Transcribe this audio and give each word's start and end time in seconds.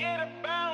forget 0.00 0.28
about 0.40 0.69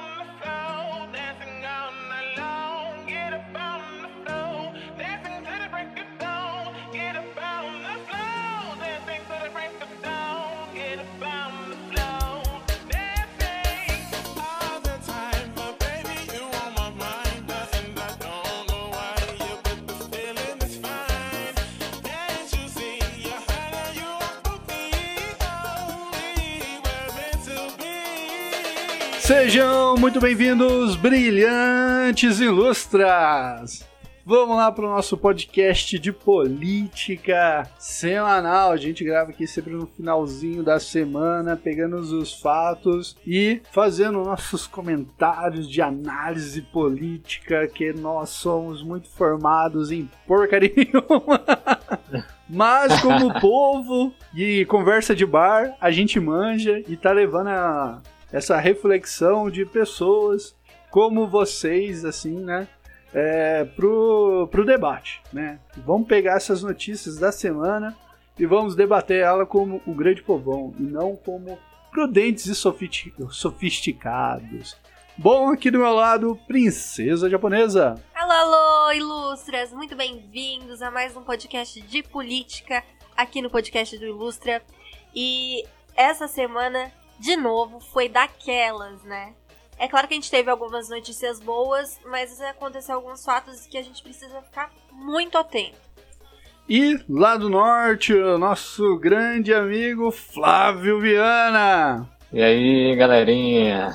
Sejam 29.26 29.96
muito 29.96 30.20
bem-vindos, 30.20 30.94
brilhantes 30.94 32.38
ilustras! 32.38 33.84
Vamos 34.24 34.56
lá 34.56 34.70
para 34.70 34.84
o 34.86 34.88
nosso 34.88 35.16
podcast 35.16 35.98
de 35.98 36.12
política 36.12 37.68
semanal. 37.78 38.70
A 38.70 38.76
gente 38.76 39.02
grava 39.04 39.30
aqui 39.30 39.44
sempre 39.46 39.72
no 39.72 39.86
finalzinho 39.86 40.62
da 40.62 40.78
semana, 40.78 41.56
pegando 41.56 41.96
os 41.96 42.40
fatos 42.40 43.16
e 43.26 43.60
fazendo 43.72 44.22
nossos 44.24 44.66
comentários 44.66 45.68
de 45.68 45.82
análise 45.82 46.62
política, 46.62 47.66
que 47.66 47.92
nós 47.92 48.30
somos 48.30 48.80
muito 48.82 49.08
formados 49.08 49.90
em 49.90 50.08
porcaria 50.26 50.72
nenhuma. 50.76 51.42
Mas 52.48 53.00
como 53.00 53.40
povo 53.40 54.12
e 54.34 54.64
conversa 54.66 55.16
de 55.16 55.26
bar, 55.26 55.76
a 55.80 55.90
gente 55.90 56.18
manja 56.20 56.80
e 56.88 56.96
tá 56.96 57.10
levando 57.10 57.48
a- 57.48 58.00
essa 58.32 58.58
reflexão 58.58 59.50
de 59.50 59.64
pessoas 59.64 60.56
como 60.90 61.26
vocês, 61.26 62.04
assim, 62.04 62.40
né? 62.40 62.68
É, 63.14 63.64
pro, 63.64 64.48
pro 64.50 64.64
debate, 64.64 65.22
né? 65.32 65.60
Vamos 65.78 66.08
pegar 66.08 66.36
essas 66.36 66.62
notícias 66.62 67.16
da 67.16 67.32
semana 67.32 67.96
e 68.38 68.44
vamos 68.44 68.74
debater 68.74 69.22
ela 69.22 69.46
como 69.46 69.80
o 69.86 69.94
grande 69.94 70.22
povão 70.22 70.74
e 70.78 70.82
não 70.82 71.16
como 71.16 71.58
prudentes 71.90 72.44
e 72.46 72.54
sofisticados. 72.54 74.76
Bom, 75.16 75.48
aqui 75.48 75.70
do 75.70 75.78
meu 75.78 75.94
lado, 75.94 76.38
princesa 76.46 77.30
japonesa. 77.30 77.94
Alô, 78.14 78.32
alô, 78.32 78.92
ilustras! 78.92 79.72
Muito 79.72 79.96
bem-vindos 79.96 80.82
a 80.82 80.90
mais 80.90 81.16
um 81.16 81.22
podcast 81.22 81.80
de 81.80 82.02
política 82.02 82.84
aqui 83.16 83.40
no 83.40 83.48
podcast 83.48 83.96
do 83.96 84.04
Ilustra. 84.04 84.62
E 85.14 85.64
essa 85.96 86.28
semana, 86.28 86.92
de 87.18 87.36
novo, 87.36 87.80
foi 87.80 88.08
daquelas, 88.08 89.02
né? 89.02 89.34
É 89.78 89.86
claro 89.88 90.08
que 90.08 90.14
a 90.14 90.16
gente 90.16 90.30
teve 90.30 90.50
algumas 90.50 90.88
notícias 90.88 91.38
boas, 91.38 92.00
mas 92.06 92.40
aconteceu 92.40 92.96
alguns 92.96 93.22
fatos 93.24 93.66
que 93.66 93.76
a 93.76 93.82
gente 93.82 94.02
precisa 94.02 94.40
ficar 94.42 94.70
muito 94.90 95.36
atento. 95.36 95.76
E 96.68 96.98
lá 97.08 97.36
do 97.36 97.48
norte, 97.48 98.12
o 98.12 98.36
nosso 98.38 98.98
grande 98.98 99.54
amigo 99.54 100.10
Flávio 100.10 101.00
Viana. 101.00 102.08
E 102.32 102.42
aí, 102.42 102.96
galerinha? 102.96 103.94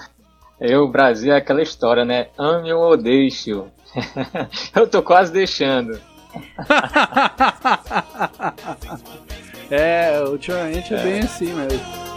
Eu, 0.60 0.88
Brasil, 0.88 1.34
é 1.34 1.38
aquela 1.38 1.62
história, 1.62 2.06
né? 2.06 2.28
Ame 2.38 2.72
ou 2.72 2.96
deixe. 2.96 3.52
Eu 4.74 4.88
tô 4.88 5.04
quase 5.04 5.34
deixando. 5.34 6.00
é, 9.70 10.24
ultimamente 10.24 10.94
é 10.94 11.04
bem 11.04 11.20
assim 11.20 11.54
mesmo. 11.54 12.11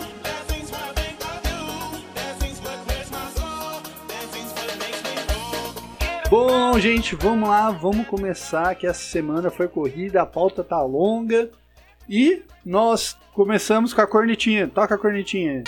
Bom, 6.36 6.76
gente, 6.80 7.14
vamos 7.14 7.48
lá, 7.48 7.70
vamos 7.70 8.08
começar 8.08 8.74
que 8.74 8.88
essa 8.88 9.04
semana 9.04 9.52
foi 9.52 9.68
corrida, 9.68 10.20
a 10.20 10.26
pauta 10.26 10.64
tá 10.64 10.82
longa 10.82 11.48
e 12.08 12.42
nós 12.66 13.16
começamos 13.32 13.94
com 13.94 14.00
a 14.00 14.06
cornetinha. 14.08 14.66
Toca 14.66 14.96
a 14.96 14.98
cornetinha. 14.98 15.62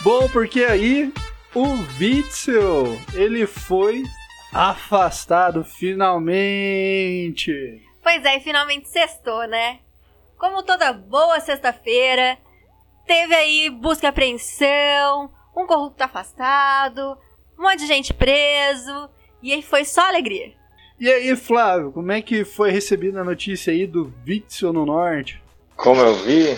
Bom, 0.00 0.26
porque 0.30 0.64
aí 0.64 1.12
o 1.54 1.66
Witzel, 2.00 2.98
ele 3.12 3.46
foi 3.46 4.02
afastado 4.50 5.62
finalmente. 5.62 7.52
Pois 8.02 8.24
é, 8.24 8.40
finalmente 8.40 8.88
sextou, 8.88 9.46
né? 9.46 9.80
Como 10.40 10.62
toda 10.62 10.90
boa 10.94 11.38
sexta-feira, 11.38 12.38
teve 13.06 13.34
aí 13.34 13.68
busca 13.68 14.06
e 14.06 14.08
apreensão, 14.08 15.30
um 15.54 15.66
corrupto 15.66 16.02
afastado, 16.02 17.18
um 17.58 17.62
monte 17.62 17.80
de 17.80 17.86
gente 17.86 18.14
preso, 18.14 19.10
e 19.42 19.52
aí 19.52 19.60
foi 19.60 19.84
só 19.84 20.00
alegria. 20.08 20.54
E 20.98 21.10
aí, 21.10 21.36
Flávio, 21.36 21.92
como 21.92 22.10
é 22.10 22.22
que 22.22 22.42
foi 22.42 22.70
recebida 22.70 23.20
a 23.20 23.24
notícia 23.24 23.70
aí 23.70 23.86
do 23.86 24.10
Witzel 24.26 24.72
no 24.72 24.86
norte? 24.86 25.42
Como 25.76 26.00
eu 26.00 26.14
vi, 26.14 26.56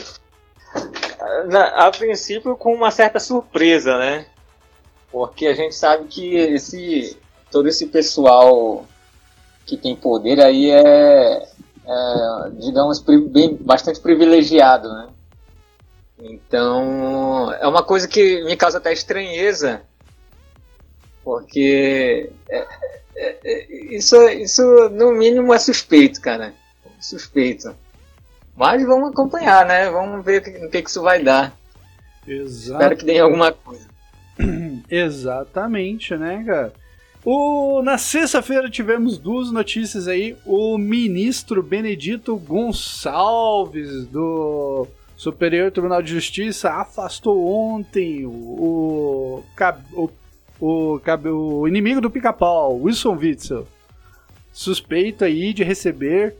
na- 1.48 1.86
a 1.86 1.90
princípio 1.90 2.56
com 2.56 2.72
uma 2.72 2.92
certa 2.92 3.18
surpresa, 3.18 3.98
né? 3.98 4.26
Porque 5.10 5.46
a 5.48 5.54
gente 5.54 5.74
sabe 5.74 6.06
que 6.06 6.36
esse 6.36 7.16
todo 7.50 7.68
esse 7.68 7.86
pessoal 7.86 8.86
que 9.66 9.76
tem 9.76 9.94
poder 9.94 10.40
aí 10.40 10.70
é, 10.70 11.48
é, 11.86 12.50
digamos, 12.58 13.00
bem, 13.00 13.56
bastante 13.56 14.00
privilegiado, 14.00 14.88
né? 14.92 15.08
Então, 16.18 17.52
é 17.54 17.66
uma 17.66 17.82
coisa 17.82 18.06
que 18.06 18.44
me 18.44 18.56
causa 18.56 18.78
até 18.78 18.92
estranheza, 18.92 19.82
porque 21.24 22.30
é- 22.48 22.66
é- 23.16 23.38
é- 23.44 23.94
isso, 23.96 24.16
isso, 24.28 24.62
no 24.90 25.12
mínimo, 25.12 25.52
é 25.52 25.58
suspeito, 25.58 26.20
cara. 26.20 26.54
Suspeito. 27.00 27.74
Mas 28.54 28.84
vamos 28.86 29.10
acompanhar, 29.10 29.66
né? 29.66 29.90
Vamos 29.90 30.24
ver 30.24 30.40
o 30.40 30.44
que, 30.44 30.50
que 30.68 30.82
que 30.82 30.88
isso 30.88 31.02
vai 31.02 31.22
dar. 31.22 31.56
Exato. 32.26 32.80
Espero 32.82 32.96
que 32.96 33.04
dê 33.04 33.18
alguma 33.18 33.50
coisa. 33.52 33.88
Exatamente, 34.88 36.16
né, 36.16 36.44
cara? 36.46 36.72
O, 37.24 37.82
na 37.82 37.98
sexta-feira 37.98 38.68
tivemos 38.68 39.16
duas 39.16 39.52
notícias 39.52 40.08
aí. 40.08 40.36
O 40.44 40.76
ministro 40.76 41.62
Benedito 41.62 42.36
Gonçalves, 42.36 44.06
do 44.06 44.88
Superior 45.16 45.70
Tribunal 45.70 46.02
de 46.02 46.12
Justiça, 46.12 46.70
afastou 46.70 47.46
ontem 47.46 48.26
o, 48.26 48.30
o, 48.30 49.44
o, 49.92 50.10
o, 50.60 51.00
o 51.60 51.68
inimigo 51.68 52.00
do 52.00 52.10
pica-pau, 52.10 52.80
Wilson 52.80 53.16
Witzel, 53.16 53.68
suspeito 54.52 55.24
aí 55.24 55.52
de 55.52 55.62
receber 55.62 56.34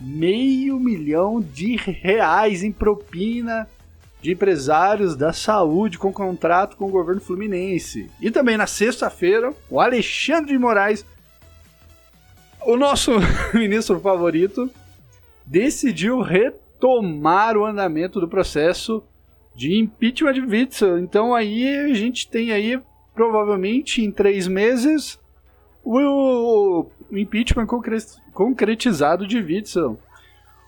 meio 0.00 0.78
milhão 0.78 1.40
de 1.40 1.74
reais 1.76 2.62
em 2.62 2.70
propina 2.70 3.68
de 4.22 4.32
empresários 4.32 5.16
da 5.16 5.32
saúde 5.32 5.98
com 5.98 6.12
contrato 6.12 6.76
com 6.76 6.86
o 6.86 6.90
governo 6.90 7.20
fluminense. 7.20 8.08
E 8.20 8.30
também 8.30 8.56
na 8.56 8.68
sexta-feira, 8.68 9.52
o 9.68 9.80
Alexandre 9.80 10.52
de 10.52 10.58
Moraes, 10.58 11.04
o 12.64 12.76
nosso 12.76 13.10
ministro 13.52 13.98
favorito, 13.98 14.70
decidiu 15.44 16.20
retomar 16.20 17.56
o 17.56 17.66
andamento 17.66 18.20
do 18.20 18.28
processo 18.28 19.02
de 19.56 19.76
impeachment 19.76 20.34
de 20.34 20.40
Witzel. 20.40 20.98
Então 21.00 21.34
aí 21.34 21.66
a 21.90 21.92
gente 21.92 22.28
tem 22.28 22.52
aí, 22.52 22.80
provavelmente 23.12 24.02
em 24.04 24.10
três 24.12 24.46
meses, 24.46 25.18
o, 25.84 26.86
impeachment 27.10 27.66
concre- 27.66 27.98
concretizado 28.32 29.26
de 29.26 29.38
Witzel. 29.40 29.98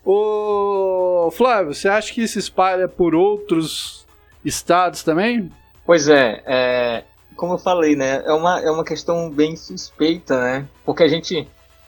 Ô 0.05 1.31
Flávio, 1.31 1.73
você 1.73 1.89
acha 1.89 2.13
que 2.13 2.27
se 2.27 2.37
espalha 2.37 2.87
por 2.87 3.15
outros 3.15 4.05
estados 4.43 5.01
também? 5.01 5.51
Pois 5.83 6.07
é, 6.07 6.43
é, 6.45 7.03
como 7.35 7.53
eu 7.53 7.57
falei, 7.57 7.95
né? 7.95 8.23
É 8.23 8.31
uma, 8.31 8.59
é 8.59 8.69
uma 8.69 8.85
questão 8.85 9.31
bem 9.31 9.55
suspeita, 9.55 10.39
né? 10.39 10.67
Porque 10.85 11.01
a 11.01 11.07
gente. 11.07 11.47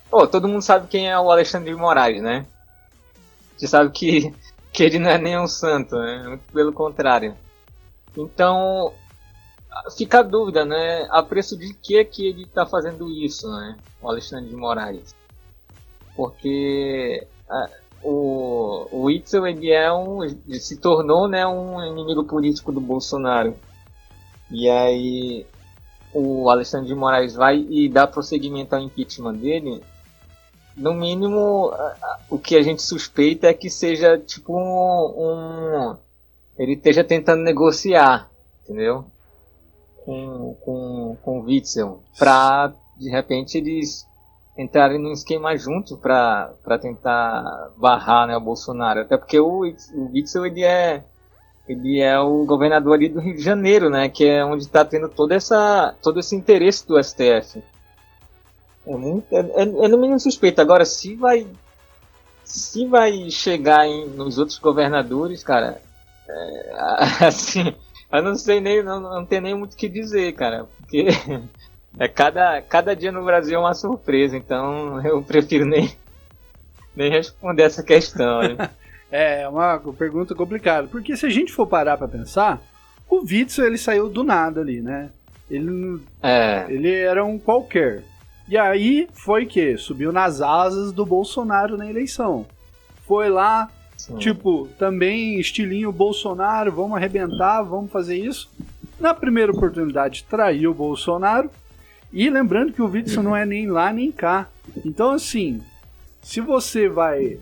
Pô, 0.09 0.27
todo 0.27 0.47
mundo 0.47 0.63
sabe 0.63 0.87
quem 0.87 1.09
é 1.09 1.19
o 1.19 1.29
Alexandre 1.29 1.69
de 1.69 1.79
Moraes, 1.79 2.21
né? 2.21 2.45
A 3.49 3.59
gente 3.59 3.67
sabe 3.69 3.91
que, 3.91 4.33
que 4.73 4.83
ele 4.83 4.97
não 4.97 5.11
é 5.11 5.17
nem 5.19 5.37
um 5.37 5.47
santo, 5.47 5.95
né? 5.97 6.23
Muito 6.27 6.51
pelo 6.51 6.73
contrário. 6.73 7.35
Então, 8.17 8.93
fica 9.95 10.19
a 10.19 10.23
dúvida, 10.23 10.65
né? 10.65 11.07
A 11.11 11.21
preço 11.21 11.55
de 11.55 11.71
que 11.75 12.03
que 12.03 12.27
ele 12.27 12.43
está 12.43 12.65
fazendo 12.65 13.09
isso, 13.11 13.47
né? 13.47 13.77
O 14.01 14.09
Alexandre 14.09 14.49
de 14.49 14.55
Moraes. 14.55 15.15
Porque 16.15 17.27
o, 18.09 18.87
o 18.91 19.03
Witzel, 19.03 19.45
ele 19.47 19.71
é 19.71 19.91
um, 19.91 20.23
ele 20.23 20.59
se 20.59 20.77
tornou, 20.77 21.27
né, 21.27 21.45
um 21.45 21.83
inimigo 21.85 22.23
político 22.23 22.71
do 22.71 22.79
Bolsonaro. 22.79 23.55
E 24.49 24.69
aí 24.69 25.45
o 26.13 26.49
Alexandre 26.49 26.87
de 26.87 26.95
Moraes 26.95 27.35
vai 27.35 27.57
e 27.69 27.89
dá 27.89 28.07
prosseguimento 28.07 28.75
ao 28.75 28.81
impeachment 28.81 29.33
dele. 29.33 29.83
no 30.75 30.93
mínimo, 30.93 31.71
o 32.29 32.37
que 32.39 32.55
a 32.55 32.61
gente 32.63 32.81
suspeita 32.81 33.47
é 33.47 33.53
que 33.53 33.69
seja 33.69 34.17
tipo 34.17 34.53
um. 34.55 35.21
um- 35.91 35.97
ele 36.57 36.73
esteja 36.73 37.03
tentando 37.03 37.43
negociar, 37.43 38.29
entendeu? 38.63 39.05
Com, 40.05 40.55
com, 40.61 41.17
com 41.21 41.39
o 41.39 41.43
Witzel. 41.43 42.01
Pra, 42.17 42.73
de 42.97 43.09
repente, 43.09 43.57
eles 43.57 44.06
entrarem 44.57 44.99
num 44.99 45.11
esquema 45.11 45.55
junto 45.55 45.97
pra 45.97 46.51
tentar 46.81 47.69
barrar 47.77 48.27
né, 48.27 48.35
o 48.35 48.41
Bolsonaro. 48.41 49.01
Até 49.01 49.17
porque 49.17 49.39
o, 49.39 49.63
o 49.93 50.11
Witzel 50.11 50.45
ele 50.45 50.63
é. 50.63 51.03
Ele 51.67 51.99
é 51.99 52.17
o 52.17 52.45
governador 52.45 52.93
ali 52.93 53.09
do 53.09 53.19
Rio 53.19 53.35
de 53.35 53.41
Janeiro, 53.43 53.89
né? 53.89 54.07
Que 54.07 54.25
é 54.25 54.45
onde 54.45 54.63
está 54.63 54.85
tendo 54.85 55.09
toda 55.09 55.35
essa, 55.35 55.93
todo 56.01 56.17
esse 56.17 56.33
interesse 56.33 56.87
do 56.87 57.01
STF. 57.01 57.61
É, 58.85 58.95
muito, 58.95 59.27
é, 59.35 59.39
é, 59.39 59.61
é 59.63 59.87
no 59.89 59.97
mínimo 59.97 60.19
suspeito. 60.19 60.61
Agora, 60.61 60.85
se 60.85 61.13
vai. 61.15 61.45
Se 62.45 62.85
vai 62.85 63.29
chegar 63.29 63.85
em, 63.85 64.07
nos 64.07 64.37
outros 64.37 64.57
governadores, 64.57 65.43
cara. 65.43 65.81
é, 66.29 66.73
assim. 67.27 67.75
Eu 68.13 68.23
não 68.23 68.35
sei 68.35 68.61
nem. 68.61 68.81
Não, 68.81 69.01
não 69.01 69.25
tenho 69.25 69.41
nem 69.41 69.53
muito 69.53 69.73
o 69.73 69.77
que 69.77 69.89
dizer, 69.89 70.31
cara. 70.33 70.67
Porque. 70.79 71.07
É 71.99 72.07
cada, 72.07 72.61
cada 72.61 72.95
dia 72.95 73.11
no 73.11 73.23
Brasil 73.25 73.55
é 73.55 73.59
uma 73.59 73.73
surpresa, 73.73 74.37
então 74.37 75.01
eu 75.05 75.21
prefiro 75.21 75.65
nem, 75.65 75.91
nem 76.95 77.09
responder 77.09 77.63
essa 77.63 77.83
questão. 77.83 78.41
né? 78.41 78.69
É 79.09 79.47
uma 79.47 79.79
pergunta 79.97 80.35
complicada, 80.35 80.89
porque 80.89 81.15
se 81.15 81.25
a 81.25 81.29
gente 81.29 81.53
for 81.53 81.65
parar 81.65 81.95
pra 81.97 82.09
pensar, 82.09 82.61
o 83.09 83.21
Witzel 83.21 83.65
ele 83.65 83.77
saiu 83.77 84.09
do 84.09 84.21
nada 84.21 84.59
ali, 84.59 84.81
né? 84.81 85.09
Ele, 85.49 86.01
É, 86.21 86.65
ele 86.67 86.93
era 86.93 87.23
um 87.23 87.39
qualquer. 87.39 88.03
E 88.49 88.57
aí 88.57 89.07
foi 89.13 89.45
que 89.45 89.77
subiu 89.77 90.11
nas 90.11 90.41
asas 90.41 90.91
do 90.91 91.05
Bolsonaro 91.05 91.77
na 91.77 91.89
eleição. 91.89 92.45
Foi 93.05 93.29
lá, 93.29 93.69
sim. 93.95 94.17
tipo, 94.17 94.67
também 94.77 95.39
estilinho 95.39 95.91
Bolsonaro, 95.91 96.71
vamos 96.71 96.97
arrebentar, 96.97 97.61
vamos 97.61 97.89
fazer 97.89 98.17
isso. 98.17 98.49
Na 98.99 99.13
primeira 99.13 99.51
oportunidade 99.51 100.25
traiu 100.29 100.71
o 100.71 100.73
Bolsonaro. 100.73 101.49
E 102.11 102.29
lembrando 102.29 102.71
que 102.73 102.81
o 102.81 102.87
Witzel 102.89 103.21
não 103.23 103.35
é 103.35 103.45
nem 103.45 103.67
lá 103.67 103.91
nem 103.91 104.11
cá. 104.11 104.49
Então, 104.85 105.11
assim, 105.11 105.61
se 106.21 106.39
você 106.41 106.87
vai. 106.87 107.37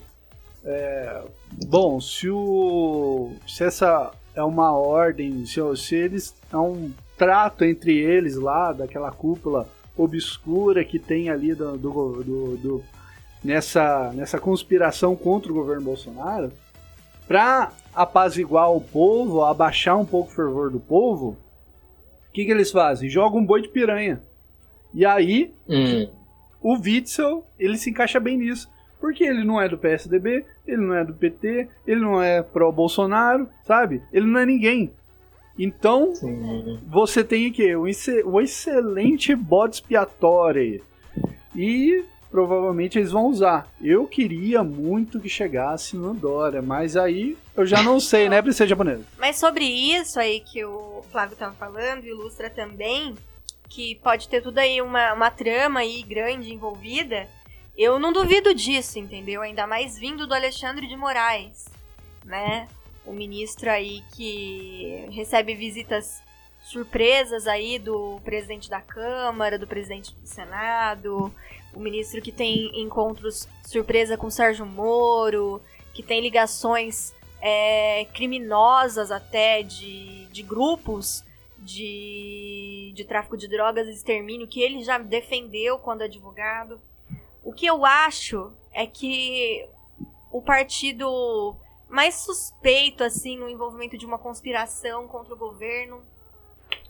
é, 0.64 1.22
bom, 1.68 2.00
se 2.02 2.30
o. 2.30 3.32
Se 3.48 3.64
essa 3.64 4.12
é 4.36 4.44
uma 4.44 4.72
ordem, 4.76 5.46
se, 5.46 5.60
se 5.78 5.96
eles. 5.96 6.34
É 6.52 6.58
um 6.58 6.92
trato 7.18 7.64
entre 7.64 7.98
eles 7.98 8.36
lá, 8.36 8.74
daquela 8.74 9.12
cúpula 9.12 9.68
obscura 9.98 10.84
que 10.84 11.00
tem 11.00 11.30
ali 11.30 11.54
do, 11.56 11.78
do, 11.78 12.24
do- 12.24 12.58
do- 12.58 12.84
nessa, 13.42 14.12
nessa 14.14 14.38
conspiração 14.40 15.16
contra 15.16 15.50
o 15.52 15.56
governo 15.56 15.84
Bolsonaro, 15.84 16.52
para 17.28 17.72
apaziguar 17.94 18.70
o 18.74 18.82
povo, 18.82 19.44
abaixar 19.46 19.98
um 19.98 20.04
pouco 20.06 20.30
o 20.32 20.36
fervor 20.36 20.70
do 20.70 20.80
povo, 20.82 21.38
o 22.28 22.32
que, 22.34 22.44
que 22.44 22.52
eles 22.52 22.72
fazem? 22.72 23.10
Jogam 23.10 23.40
um 23.40 23.46
boi 23.46 23.62
de 23.62 23.70
piranha. 23.70 24.22
E 24.96 25.06
aí, 25.06 25.54
Hum, 25.68 26.08
o 26.62 26.78
Witzel, 26.78 27.46
ele 27.60 27.78
se 27.78 27.90
encaixa 27.90 28.20
bem 28.20 28.38
nisso. 28.38 28.74
Porque 29.00 29.24
ele 29.24 29.44
não 29.44 29.62
é 29.62 29.70
do 29.70 29.78
PSDB, 29.78 30.46
ele 30.66 30.82
não 30.82 30.96
é 30.96 31.04
do 31.04 31.14
PT, 31.14 31.68
ele 31.86 32.00
não 32.00 32.24
é 32.24 32.42
pró-Bolsonaro, 32.42 33.48
sabe? 33.64 34.02
Ele 34.12 34.26
não 34.26 34.40
é 34.40 34.46
ninguém. 34.46 34.92
Então, 35.60 36.16
sim. 36.16 36.80
você 36.88 37.24
tem 37.24 37.46
aqui 37.46 37.76
um, 37.76 37.86
um 38.26 38.42
excelente 38.42 39.36
bode 39.36 39.76
expiatório. 39.76 40.82
E 41.56 42.04
provavelmente 42.32 42.98
eles 42.98 43.12
vão 43.12 43.28
usar. 43.28 43.70
Eu 43.82 44.08
queria 44.08 44.64
muito 44.64 45.20
que 45.20 45.30
chegasse 45.30 45.96
no 45.96 46.14
Dória, 46.14 46.62
mas 46.62 46.98
aí 46.98 47.38
eu 47.56 47.66
já 47.66 47.84
não 47.84 48.00
sei, 48.00 48.28
né, 48.28 48.42
princesa 48.42 48.68
japonesa? 48.68 49.04
Mas 49.18 49.38
sobre 49.38 49.66
isso 49.66 50.20
aí 50.20 50.40
que 50.40 50.66
o 50.66 51.04
Flávio 51.12 51.38
tava 51.38 51.54
falando, 51.54 52.06
ilustra 52.06 52.50
também, 52.50 53.16
que 53.70 53.96
pode 53.96 54.28
ter 54.30 54.42
tudo 54.42 54.60
aí 54.60 54.82
uma, 54.82 55.14
uma 55.14 55.32
trama 55.32 55.82
aí 55.82 56.04
grande 56.04 56.54
envolvida, 56.54 57.28
eu 57.78 58.00
não 58.00 58.14
duvido 58.14 58.54
disso, 58.54 59.00
entendeu? 59.00 59.42
Ainda 59.42 59.68
mais 59.68 59.98
vindo 59.98 60.26
do 60.26 60.34
Alexandre 60.34 60.88
de 60.88 60.96
Moraes, 60.96 61.66
né? 62.24 62.68
O 63.06 63.12
ministro 63.12 63.70
aí 63.70 64.02
que 64.16 65.06
recebe 65.12 65.54
visitas 65.56 66.24
surpresas 66.64 67.48
aí 67.48 67.78
do 67.78 68.20
presidente 68.24 68.70
da 68.70 68.82
Câmara, 68.82 69.60
do 69.60 69.68
presidente 69.68 70.16
do 70.16 70.26
Senado, 70.26 71.32
o 71.74 71.80
ministro 71.80 72.22
que 72.22 72.32
tem 72.32 72.72
encontros 72.82 73.48
surpresa 73.64 74.18
com 74.18 74.30
Sérgio 74.30 74.66
Moro, 74.66 75.62
que 75.94 76.02
tem 76.02 76.22
ligações 76.22 77.14
é, 77.42 78.08
criminosas 78.14 79.12
até 79.12 79.62
de, 79.62 80.26
de 80.28 80.42
grupos 80.42 81.25
de, 81.66 82.94
de 82.96 83.04
tráfico 83.04 83.36
de 83.36 83.48
drogas 83.48 83.88
e 83.88 83.92
extermínio 83.92 84.48
que 84.48 84.62
ele 84.62 84.84
já 84.84 85.00
defendeu 85.00 85.80
quando 85.80 86.04
advogado. 86.04 86.80
O 87.44 87.52
que 87.52 87.66
eu 87.66 87.84
acho 87.84 88.54
é 88.72 88.86
que 88.86 89.68
o 90.32 90.42
partido 90.42 91.56
mais 91.90 92.16
suspeito 92.16 93.04
assim 93.04 93.38
no 93.38 93.50
envolvimento 93.50 93.98
de 93.98 94.06
uma 94.06 94.20
conspiração 94.20 95.08
contra 95.08 95.34
o 95.34 95.38
governo, 95.38 96.04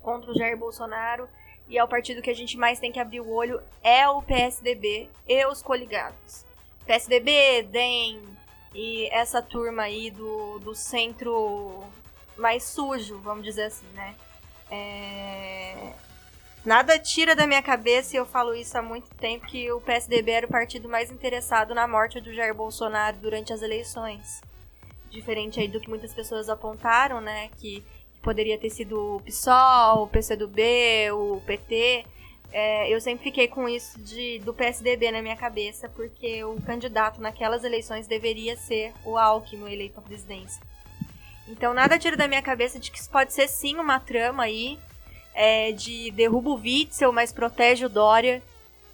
contra 0.01 0.31
o 0.31 0.37
Jair 0.37 0.57
Bolsonaro, 0.57 1.27
e 1.67 1.77
é 1.77 1.83
o 1.83 1.87
partido 1.87 2.21
que 2.21 2.29
a 2.29 2.35
gente 2.35 2.57
mais 2.57 2.79
tem 2.79 2.91
que 2.91 2.99
abrir 2.99 3.21
o 3.21 3.31
olho 3.31 3.61
é 3.81 4.07
o 4.07 4.21
PSDB 4.21 5.09
e 5.27 5.45
os 5.47 5.63
coligados. 5.63 6.45
PSDB, 6.85 7.63
DEM, 7.63 8.21
e 8.73 9.07
essa 9.07 9.41
turma 9.41 9.83
aí 9.83 10.11
do, 10.11 10.59
do 10.59 10.75
centro 10.75 11.83
mais 12.37 12.63
sujo, 12.65 13.17
vamos 13.19 13.43
dizer 13.43 13.63
assim, 13.63 13.87
né? 13.93 14.15
É... 14.75 15.93
Nada 16.65 16.97
tira 16.97 17.35
da 17.35 17.45
minha 17.45 17.61
cabeça, 17.61 18.15
e 18.15 18.19
eu 18.19 18.25
falo 18.25 18.55
isso 18.55 18.75
há 18.77 18.81
muito 18.81 19.09
tempo, 19.15 19.45
que 19.45 19.71
o 19.71 19.79
PSDB 19.79 20.31
era 20.31 20.47
o 20.47 20.49
partido 20.49 20.89
mais 20.89 21.11
interessado 21.11 21.75
na 21.75 21.87
morte 21.87 22.19
do 22.19 22.33
Jair 22.33 22.55
Bolsonaro 22.55 23.17
durante 23.17 23.53
as 23.53 23.61
eleições. 23.61 24.41
Diferente 25.11 25.59
aí 25.59 25.67
do 25.67 25.79
que 25.79 25.87
muitas 25.87 26.13
pessoas 26.13 26.49
apontaram, 26.49 27.21
né? 27.21 27.49
Que 27.57 27.83
poderia 28.23 28.57
ter 28.57 28.71
sido 28.71 29.17
o 29.17 29.21
PSOL, 29.21 30.03
o 30.03 30.07
PCdoB, 30.07 31.11
o 31.11 31.41
PT. 31.45 32.03
É, 32.51 32.89
eu 32.91 32.99
sempre 32.99 33.25
fiquei 33.25 33.47
com 33.47 33.69
isso 33.69 34.01
de, 34.01 34.39
do 34.39 34.53
PSDB 34.53 35.11
na 35.11 35.21
minha 35.21 35.35
cabeça, 35.35 35.87
porque 35.89 36.43
o 36.43 36.59
candidato 36.61 37.21
naquelas 37.21 37.63
eleições 37.63 38.07
deveria 38.07 38.57
ser 38.57 38.91
o 39.05 39.17
Alckmin 39.17 39.71
eleito 39.71 39.99
à 39.99 40.01
presidência. 40.01 40.61
Então 41.47 41.73
nada 41.73 41.99
tira 41.99 42.17
da 42.17 42.27
minha 42.27 42.41
cabeça 42.41 42.79
de 42.79 42.91
que 42.91 42.99
isso 42.99 43.09
pode 43.09 43.33
ser 43.33 43.47
sim 43.47 43.75
uma 43.77 43.99
trama 43.99 44.43
aí 44.43 44.79
é, 45.33 45.71
de 45.71 46.11
derruba 46.11 46.49
o 46.49 46.55
Witzel, 46.55 47.11
mas 47.11 47.31
protege 47.31 47.85
o 47.85 47.89
Dória 47.89 48.41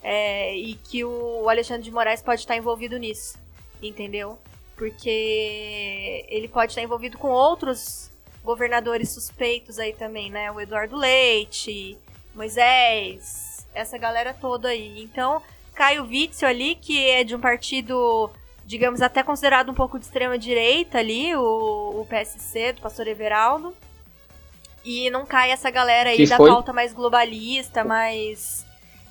é, 0.04 0.56
e 0.56 0.76
que 0.76 1.04
o 1.06 1.48
Alexandre 1.48 1.84
de 1.84 1.92
Moraes 1.92 2.22
pode 2.22 2.42
estar 2.42 2.58
envolvido 2.58 2.98
nisso, 2.98 3.38
entendeu? 3.82 4.40
Porque 4.76 6.26
ele 6.28 6.48
pode 6.48 6.72
estar 6.72 6.82
envolvido 6.82 7.18
com 7.18 7.30
outros 7.30 8.12
governadores 8.44 9.10
suspeitos 9.10 9.78
aí 9.78 9.94
também, 9.94 10.32
né? 10.32 10.52
O 10.52 10.60
Eduardo 10.60 10.98
Leite, 10.98 11.98
Moisés, 12.34 13.68
essa 13.74 13.98
galera 13.98 14.34
toda 14.34 14.70
aí. 14.70 15.04
Então, 15.04 15.42
Caio 15.76 16.06
Witzel 16.06 16.50
ali, 16.50 16.76
que 16.76 17.08
é 17.08 17.24
de 17.24 17.36
um 17.36 17.40
partido, 17.40 18.32
digamos, 18.66 19.02
até 19.02 19.22
considerado 19.24 19.70
um 19.72 19.74
pouco 19.76 19.98
de 20.00 20.06
extrema 20.06 20.38
direita 20.38 20.98
ali, 21.00 21.36
o, 21.36 22.02
o 22.02 22.06
PSC, 22.10 22.74
do 22.74 22.82
pastor 22.82 23.08
Everaldo. 23.08 23.74
E 24.84 25.10
não 25.12 25.26
cai 25.26 25.52
essa 25.52 25.70
galera 25.70 26.10
aí 26.10 26.18
Que 26.18 26.28
da 26.28 26.38
foi- 26.38 26.50
pauta 26.50 26.74
mais 26.74 26.92
globalista, 26.94 27.84
mais, 27.84 28.66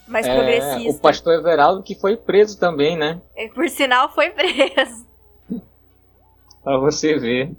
mais 0.09 0.27
É, 0.27 0.35
progressista. 0.35 0.91
o 0.91 0.99
pastor 0.99 1.35
Everaldo 1.35 1.83
que 1.83 1.95
foi 1.95 2.17
preso 2.17 2.59
também, 2.59 2.97
né? 2.97 3.21
É, 3.37 3.49
Por 3.49 3.69
sinal, 3.69 4.13
foi 4.13 4.31
preso. 4.35 5.07
Pra 6.65 6.77
você 6.79 7.19
ver. 7.19 7.53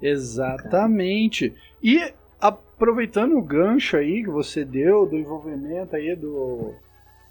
Exatamente. 0.00 1.54
E 1.82 2.12
aproveitando 2.40 3.36
o 3.36 3.42
gancho 3.42 3.96
aí 3.96 4.22
que 4.22 4.30
você 4.30 4.64
deu 4.64 5.06
do 5.06 5.16
envolvimento 5.16 5.94
aí 5.96 6.14
do, 6.16 6.74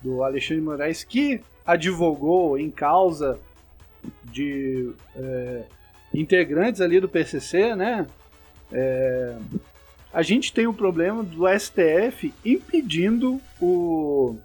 do 0.02 0.24
Alexandre 0.24 0.64
Moraes, 0.64 1.04
que 1.04 1.42
advogou 1.66 2.58
em 2.58 2.70
causa 2.70 3.40
de 4.24 4.92
é, 5.16 5.64
integrantes 6.14 6.82
ali 6.82 7.00
do 7.00 7.08
PCC, 7.08 7.76
né? 7.76 8.08
É, 8.72 9.36
a 10.14 10.22
gente 10.22 10.52
tem 10.52 10.68
o 10.68 10.74
problema 10.74 11.24
do 11.24 11.48
STF 11.48 12.34
impedindo 12.44 13.40
o, 13.62 14.36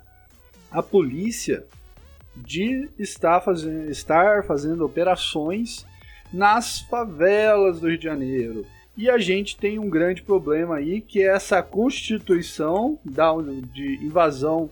a 0.71 0.83
polícia 0.83 1.65
de 2.37 2.89
estar 2.99 3.41
fazendo, 3.41 3.91
estar 3.91 4.45
fazendo 4.45 4.85
operações 4.85 5.87
nas 6.33 6.81
favelas 6.81 7.81
do 7.81 7.89
Rio 7.89 7.99
de 7.99 8.05
Janeiro. 8.05 8.67
E 8.97 9.11
a 9.11 9.19
gente 9.19 9.57
tem 9.57 9.79
um 9.79 9.91
grande 9.91 10.23
problema 10.23 10.77
aí, 10.77 11.01
que 11.01 11.23
é 11.23 11.35
essa 11.35 11.63
constituição 11.63 12.99
da, 13.05 13.33
de 13.73 13.97
invasão 14.03 14.71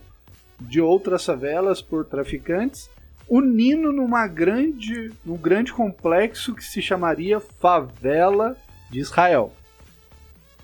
de 0.59 0.81
outras 0.81 1.25
favelas 1.25 1.81
por 1.81 2.05
traficantes, 2.05 2.89
unindo 3.27 3.91
numa 3.91 4.27
grande, 4.27 5.11
num 5.25 5.37
grande 5.37 5.73
complexo 5.73 6.53
que 6.53 6.63
se 6.63 6.81
chamaria 6.81 7.39
Favela 7.39 8.55
de 8.89 8.99
Israel. 8.99 9.51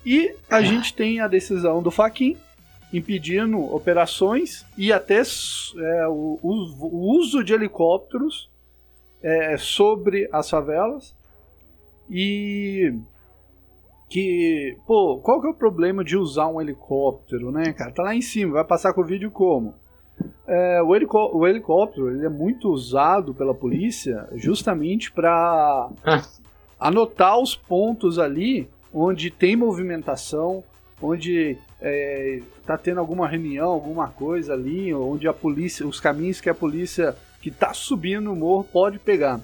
E 0.04 0.34
a 0.50 0.62
gente 0.62 0.94
tem 0.94 1.20
a 1.20 1.28
decisão 1.28 1.82
do 1.82 1.90
Faquin 1.90 2.36
impedindo 2.92 3.58
operações 3.74 4.66
e 4.76 4.92
até 4.92 5.20
é, 5.20 6.08
o, 6.08 6.38
o, 6.42 6.52
o, 6.80 7.18
uso 7.18 7.42
de 7.42 7.54
helicópteros 7.54 8.50
é, 9.22 9.56
sobre 9.56 10.28
as 10.32 10.50
favelas. 10.50 11.14
E 12.10 12.94
que, 14.10 14.76
pô, 14.86 15.18
qual 15.20 15.40
que 15.40 15.46
é 15.46 15.50
o 15.50 15.54
problema 15.54 16.04
de 16.04 16.18
usar 16.18 16.48
um 16.48 16.60
helicóptero, 16.60 17.50
né, 17.50 17.72
cara? 17.72 17.92
Tá 17.92 18.02
lá 18.02 18.14
em 18.14 18.20
cima, 18.20 18.54
vai 18.54 18.64
passar 18.64 18.92
com 18.92 19.00
o 19.00 19.06
vídeo 19.06 19.30
como? 19.30 19.74
É, 20.46 20.82
o, 20.82 20.94
helicó 20.94 21.30
o, 21.32 21.46
helicóptero 21.46 22.10
ele 22.10 22.26
é 22.26 22.28
muito 22.28 22.68
usado 22.70 23.32
pela 23.32 23.54
polícia 23.54 24.28
justamente 24.34 25.10
para 25.12 25.90
ah. 26.04 26.22
anotar 26.78 27.38
os 27.38 27.54
pontos 27.54 28.18
ali 28.18 28.68
onde 28.92 29.30
tem 29.30 29.56
movimentação, 29.56 30.62
onde 31.00 31.56
é, 31.80 32.40
tá 32.66 32.76
tendo 32.76 33.00
alguma 33.00 33.26
reunião, 33.26 33.70
alguma 33.70 34.08
coisa 34.08 34.52
ali, 34.52 34.92
onde 34.92 35.26
a 35.26 35.32
polícia, 35.32 35.86
os 35.86 35.98
caminhos 35.98 36.40
que 36.40 36.50
a 36.50 36.54
polícia 36.54 37.16
que 37.40 37.50
tá 37.50 37.74
subindo 37.74 38.32
o 38.32 38.36
morro 38.36 38.64
pode 38.64 38.98
pegar. 38.98 39.40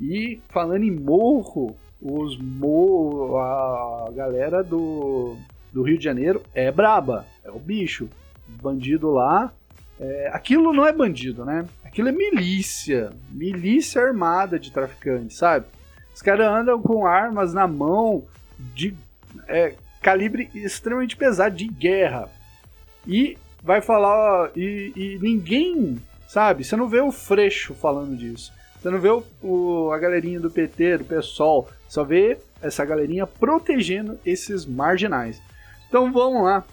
E 0.00 0.40
falando 0.48 0.84
em 0.84 0.90
morro, 0.90 1.76
os 2.00 2.36
morro, 2.36 3.36
a 3.38 4.10
galera 4.14 4.62
do, 4.62 5.36
do 5.72 5.82
Rio 5.82 5.98
de 5.98 6.04
Janeiro 6.04 6.42
é 6.54 6.70
braba, 6.70 7.24
é 7.44 7.50
o 7.50 7.58
bicho. 7.58 8.08
Bandido 8.60 9.10
lá. 9.10 9.52
É, 10.02 10.30
aquilo 10.32 10.72
não 10.72 10.84
é 10.84 10.92
bandido, 10.92 11.44
né? 11.44 11.64
Aquilo 11.84 12.08
é 12.08 12.12
milícia. 12.12 13.12
Milícia 13.30 14.02
armada 14.02 14.58
de 14.58 14.72
traficantes, 14.72 15.36
sabe? 15.36 15.66
Os 16.12 16.20
caras 16.20 16.48
andam 16.48 16.82
com 16.82 17.06
armas 17.06 17.54
na 17.54 17.68
mão 17.68 18.24
de 18.58 18.96
é, 19.46 19.74
calibre 20.00 20.50
extremamente 20.52 21.16
pesado 21.16 21.54
de 21.54 21.68
guerra. 21.68 22.28
E 23.06 23.38
vai 23.62 23.80
falar. 23.80 24.50
E, 24.56 24.92
e, 24.96 25.18
ninguém, 25.22 26.02
sabe? 26.26 26.64
Você 26.64 26.74
não 26.74 26.88
vê 26.88 27.00
o 27.00 27.12
Freixo 27.12 27.72
falando 27.72 28.16
disso. 28.16 28.52
Você 28.80 28.90
não 28.90 28.98
vê 28.98 29.08
o, 29.08 29.22
o, 29.40 29.92
a 29.92 29.98
galerinha 29.98 30.40
do 30.40 30.50
PT, 30.50 30.98
do 30.98 31.04
PSOL. 31.04 31.68
Só 31.88 32.02
vê 32.02 32.38
essa 32.60 32.84
galerinha 32.84 33.24
protegendo 33.24 34.18
esses 34.26 34.66
marginais. 34.66 35.40
Então 35.88 36.12
vamos 36.12 36.42
lá. 36.42 36.64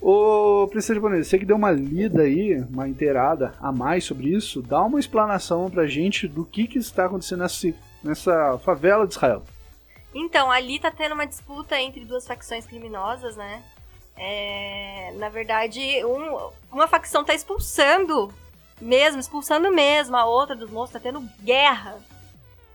Ô, 0.00 0.68
Princesa 0.70 0.94
Japonesa, 0.94 1.28
você 1.28 1.38
que 1.38 1.44
deu 1.44 1.56
uma 1.56 1.72
lida 1.72 2.22
aí, 2.22 2.56
uma 2.70 2.88
inteirada 2.88 3.54
a 3.60 3.72
mais 3.72 4.04
sobre 4.04 4.28
isso, 4.28 4.62
dá 4.62 4.82
uma 4.82 5.00
explanação 5.00 5.68
pra 5.68 5.86
gente 5.86 6.28
do 6.28 6.44
que, 6.44 6.68
que 6.68 6.78
está 6.78 7.06
acontecendo 7.06 7.40
nessa, 7.40 7.74
nessa 8.02 8.58
favela 8.58 9.06
de 9.06 9.14
Israel. 9.14 9.42
Então, 10.14 10.50
ali 10.50 10.78
tá 10.78 10.90
tendo 10.90 11.14
uma 11.14 11.26
disputa 11.26 11.78
entre 11.80 12.04
duas 12.04 12.26
facções 12.26 12.64
criminosas, 12.64 13.36
né? 13.36 13.62
É, 14.16 15.12
na 15.16 15.28
verdade, 15.28 15.80
um, 16.04 16.50
uma 16.72 16.88
facção 16.88 17.24
tá 17.24 17.34
expulsando 17.34 18.32
mesmo, 18.80 19.20
expulsando 19.20 19.70
mesmo 19.72 20.16
a 20.16 20.24
outra 20.24 20.54
dos 20.54 20.70
moços, 20.70 20.92
tá 20.92 21.00
tendo 21.00 21.20
guerra. 21.42 21.98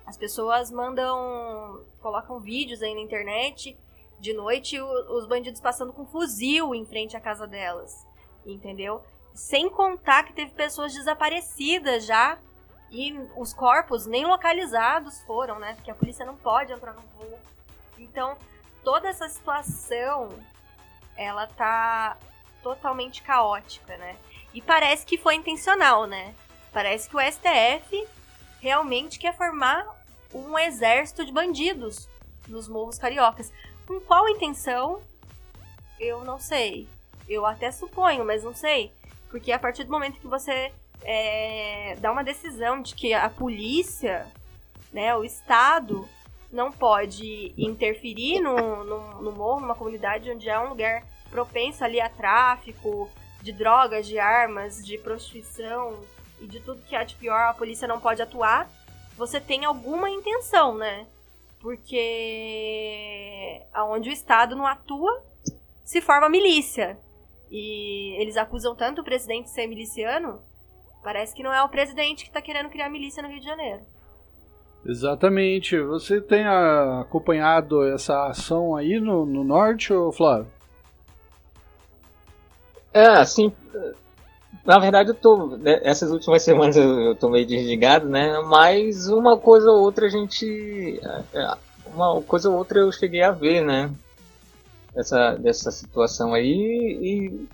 As 0.06 0.18
pessoas 0.18 0.70
mandam, 0.70 1.80
colocam 2.02 2.40
vídeos 2.40 2.82
aí 2.82 2.94
na 2.94 3.02
internet 3.02 3.78
de 4.24 4.32
noite 4.32 4.80
os 4.80 5.28
bandidos 5.28 5.60
passando 5.60 5.92
com 5.92 6.06
fuzil 6.06 6.74
em 6.74 6.86
frente 6.86 7.18
à 7.18 7.20
casa 7.20 7.46
delas, 7.46 8.08
entendeu? 8.46 9.04
Sem 9.36 9.70
contar 9.70 10.24
que 10.24 10.32
teve 10.32 10.52
pessoas 10.52 10.94
desaparecidas 10.94 12.06
já 12.06 12.38
e 12.90 13.12
os 13.36 13.54
corpos 13.54 14.06
nem 14.06 14.26
localizados 14.26 15.22
foram, 15.24 15.60
né? 15.60 15.74
Porque 15.74 15.92
a 15.92 15.96
polícia 15.96 16.26
não 16.26 16.38
pode 16.38 16.72
entrar 16.72 16.94
no 16.94 17.02
voo. 17.02 17.38
Então, 17.98 18.38
toda 18.82 19.10
essa 19.10 19.28
situação, 19.28 20.30
ela 21.18 21.46
tá 21.46 22.18
totalmente 22.62 23.22
caótica, 23.24 23.98
né? 23.98 24.16
E 24.54 24.62
parece 24.62 25.06
que 25.06 25.18
foi 25.18 25.36
intencional, 25.36 26.06
né? 26.06 26.34
Parece 26.72 27.10
que 27.10 27.18
o 27.18 27.20
STF 27.20 28.08
realmente 28.62 29.20
quer 29.20 29.36
formar 29.36 29.86
um 30.34 30.58
exército 30.58 31.26
de 31.26 31.32
bandidos 31.34 32.08
nos 32.48 32.70
morros 32.70 32.98
cariocas. 32.98 33.52
Com 33.94 34.02
qual 34.02 34.28
intenção? 34.28 35.02
Eu 36.00 36.26
não 36.26 36.40
sei. 36.40 36.88
Eu 37.30 37.46
até 37.46 37.72
suponho, 37.72 38.26
mas 38.26 38.44
não 38.44 38.54
sei. 38.56 38.92
Porque 39.30 39.52
a 39.52 39.60
partir 39.60 39.84
do 39.84 39.92
momento 39.92 40.20
que 40.20 40.28
você 40.28 40.72
é, 41.04 41.96
dá 42.00 42.12
uma 42.12 42.24
decisão 42.24 42.82
de 42.82 42.96
que 42.96 43.14
a 43.14 43.30
polícia, 43.30 44.26
né, 44.92 45.16
o 45.16 45.24
Estado, 45.24 46.10
não 46.52 46.72
pode 46.72 47.54
interferir 47.56 48.40
no, 48.42 48.84
no, 48.84 49.22
no 49.22 49.32
morro, 49.32 49.60
numa 49.60 49.76
comunidade 49.76 50.32
onde 50.32 50.50
é 50.50 50.60
um 50.60 50.70
lugar 50.70 51.04
propenso 51.30 51.84
ali 51.84 52.02
a 52.02 52.10
tráfico 52.10 53.08
de 53.44 53.52
drogas, 53.52 54.08
de 54.08 54.18
armas, 54.18 54.84
de 54.84 54.98
prostituição 54.98 56.00
e 56.42 56.48
de 56.48 56.60
tudo 56.60 56.82
que 56.82 56.96
há 56.96 57.04
de 57.04 57.14
pior, 57.16 57.50
a 57.50 57.54
polícia 57.54 57.88
não 57.88 58.00
pode 58.00 58.24
atuar, 58.24 58.68
você 59.16 59.40
tem 59.40 59.66
alguma 59.66 60.10
intenção, 60.10 60.76
né? 60.76 61.06
Porque 61.64 63.60
aonde 63.74 64.10
o 64.10 64.14
Estado 64.14 64.56
não 64.56 64.68
atua, 64.68 65.24
se 65.84 66.00
forma 66.00 66.30
milícia. 66.30 67.00
E 67.50 68.16
eles 68.22 68.38
acusam 68.38 68.76
tanto 68.76 69.02
o 69.02 69.04
presidente 69.04 69.46
de 69.46 69.52
ser 69.52 69.66
miliciano 69.66 70.40
Parece 71.04 71.36
que 71.36 71.44
não 71.44 71.54
é 71.54 71.62
o 71.62 71.68
presidente 71.68 72.24
que 72.24 72.30
está 72.30 72.42
querendo 72.42 72.70
criar 72.70 72.90
milícia 72.90 73.22
no 73.22 73.28
Rio 73.28 73.42
de 73.42 73.46
Janeiro. 73.46 73.82
Exatamente. 74.86 75.78
Você 75.78 76.22
tem 76.22 76.46
acompanhado 76.48 77.84
essa 77.84 78.28
ação 78.28 78.76
aí 78.76 79.00
no, 79.02 79.26
no 79.26 79.44
norte, 79.44 79.92
ou 79.92 80.12
Flávio? 80.14 80.48
É, 82.94 83.08
assim. 83.08 83.52
Na 84.66 84.80
verdade, 84.80 85.10
eu 85.10 85.16
tô. 85.16 85.58
Né, 85.58 85.80
essas 85.84 86.12
últimas 86.12 86.42
semanas 86.42 86.76
eu, 86.78 87.00
eu 87.02 87.16
tô 87.16 87.30
meio 87.30 87.46
desligado, 87.46 88.08
né? 88.08 88.40
Mas 88.42 89.08
uma 89.08 89.38
coisa 89.38 89.70
ou 89.70 89.82
outra 89.82 90.06
a 90.06 90.10
gente. 90.10 91.00
É, 91.34 91.58
uma 91.94 92.22
coisa 92.22 92.50
ou 92.50 92.58
outra 92.58 92.80
eu 92.80 92.92
cheguei 92.92 93.22
a 93.22 93.32
ver, 93.32 93.62
né? 93.62 93.92
Essa, 94.96 95.36
dessa 95.36 95.72
situação 95.72 96.34
aí. 96.34 96.98
E 97.02 97.48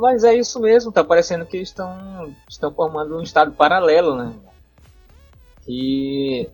mas 0.00 0.24
é 0.24 0.34
isso 0.34 0.58
mesmo, 0.58 0.90
tá 0.90 1.04
parecendo 1.04 1.44
que 1.44 1.58
estão, 1.58 2.34
estão 2.48 2.72
formando 2.72 3.18
um 3.18 3.22
estado 3.22 3.52
paralelo, 3.52 4.16
né? 4.16 4.32
E 5.68 6.48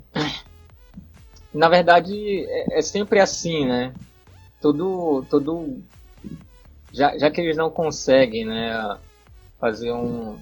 na 1.55 1.69
verdade 1.69 2.45
é, 2.45 2.79
é 2.79 2.83
sempre 2.83 3.21
assim, 3.21 3.65
né? 3.65 3.95
Todo, 4.61 5.25
todo 5.31 5.81
já, 6.93 7.17
já 7.17 7.31
que 7.31 7.41
eles 7.41 7.57
não 7.57 7.71
conseguem, 7.71 8.45
né, 8.45 8.99
fazer 9.61 9.93
um 9.93 10.37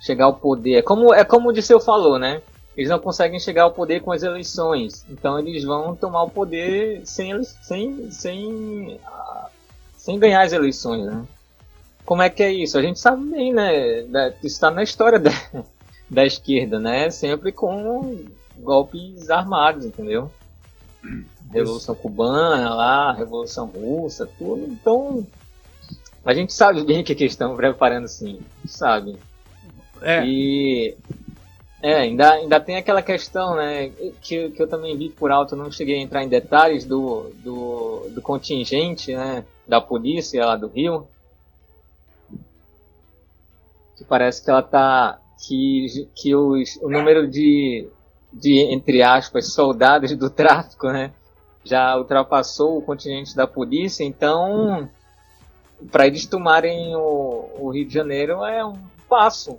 chegar 0.00 0.26
ao 0.26 0.34
poder, 0.34 0.74
é 0.74 0.82
como 0.82 1.12
é 1.12 1.24
como 1.24 1.48
o 1.48 1.52
Disseu 1.52 1.80
falou, 1.80 2.18
né? 2.18 2.42
Eles 2.76 2.90
não 2.90 2.98
conseguem 2.98 3.40
chegar 3.40 3.62
ao 3.62 3.72
poder 3.72 4.00
com 4.00 4.12
as 4.12 4.22
eleições, 4.22 5.04
então 5.08 5.38
eles 5.38 5.64
vão 5.64 5.96
tomar 5.96 6.22
o 6.24 6.30
poder 6.30 7.00
sem 7.04 7.42
sem 7.42 8.10
sem 8.10 9.00
sem 9.96 10.18
ganhar 10.18 10.42
as 10.42 10.52
eleições, 10.52 11.04
né? 11.06 11.26
como 12.06 12.22
é 12.22 12.30
que 12.30 12.42
é 12.42 12.52
isso? 12.52 12.78
A 12.78 12.82
gente 12.82 13.00
sabe 13.00 13.28
bem, 13.28 13.52
né? 13.52 14.06
Está 14.42 14.70
na 14.70 14.82
história 14.82 15.18
da, 15.18 15.32
da 16.08 16.24
esquerda, 16.24 16.78
né? 16.78 17.10
Sempre 17.10 17.50
com 17.50 18.24
golpes 18.56 19.28
armados, 19.28 19.84
entendeu? 19.84 20.30
Revolução 21.52 21.94
Cubana 21.94 22.72
lá, 22.72 23.12
Revolução 23.12 23.66
Russa, 23.66 24.28
tudo. 24.38 24.64
Então, 24.64 25.26
a 26.26 26.34
gente 26.34 26.52
sabe 26.52 26.84
bem 26.84 27.00
o 27.00 27.04
que, 27.04 27.14
que 27.14 27.24
estão 27.24 27.54
preparando, 27.54 28.08
sim. 28.08 28.40
Sabe? 28.66 29.16
É. 30.02 30.24
E. 30.26 30.96
É, 31.82 31.94
ainda, 31.94 32.32
ainda 32.32 32.58
tem 32.58 32.76
aquela 32.76 33.00
questão, 33.00 33.54
né, 33.54 33.90
que, 34.20 34.50
que 34.50 34.60
eu 34.60 34.66
também 34.66 34.96
vi 34.96 35.10
por 35.10 35.30
alto, 35.30 35.54
não 35.54 35.70
cheguei 35.70 35.96
a 35.96 36.00
entrar 36.00 36.24
em 36.24 36.28
detalhes 36.28 36.84
do, 36.84 37.30
do, 37.44 38.08
do 38.10 38.22
contingente, 38.22 39.14
né, 39.14 39.44
da 39.68 39.80
polícia 39.80 40.44
lá 40.44 40.56
do 40.56 40.68
Rio, 40.68 41.06
que 43.96 44.04
parece 44.04 44.42
que 44.42 44.50
ela 44.50 44.62
tá 44.62 45.20
que 45.46 46.08
que 46.16 46.34
os, 46.34 46.76
o 46.76 46.88
número 46.88 47.28
de 47.28 47.86
de 48.32 48.58
entre 48.72 49.02
aspas 49.02 49.52
soldados 49.52 50.16
do 50.16 50.30
tráfico, 50.30 50.88
né, 50.88 51.12
já 51.62 51.96
ultrapassou 51.96 52.78
o 52.78 52.82
contingente 52.82 53.36
da 53.36 53.46
polícia, 53.46 54.02
então 54.02 54.88
para 55.90 56.06
eles 56.06 56.26
tomarem 56.26 56.94
o, 56.96 57.50
o 57.58 57.70
Rio 57.70 57.86
de 57.86 57.94
Janeiro 57.94 58.44
é 58.44 58.64
um 58.64 58.78
passo, 59.08 59.58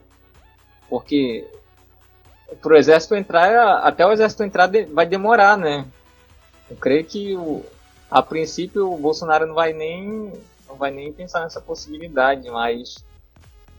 porque 0.90 1.48
para 2.62 2.74
o 2.74 2.78
exército 2.78 3.16
entrar, 3.16 3.80
até 3.80 4.06
o 4.06 4.12
exército 4.12 4.44
entrar 4.44 4.70
vai 4.92 5.06
demorar, 5.06 5.58
né? 5.58 5.86
Eu 6.70 6.76
creio 6.78 7.04
que 7.04 7.36
o, 7.36 7.64
a 8.10 8.22
princípio 8.22 8.92
o 8.92 8.98
Bolsonaro 8.98 9.46
não 9.46 9.56
vai 9.56 9.74
nem 9.74 10.34
não 10.68 10.76
vai 10.76 10.92
nem 10.92 11.14
pensar 11.14 11.42
nessa 11.42 11.62
possibilidade, 11.62 12.50
mas 12.50 13.04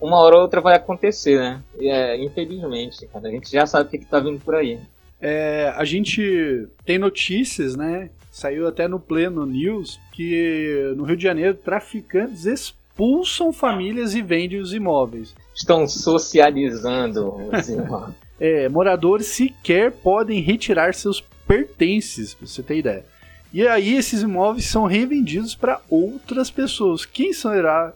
uma 0.00 0.18
hora 0.18 0.36
ou 0.36 0.42
outra 0.42 0.60
vai 0.60 0.74
acontecer, 0.74 1.38
né? 1.38 1.62
É, 1.78 2.16
infelizmente, 2.16 3.06
cara, 3.08 3.28
a 3.28 3.30
gente 3.30 3.50
já 3.50 3.66
sabe 3.66 3.88
o 3.88 3.90
que, 3.90 3.98
que 3.98 4.06
tá 4.06 4.20
vindo 4.20 4.40
por 4.40 4.54
aí. 4.54 4.80
É, 5.20 5.72
a 5.76 5.84
gente 5.84 6.68
tem 6.84 6.98
notícias, 6.98 7.76
né? 7.76 8.10
Saiu 8.30 8.68
até 8.68 8.86
no 8.86 9.00
Pleno 9.00 9.44
News 9.44 9.98
que 10.12 10.92
no 10.96 11.04
Rio 11.04 11.16
de 11.16 11.22
Janeiro 11.24 11.54
traficantes 11.54 12.46
expulsam 12.46 13.52
famílias 13.52 14.14
e 14.14 14.22
vendem 14.22 14.60
os 14.60 14.72
imóveis. 14.72 15.34
Estão 15.54 15.88
socializando 15.88 17.34
os 17.34 17.68
imóveis. 17.70 18.14
É, 18.38 18.68
moradores 18.68 19.26
sequer 19.26 19.90
podem 19.90 20.40
retirar 20.40 20.94
seus 20.94 21.20
pertences, 21.46 22.34
pra 22.34 22.46
você 22.46 22.62
ter 22.62 22.78
ideia. 22.78 23.04
E 23.52 23.66
aí 23.66 23.94
esses 23.94 24.22
imóveis 24.22 24.66
são 24.66 24.84
revendidos 24.84 25.54
para 25.54 25.80
outras 25.88 26.50
pessoas. 26.50 27.04
Quem 27.06 27.32
será? 27.32 27.94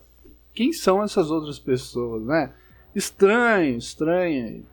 Quem 0.55 0.73
são 0.73 1.03
essas 1.03 1.31
outras 1.31 1.59
pessoas, 1.59 2.25
né? 2.25 2.51
Estranho, 2.95 3.77
estranho. 3.77 4.65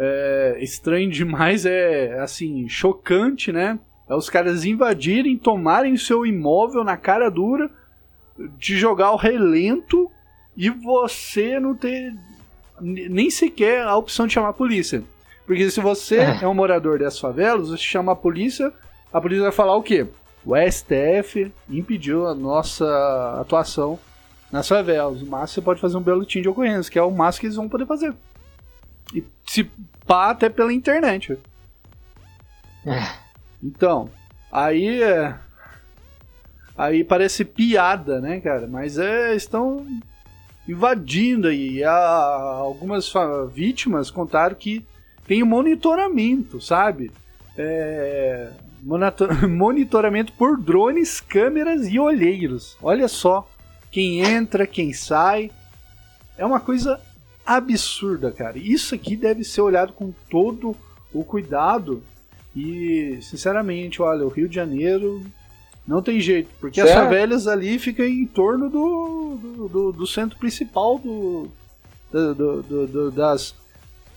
É, 0.00 0.58
estranho 0.60 1.10
demais 1.10 1.66
é 1.66 2.20
assim 2.20 2.68
chocante, 2.68 3.50
né? 3.50 3.78
É 4.08 4.14
os 4.14 4.30
caras 4.30 4.64
invadirem, 4.64 5.36
tomarem 5.36 5.92
o 5.92 5.98
seu 5.98 6.24
imóvel 6.24 6.84
na 6.84 6.96
cara 6.96 7.28
dura, 7.28 7.68
de 8.56 8.76
jogar 8.76 9.10
o 9.10 9.16
relento 9.16 10.08
e 10.56 10.70
você 10.70 11.58
não 11.58 11.74
ter 11.74 12.14
nem 12.80 13.28
sequer 13.28 13.82
a 13.82 13.96
opção 13.96 14.26
de 14.26 14.34
chamar 14.34 14.50
a 14.50 14.52
polícia. 14.52 15.02
Porque 15.44 15.68
se 15.70 15.80
você 15.80 16.18
É. 16.18 16.38
é 16.42 16.48
um 16.48 16.54
morador 16.54 16.98
dessas 16.98 17.18
favelas, 17.18 17.70
você 17.70 17.82
chama 17.82 18.12
a 18.12 18.16
polícia, 18.16 18.72
a 19.12 19.20
polícia 19.20 19.42
vai 19.42 19.52
falar 19.52 19.74
o 19.76 19.82
quê? 19.82 20.06
O 20.46 20.54
STF 20.56 21.50
impediu 21.68 22.26
a 22.26 22.34
nossa 22.34 22.86
atuação 23.40 23.98
nas 24.52 24.68
favelas. 24.68 25.20
O 25.20 25.26
máximo 25.26 25.54
você 25.54 25.60
pode 25.60 25.80
fazer 25.80 25.96
um 25.96 26.00
boletim 26.02 26.40
de 26.40 26.48
ocorrência, 26.48 26.90
que 26.92 26.98
é 26.98 27.02
o 27.02 27.10
máximo 27.10 27.40
que 27.40 27.46
eles 27.46 27.56
vão 27.56 27.68
poder 27.68 27.86
fazer. 27.86 28.14
E 29.14 29.24
se 29.46 29.64
pá, 30.06 30.30
até 30.30 30.48
pela 30.48 30.72
internet. 30.72 31.38
Então, 33.62 34.10
aí 34.50 35.02
é. 35.02 35.34
Aí 36.76 37.02
parece 37.02 37.44
piada, 37.44 38.20
né, 38.20 38.40
cara? 38.40 38.68
Mas 38.68 38.98
é, 38.98 39.34
estão 39.34 39.84
invadindo 40.68 41.48
aí. 41.48 41.78
E 41.78 41.84
algumas 41.84 43.12
vítimas 43.52 44.10
contaram 44.10 44.54
que 44.54 44.84
tem 45.26 45.42
monitoramento, 45.42 46.60
sabe? 46.60 47.10
É, 47.56 48.50
monitoramento 49.48 50.32
por 50.34 50.56
drones, 50.56 51.20
câmeras 51.20 51.88
e 51.88 51.98
olheiros. 51.98 52.76
Olha 52.80 53.08
só, 53.08 53.48
quem 53.90 54.20
entra, 54.20 54.66
quem 54.66 54.92
sai. 54.92 55.50
É 56.36 56.46
uma 56.46 56.60
coisa 56.60 57.00
absurda, 57.56 58.30
cara. 58.30 58.58
Isso 58.58 58.94
aqui 58.94 59.16
deve 59.16 59.42
ser 59.44 59.60
olhado 59.62 59.92
com 59.92 60.12
todo 60.30 60.76
o 61.12 61.24
cuidado. 61.24 62.02
E, 62.54 63.18
sinceramente, 63.22 64.02
olha, 64.02 64.24
o 64.24 64.28
Rio 64.28 64.48
de 64.48 64.54
Janeiro 64.54 65.22
não 65.86 66.02
tem 66.02 66.20
jeito, 66.20 66.50
porque 66.60 66.80
as 66.80 66.88
Certo. 66.88 67.04
favelas 67.04 67.46
ali 67.46 67.78
ficam 67.78 68.04
em 68.04 68.26
torno 68.26 68.68
do, 68.68 69.38
do, 69.40 69.68
do- 69.68 69.92
do 69.92 70.06
centro 70.06 70.38
principal 70.38 70.98
do, 70.98 71.48
do- 72.12 72.34
do- 72.34 72.62
do- 72.62 72.86
do- 72.86 73.10
das 73.10 73.54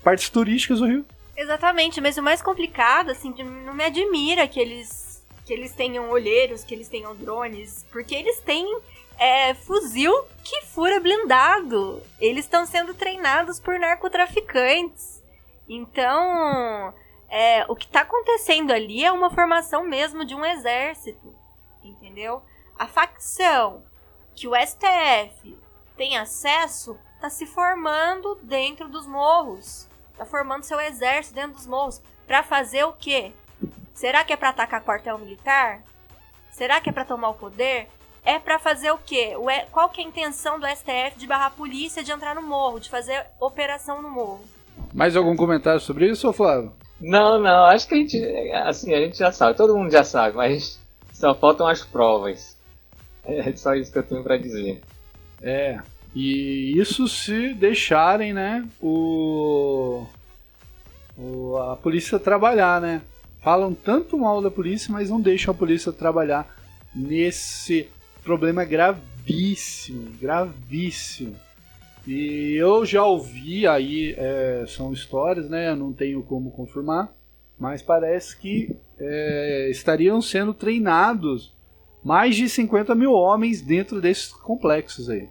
partes 0.02 0.28
turísticas 0.28 0.80
do 0.80 0.86
Rio. 0.86 1.04
Exatamente, 1.36 2.00
mas 2.00 2.16
o 2.18 2.22
mais 2.22 2.42
complicado, 2.42 3.10
assim, 3.10 3.32
não 3.64 3.72
me 3.74 3.84
admira 3.84 4.46
que 4.46 4.60
eles, 4.60 5.22
que 5.46 5.52
eles 5.52 5.72
tenham 5.72 6.10
olheiros, 6.10 6.62
que 6.64 6.74
eles 6.74 6.88
tenham 6.88 7.14
drones, 7.16 7.86
porque 7.90 8.14
eles 8.14 8.38
têm 8.40 8.66
é, 9.22 9.54
fuzil 9.54 10.12
que 10.42 10.62
fura 10.66 10.98
blindado. 10.98 12.02
Eles 12.20 12.44
estão 12.44 12.66
sendo 12.66 12.92
treinados 12.92 13.60
por 13.60 13.78
narcotraficantes. 13.78 15.22
Então, 15.68 16.92
é, 17.28 17.64
o 17.68 17.76
que 17.76 17.86
está 17.86 18.00
acontecendo 18.00 18.72
ali 18.72 19.04
é 19.04 19.12
uma 19.12 19.30
formação 19.30 19.84
mesmo 19.84 20.24
de 20.24 20.34
um 20.34 20.44
exército, 20.44 21.32
entendeu? 21.84 22.42
A 22.76 22.88
facção 22.88 23.84
que 24.34 24.48
o 24.48 24.54
STF 24.56 25.56
tem 25.96 26.18
acesso 26.18 26.98
está 27.14 27.30
se 27.30 27.46
formando 27.46 28.34
dentro 28.42 28.88
dos 28.88 29.06
morros 29.06 29.88
tá 30.16 30.26
formando 30.26 30.64
seu 30.64 30.80
exército 30.80 31.34
dentro 31.34 31.52
dos 31.52 31.66
morros 31.66 32.02
Pra 32.26 32.42
fazer 32.42 32.84
o 32.84 32.92
quê? 32.92 33.32
Será 33.94 34.24
que 34.24 34.32
é 34.32 34.36
pra 34.36 34.48
atacar 34.48 34.82
quartel 34.82 35.18
militar? 35.18 35.82
Será 36.50 36.80
que 36.80 36.88
é 36.88 36.92
pra 36.92 37.04
tomar 37.04 37.30
o 37.30 37.34
poder? 37.34 37.88
É 38.24 38.38
pra 38.38 38.58
fazer 38.58 38.90
o 38.92 38.98
quê? 38.98 39.34
O 39.36 39.46
Qual 39.70 39.88
que 39.88 40.00
é 40.00 40.04
a 40.04 40.06
intenção 40.08 40.58
do 40.60 40.66
STF 40.66 41.18
de 41.18 41.26
barrar 41.26 41.46
a 41.46 41.50
polícia 41.50 42.04
de 42.04 42.12
entrar 42.12 42.34
no 42.34 42.42
morro, 42.42 42.78
de 42.78 42.88
fazer 42.88 43.24
operação 43.40 44.00
no 44.00 44.10
morro? 44.10 44.40
Mais 44.94 45.16
algum 45.16 45.34
comentário 45.36 45.80
sobre 45.80 46.08
isso, 46.08 46.32
Flávio? 46.32 46.72
Não, 47.00 47.40
não, 47.40 47.64
acho 47.64 47.88
que 47.88 47.94
a 47.94 47.98
gente, 47.98 48.24
assim, 48.64 48.94
a 48.94 49.00
gente 49.00 49.18
já 49.18 49.32
sabe, 49.32 49.56
todo 49.56 49.76
mundo 49.76 49.90
já 49.90 50.04
sabe, 50.04 50.36
mas 50.36 50.78
só 51.12 51.34
faltam 51.34 51.66
as 51.66 51.82
provas. 51.84 52.56
É 53.24 53.52
só 53.56 53.74
isso 53.74 53.90
que 53.92 53.98
eu 53.98 54.02
tenho 54.04 54.22
pra 54.22 54.36
dizer. 54.36 54.80
É. 55.40 55.80
E 56.14 56.78
isso 56.78 57.08
se 57.08 57.54
deixarem, 57.54 58.32
né, 58.32 58.64
o, 58.80 60.04
o- 61.18 61.56
a 61.56 61.76
polícia 61.76 62.18
trabalhar, 62.18 62.80
né? 62.80 63.02
Falam 63.40 63.74
tanto 63.74 64.16
mal 64.16 64.40
da 64.40 64.50
polícia, 64.50 64.92
mas 64.92 65.10
não 65.10 65.20
deixam 65.20 65.52
a 65.52 65.56
polícia 65.56 65.90
trabalhar 65.92 66.46
nesse 66.94 67.88
problema 68.22 68.64
gravíssimo, 68.64 70.10
gravíssimo. 70.20 71.36
E 72.06 72.54
eu 72.56 72.84
já 72.84 73.04
ouvi 73.04 73.66
aí, 73.66 74.14
é, 74.18 74.64
são 74.66 74.92
histórias, 74.92 75.48
né? 75.48 75.70
Eu 75.70 75.76
não 75.76 75.92
tenho 75.92 76.22
como 76.22 76.50
confirmar, 76.50 77.12
mas 77.58 77.80
parece 77.80 78.36
que 78.36 78.76
é, 78.98 79.68
estariam 79.70 80.20
sendo 80.20 80.52
treinados 80.52 81.52
mais 82.02 82.34
de 82.34 82.48
50 82.48 82.94
mil 82.94 83.12
homens 83.12 83.60
dentro 83.62 84.00
desses 84.00 84.32
complexos 84.32 85.08
aí. 85.08 85.28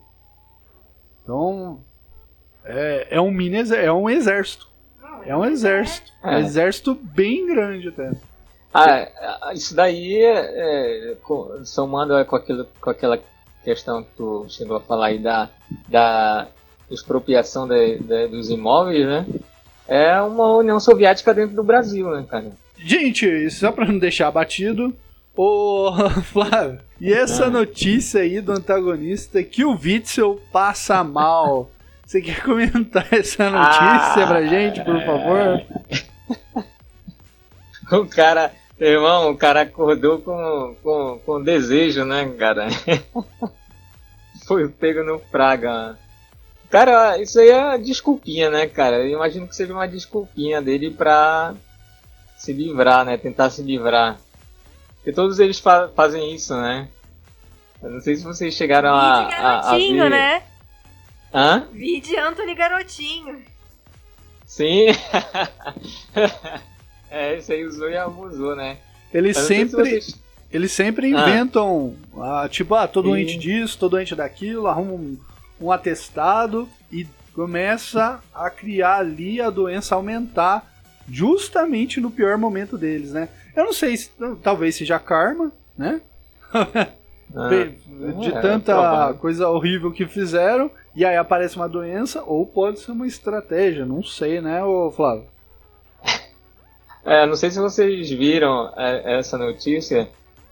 Então, 1.24 1.82
é, 2.64 3.08
é 3.12 3.22
um 3.22 3.32
mini 3.32 3.58
é 3.76 3.92
um 3.92 4.10
exército. 4.10 4.70
É 5.26 5.36
um 5.36 5.46
exército. 5.46 6.12
É 6.24 6.28
um 6.28 6.32
É. 6.32 6.40
exército 6.40 6.96
bem 6.96 7.46
grande 7.48 7.90
até. 7.90 8.12
Ah, 8.74 9.52
isso 9.54 9.76
daí, 9.76 10.24
é, 10.24 11.16
somando 11.66 12.16
é, 12.18 12.24
com, 12.24 12.36
aquilo, 12.38 12.66
com 12.80 12.90
aquela 12.90 13.20
questão 13.64 14.02
que 14.04 14.10
tu 14.18 14.46
chegou 14.50 14.78
a 14.78 14.82
falar 14.82 15.08
aí 15.08 15.20
da, 15.20 15.50
da 15.90 16.48
expropriação 16.90 17.68
da- 17.68 17.76
da- 18.00 18.28
dos 18.28 18.50
imóveis, 18.50 19.06
né? 19.06 19.26
É 19.88 20.22
uma 20.22 20.56
União 20.56 20.80
Soviética 20.80 21.34
dentro 21.34 21.56
do 21.56 21.64
Brasil, 21.64 22.10
né, 22.12 22.26
cara? 22.30 22.52
Gente, 22.78 23.50
só 23.52 23.72
pra 23.72 23.86
não 23.86 24.00
deixar 24.00 24.30
abatido, 24.30 24.96
ô 25.36 25.92
Flávio, 26.24 26.80
e 27.00 27.12
essa 27.14 27.46
Ah. 27.46 27.50
notícia 27.50 28.22
aí 28.22 28.40
do 28.40 28.54
antagonista 28.54 29.44
que 29.44 29.66
o 29.66 29.78
Witzel 29.78 30.40
passa 30.52 31.04
mal? 31.04 31.70
Você 32.06 32.22
quer 32.22 32.42
comentar 32.44 33.08
essa 33.14 33.50
notícia 33.50 34.24
Ah, 34.24 34.28
pra 34.28 34.46
gente, 34.46 34.82
por 34.84 35.00
favor? 35.04 35.62
O 37.92 38.06
cara, 38.08 38.54
irmão, 38.90 39.30
o 39.32 39.38
cara 39.38 39.62
acordou 39.62 40.20
com, 40.20 40.76
com, 40.82 41.20
com 41.26 41.44
desejo, 41.44 42.04
né, 42.06 42.28
cara? 42.38 42.68
Foi 44.46 44.68
pego 44.68 45.04
no 45.04 45.20
praga. 45.20 45.98
Cara, 46.70 47.18
isso 47.22 47.40
aí 47.40 47.50
é 47.50 47.78
desculpinha, 47.78 48.50
né, 48.50 48.66
cara? 48.68 48.98
Eu 49.00 49.10
imagino 49.10 49.48
que 49.48 49.56
seja 49.56 49.74
uma 49.74 49.88
desculpinha 49.88 50.62
dele 50.62 50.90
pra 50.90 51.54
se 52.38 52.54
livrar, 52.54 53.06
né? 53.06 53.18
Tentar 53.18 53.50
se 53.50 53.62
livrar. 53.62 54.18
Porque 54.96 55.12
todos 55.12 55.40
eles 55.40 55.60
fa- 55.60 55.90
fazem 55.96 56.34
isso, 56.34 56.56
né? 56.56 56.88
Eu 57.84 57.90
não 57.92 58.00
sei 58.02 58.16
se 58.16 58.24
vocês 58.24 58.54
chegaram 58.54 58.90
a, 58.90 59.22
a, 59.22 59.26
a 59.26 59.62
garotinho, 59.62 60.04
ver. 60.04 60.10
né? 60.10 60.44
Hã? 61.34 61.68
Vide 61.72 62.16
Anthony 62.18 62.56
Garotinho. 62.56 63.42
Sim. 64.46 64.88
é, 67.12 67.38
esse 67.38 67.52
aí 67.54 67.66
usou 67.66 67.90
e 67.90 67.98
abusou, 67.98 68.56
né? 68.56 68.78
Eles 69.14 69.38
se 69.38 69.46
sempre, 69.48 69.76
vocês- 69.84 70.16
eles 70.52 70.72
sempre 70.72 71.08
Ah. 71.16 71.22
inventam, 71.22 71.94
ah, 72.18 72.48
tipo, 72.50 72.74
ah, 72.76 72.88
tô 72.88 73.02
Sim. 73.02 73.10
doente 73.10 73.38
disso, 73.38 73.78
tô 73.78 73.90
doente 73.90 74.16
daquilo, 74.16 74.68
arruma 74.68 74.94
um, 74.94 75.18
um 75.60 75.72
atestado 75.72 76.68
e 76.92 77.06
começa 77.36 78.20
a 78.34 78.50
criar 78.50 78.98
ali 78.98 79.40
a 79.42 79.50
doença 79.50 79.96
aumentar 79.96 80.66
justamente 81.10 82.00
no 82.00 82.10
pior 82.10 82.38
momento 82.38 82.78
deles, 82.78 83.12
né? 83.12 83.28
Eu 83.56 83.66
não 83.66 83.74
sei, 83.74 83.98
se, 83.98 84.10
talvez 84.42 84.76
seja 84.76 84.98
karma, 84.98 85.52
né? 85.78 86.02
Ah, 87.34 87.48
de 88.20 88.28
é, 88.28 88.42
tanta 88.42 89.14
coisa 89.14 89.48
horrível 89.48 89.90
que 89.90 90.06
fizeram, 90.06 90.70
e 90.94 91.06
aí 91.06 91.16
aparece 91.16 91.56
uma 91.56 91.70
doença, 91.70 92.22
ou 92.24 92.46
pode 92.46 92.82
ser 92.82 92.92
uma 92.92 93.08
estratégia, 93.08 93.86
não 93.86 94.04
sei, 94.04 94.42
né, 94.42 94.62
ô 94.66 94.92
Flávio? 94.92 95.24
É, 97.04 97.26
não 97.26 97.36
sei 97.36 97.50
se 97.50 97.60
vocês 97.60 98.10
viram 98.10 98.72
é, 98.78 99.20
essa 99.20 99.38
notícia 99.38 100.08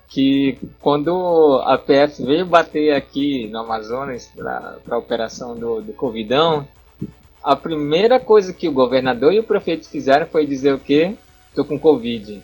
que 0.07 0.57
quando 0.79 1.61
a 1.65 1.77
PF 1.77 2.23
veio 2.25 2.45
bater 2.45 2.95
aqui 2.95 3.47
no 3.47 3.59
Amazonas 3.59 4.31
para 4.35 4.79
a 4.89 4.97
operação 4.97 5.55
do, 5.55 5.81
do 5.81 5.93
Covidão, 5.93 6.67
a 7.43 7.55
primeira 7.55 8.19
coisa 8.19 8.51
que 8.51 8.67
o 8.67 8.71
governador 8.71 9.31
e 9.31 9.39
o 9.39 9.43
prefeito 9.43 9.87
fizeram 9.87 10.25
foi 10.25 10.45
dizer 10.47 10.73
o 10.73 10.79
quê? 10.79 11.15
Tô 11.53 11.63
com 11.63 11.79
Covid. 11.79 12.41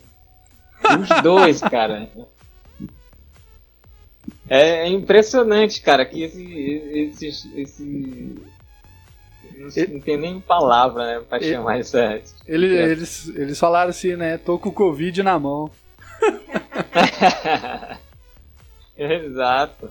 Os 0.99 1.09
dois, 1.23 1.59
cara. 1.61 2.07
É 4.47 4.87
impressionante, 4.87 5.81
cara, 5.81 6.05
que 6.05 6.23
esse. 6.23 6.43
esse, 6.43 7.59
esse 7.59 8.35
não, 9.57 9.69
não 9.93 9.99
tem 9.99 10.17
nem 10.17 10.39
palavra, 10.39 11.05
né, 11.05 11.21
pra 11.27 11.37
Ele- 11.37 11.51
chamar 11.53 11.79
isso. 11.79 11.97
é- 11.97 12.21
Ele- 12.47 12.75
eles, 12.75 13.27
eles 13.29 13.59
falaram 13.59 13.89
assim, 13.89 14.15
né? 14.15 14.37
Tô 14.37 14.57
com 14.59 14.69
o 14.69 14.73
Covid 14.73 15.21
na 15.23 15.39
mão. 15.39 15.69
Exato. 18.97 19.89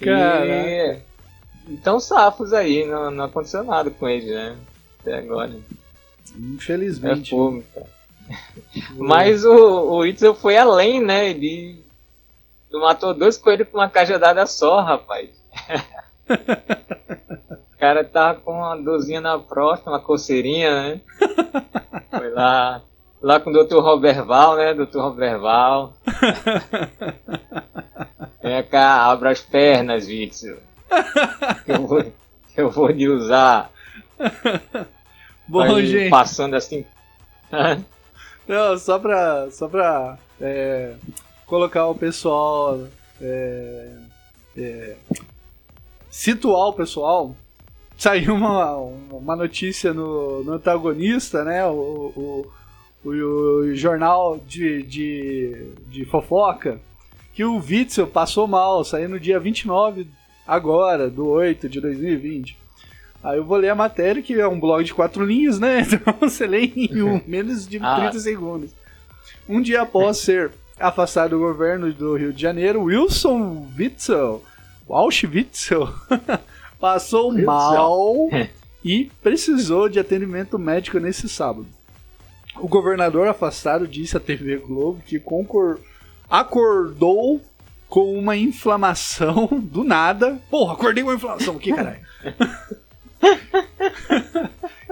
Caraca. 0.00 0.46
E 0.46 0.98
então 1.68 1.98
safos 1.98 2.52
aí, 2.52 2.84
não, 2.86 3.10
não 3.10 3.24
aconteceu 3.24 3.64
nada 3.64 3.90
com 3.90 4.08
ele, 4.08 4.32
né? 4.34 4.56
Até 5.00 5.14
agora. 5.18 5.50
É 5.52 6.38
Infelizmente. 6.38 7.30
fogo, 7.30 7.64
cara. 7.74 7.86
Mas 8.96 9.44
o, 9.44 9.90
o 9.92 10.06
Itzel 10.06 10.34
foi 10.34 10.56
além, 10.56 11.00
né? 11.02 11.30
Ele 11.30 11.82
matou 12.72 13.14
dois 13.14 13.36
coelhos 13.38 13.68
com 13.68 13.78
uma 13.78 13.88
cajadada 13.88 14.44
só, 14.46 14.80
rapaz. 14.80 15.30
o 17.74 17.78
cara 17.78 18.04
tava 18.04 18.40
com 18.40 18.52
uma 18.52 18.76
dorzinha 18.76 19.20
na 19.20 19.38
próxima, 19.38 19.92
uma 19.92 20.00
coceirinha, 20.00 20.70
né? 20.70 21.00
Foi 22.10 22.30
lá, 22.30 22.82
lá 23.20 23.40
com 23.40 23.50
o 23.50 23.64
Dr. 23.64 23.78
Roberval, 23.78 24.56
né? 24.56 24.74
Dr. 24.74 24.98
Roberval. 24.98 25.94
Vem 28.42 28.62
cá, 28.64 29.06
abra 29.06 29.30
as 29.30 29.40
pernas, 29.40 30.06
Witzel. 30.06 30.58
Que 31.64 31.72
eu 31.72 31.86
vou, 31.86 32.12
eu 32.56 32.70
vou 32.70 32.88
lhe 32.88 33.08
usar. 33.08 33.70
Bom, 35.48 35.62
Aí, 35.62 35.86
gente. 35.86 36.10
Passando 36.10 36.54
assim. 36.54 36.84
Não, 38.46 38.78
só 38.78 38.98
pra, 38.98 39.50
só 39.50 39.68
pra 39.68 40.18
é, 40.40 40.94
colocar 41.46 41.86
o 41.86 41.94
pessoal. 41.94 42.80
é, 43.20 43.88
é, 44.56 44.96
situar 46.10 46.68
o 46.68 46.72
pessoal. 46.72 47.34
Saiu 47.96 48.34
uma, 48.34 48.76
uma 48.76 49.36
notícia 49.36 49.94
no, 49.94 50.42
no 50.44 50.52
antagonista, 50.54 51.44
né? 51.44 51.64
O, 51.66 52.46
o, 53.04 53.08
o, 53.08 53.74
jornal 53.74 54.40
de, 54.46 54.82
de, 54.82 55.66
de 55.88 56.04
fofoca. 56.04 56.80
Que 57.32 57.44
o 57.44 57.56
Witzel 57.58 58.06
passou 58.06 58.46
mal, 58.46 58.84
saiu 58.84 59.08
no 59.08 59.18
dia 59.18 59.40
29 59.40 60.06
agora, 60.46 61.10
do 61.10 61.26
8 61.26 61.68
de 61.68 61.80
2020. 61.80 62.56
Aí 63.22 63.38
eu 63.38 63.44
vou 63.44 63.56
ler 63.56 63.70
a 63.70 63.74
matéria, 63.74 64.22
que 64.22 64.38
é 64.38 64.46
um 64.46 64.60
blog 64.60 64.84
de 64.84 64.92
quatro 64.92 65.24
linhas, 65.24 65.58
né? 65.58 65.80
Então 65.90 66.14
você 66.20 66.46
lê 66.46 66.66
em 66.76 67.02
um, 67.02 67.20
menos 67.26 67.66
de 67.66 67.78
Ah. 67.82 67.96
30 67.96 68.18
segundos. 68.20 68.70
Um 69.48 69.60
dia 69.60 69.82
após 69.82 70.18
ser 70.18 70.52
afastado 70.78 71.30
do 71.30 71.38
governo 71.38 71.92
do 71.92 72.16
Rio 72.16 72.32
de 72.32 72.42
Janeiro, 72.42 72.82
Wilson 72.84 73.66
Witzel, 73.78 74.42
Walsh 74.88 75.24
Witzel, 75.24 75.88
passou 76.80 77.32
mal 77.44 78.28
e 78.84 79.10
precisou 79.22 79.88
de 79.88 79.98
atendimento 79.98 80.58
médico 80.58 80.98
nesse 80.98 81.28
sábado. 81.28 81.66
O 82.56 82.68
governador 82.68 83.26
afastado 83.26 83.88
disse 83.88 84.16
à 84.16 84.20
TV 84.20 84.56
Globo 84.58 85.02
que 85.06 85.18
concor- 85.18 85.78
acordou 86.28 87.40
com 87.88 88.16
uma 88.18 88.36
inflamação 88.36 89.46
do 89.62 89.84
nada. 89.84 90.40
Porra, 90.50 90.74
acordei 90.74 91.02
com 91.02 91.10
uma 91.10 91.16
inflamação 91.16 91.56
aqui, 91.56 91.72
caralho. 91.72 92.00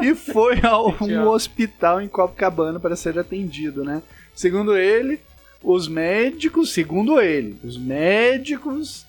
e 0.01 0.15
foi 0.15 0.61
ao 0.65 0.97
um 1.01 1.29
hospital 1.29 2.01
em 2.01 2.09
Copacabana 2.09 2.81
para 2.81 2.97
ser 2.97 3.19
atendido, 3.19 3.85
né? 3.85 4.03
Segundo 4.35 4.77
ele, 4.77 5.21
os 5.63 5.87
médicos, 5.87 6.73
segundo 6.73 7.21
ele, 7.21 7.57
os 7.63 7.79
médicos 7.79 9.07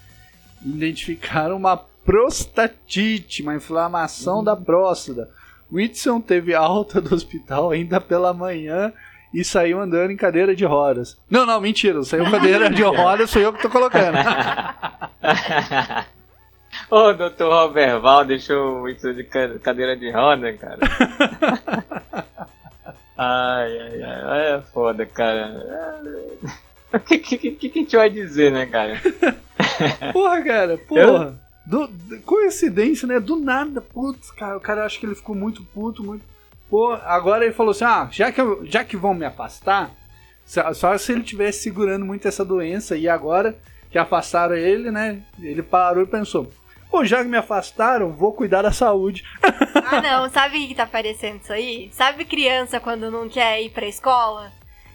identificaram 0.63 1.57
uma 1.57 1.81
prostatite, 2.05 3.41
uma 3.43 3.55
inflamação 3.55 4.43
da 4.43 4.55
próstata. 4.55 5.29
Whitson 5.71 6.21
teve 6.21 6.53
alta 6.53 7.01
do 7.01 7.15
hospital 7.15 7.71
ainda 7.71 7.99
pela 7.99 8.33
manhã 8.33 8.93
e 9.33 9.43
saiu 9.43 9.79
andando 9.81 10.11
em 10.11 10.17
cadeira 10.17 10.55
de 10.55 10.63
rodas. 10.65 11.17
Não, 11.29 11.45
não, 11.45 11.59
mentira, 11.59 12.03
saiu 12.03 12.29
cadeira 12.29 12.69
de 12.69 12.83
rodas, 12.83 13.29
sou 13.29 13.41
eu 13.41 13.51
que 13.51 13.61
tô 13.61 13.69
colocando. 13.69 14.15
Ô, 16.89 17.13
doutor 17.13 17.51
Roberval 17.51 18.25
deixou 18.25 18.87
isso 18.89 19.13
de 19.13 19.23
ca- 19.23 19.57
cadeira 19.61 19.95
de 19.95 20.11
roda, 20.11 20.53
cara. 20.53 20.79
ai, 23.17 23.77
ai, 23.79 24.01
ai, 24.03 24.55
é 24.57 24.61
foda, 24.73 25.05
cara. 25.05 25.55
O 26.93 26.99
que, 26.99 27.17
que, 27.17 27.37
que, 27.37 27.51
que 27.69 27.79
a 27.79 27.81
gente 27.81 27.95
vai 27.95 28.07
dizer, 28.07 28.51
né, 28.51 28.67
cara? 28.67 29.01
Porra, 30.13 30.43
cara, 30.43 30.77
porra. 30.77 31.25
Do- 31.31 31.39
do- 31.65 31.89
coincidência, 32.25 33.07
né? 33.07 33.19
Do 33.19 33.35
nada, 33.37 33.81
putz, 33.81 34.31
cara, 34.31 34.57
o 34.57 34.61
cara 34.61 34.85
acha 34.85 34.99
que 34.99 35.05
ele 35.05 35.15
ficou 35.15 35.35
muito 35.35 35.63
puto, 35.63 36.03
muito. 36.03 36.23
Pô, 36.69 36.93
agora 37.03 37.45
ele 37.45 37.53
falou 37.53 37.71
assim: 37.71 37.85
ah, 37.85 38.07
já 38.11 38.31
que, 38.31 38.41
eu- 38.41 38.65
já 38.65 38.83
que 38.83 38.97
vão 38.97 39.13
me 39.13 39.25
afastar, 39.25 39.91
só, 40.45 40.73
só 40.73 40.97
se 40.97 41.11
ele 41.11 41.23
tivesse 41.23 41.61
segurando 41.63 42.05
muito 42.05 42.27
essa 42.27 42.43
doença 42.43 42.95
e 42.97 43.07
agora 43.07 43.57
que 43.91 43.97
afastaram 43.97 44.55
ele, 44.55 44.89
né? 44.91 45.21
Ele 45.39 45.61
parou 45.63 46.03
e 46.03 46.07
pensou: 46.07 46.49
pô, 46.89 47.05
já 47.05 47.23
que 47.23 47.29
me 47.29 47.37
afastaram, 47.37 48.11
vou 48.11 48.33
cuidar 48.33 48.61
da 48.63 48.71
saúde. 48.71 49.23
Ah, 49.85 50.01
não, 50.01 50.29
sabe 50.29 50.63
o 50.63 50.67
que 50.67 50.73
tá 50.73 50.87
parecendo 50.87 51.41
isso 51.43 51.51
aí? 51.53 51.89
Sabe 51.91 52.23
criança 52.25 52.79
quando 52.79 53.11
não 53.11 53.27
quer 53.27 53.61
ir 53.61 53.69
pra 53.69 53.85
escola? 53.85 54.51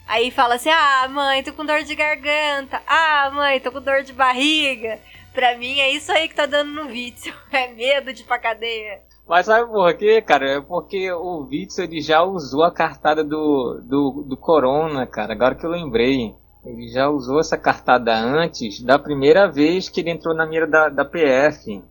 Aí 0.08 0.30
fala 0.30 0.54
assim: 0.54 0.70
ah, 0.70 1.06
mãe, 1.08 1.42
tô 1.42 1.52
com 1.52 1.64
dor 1.64 1.82
de 1.84 1.94
garganta. 1.94 2.80
Ah, 2.86 3.30
mãe, 3.32 3.60
tô 3.60 3.70
com 3.70 3.80
dor 3.82 4.02
de 4.02 4.12
barriga. 4.14 4.98
Pra 5.38 5.56
mim 5.56 5.78
é 5.78 5.92
isso 5.92 6.10
aí 6.10 6.28
que 6.28 6.34
tá 6.34 6.46
dando 6.46 6.72
no 6.72 6.88
vício. 6.88 7.32
É 7.52 7.72
medo 7.72 8.12
de 8.12 8.22
ir 8.22 8.24
pra 8.24 8.40
cadeia. 8.40 9.02
Mas 9.24 9.46
sabe 9.46 9.70
por 9.70 9.94
quê, 9.94 10.20
cara? 10.20 10.54
É 10.56 10.60
porque 10.60 11.12
o 11.12 11.46
Witzel 11.48 11.84
ele 11.84 12.00
já 12.00 12.24
usou 12.24 12.64
a 12.64 12.72
cartada 12.72 13.22
do, 13.22 13.80
do, 13.84 14.24
do 14.26 14.36
Corona, 14.36 15.06
cara. 15.06 15.34
Agora 15.34 15.54
que 15.54 15.64
eu 15.64 15.70
lembrei. 15.70 16.34
Ele 16.64 16.88
já 16.88 17.08
usou 17.08 17.38
essa 17.38 17.56
cartada 17.56 18.12
antes 18.16 18.82
da 18.82 18.98
primeira 18.98 19.48
vez 19.48 19.88
que 19.88 20.00
ele 20.00 20.10
entrou 20.10 20.34
na 20.34 20.44
mira 20.44 20.66
da, 20.66 20.88
da 20.88 21.04
PF. 21.04 21.84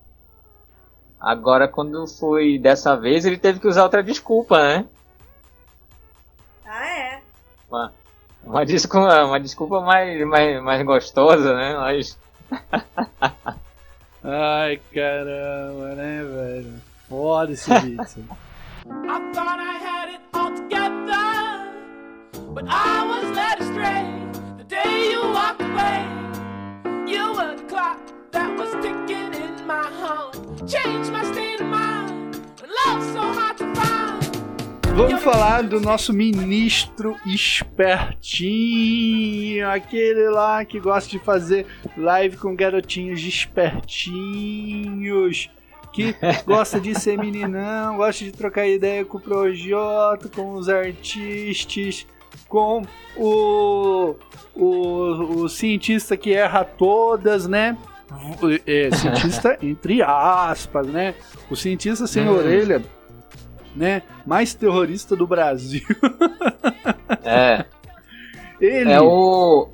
Agora, 1.17 1.69
quando 1.69 2.05
foi 2.05 2.59
dessa 2.59 2.97
vez, 2.97 3.25
ele 3.25 3.37
teve 3.37 3.61
que 3.61 3.67
usar 3.67 3.83
outra 3.83 4.03
desculpa, 4.03 4.61
né? 4.61 4.85
Ah, 6.65 6.85
é? 6.85 7.21
Uma, 7.69 7.93
uma, 8.43 8.65
desculpa, 8.65 9.23
uma 9.23 9.39
desculpa 9.39 9.79
mais, 9.79 10.27
mais, 10.27 10.61
mais 10.61 10.85
gostosa, 10.85 11.55
né? 11.55 11.77
Mas, 11.77 12.17
Ai, 14.23 14.79
caramba, 14.93 15.95
né, 15.95 16.23
velho? 16.23 16.73
Foda 17.07 17.51
esse 17.53 17.71
vídeo. 17.79 18.25
I 18.85 19.33
thought 19.33 19.59
I 19.59 19.77
had 19.77 20.09
it 20.13 20.21
all 20.33 20.51
together, 20.53 21.71
but 22.53 22.65
I 22.67 23.03
was 23.05 23.35
led 23.35 23.59
astray 23.59 24.05
the 24.57 24.63
day 24.63 25.11
you 25.11 25.21
walked 25.33 25.61
away. 25.61 26.06
Vamos 34.97 35.21
falar 35.21 35.61
do 35.61 35.79
nosso 35.79 36.11
ministro 36.11 37.15
espertinho, 37.23 39.69
aquele 39.69 40.27
lá 40.27 40.65
que 40.65 40.79
gosta 40.79 41.07
de 41.07 41.19
fazer 41.19 41.67
live 41.95 42.35
com 42.35 42.55
garotinhos 42.55 43.21
espertinhos, 43.21 45.51
que 45.93 46.15
gosta 46.47 46.79
de 46.79 46.99
ser 46.99 47.15
meninão, 47.15 47.97
gosta 47.97 48.25
de 48.25 48.31
trocar 48.31 48.67
ideia 48.67 49.05
com 49.05 49.19
o 49.19 49.21
Projota, 49.21 50.27
com 50.29 50.53
os 50.53 50.67
artistas, 50.67 52.07
com 52.49 52.81
o, 53.15 54.15
o, 54.55 55.43
o 55.43 55.47
cientista 55.47 56.17
que 56.17 56.33
erra 56.33 56.65
todas, 56.65 57.45
né? 57.45 57.77
É, 58.65 58.89
cientista 58.95 59.55
entre 59.61 60.01
aspas, 60.01 60.87
né? 60.87 61.13
O 61.51 61.55
cientista 61.55 62.07
sem 62.07 62.27
Hum. 62.27 62.35
orelha 62.35 62.81
né? 63.77 64.01
Mais 64.25 64.53
terrorista 64.53 65.15
do 65.15 65.27
Brasil. 65.27 65.83
é. 67.23 67.65
Ele. 68.59 68.91
É 68.91 68.99
o. 69.01 69.69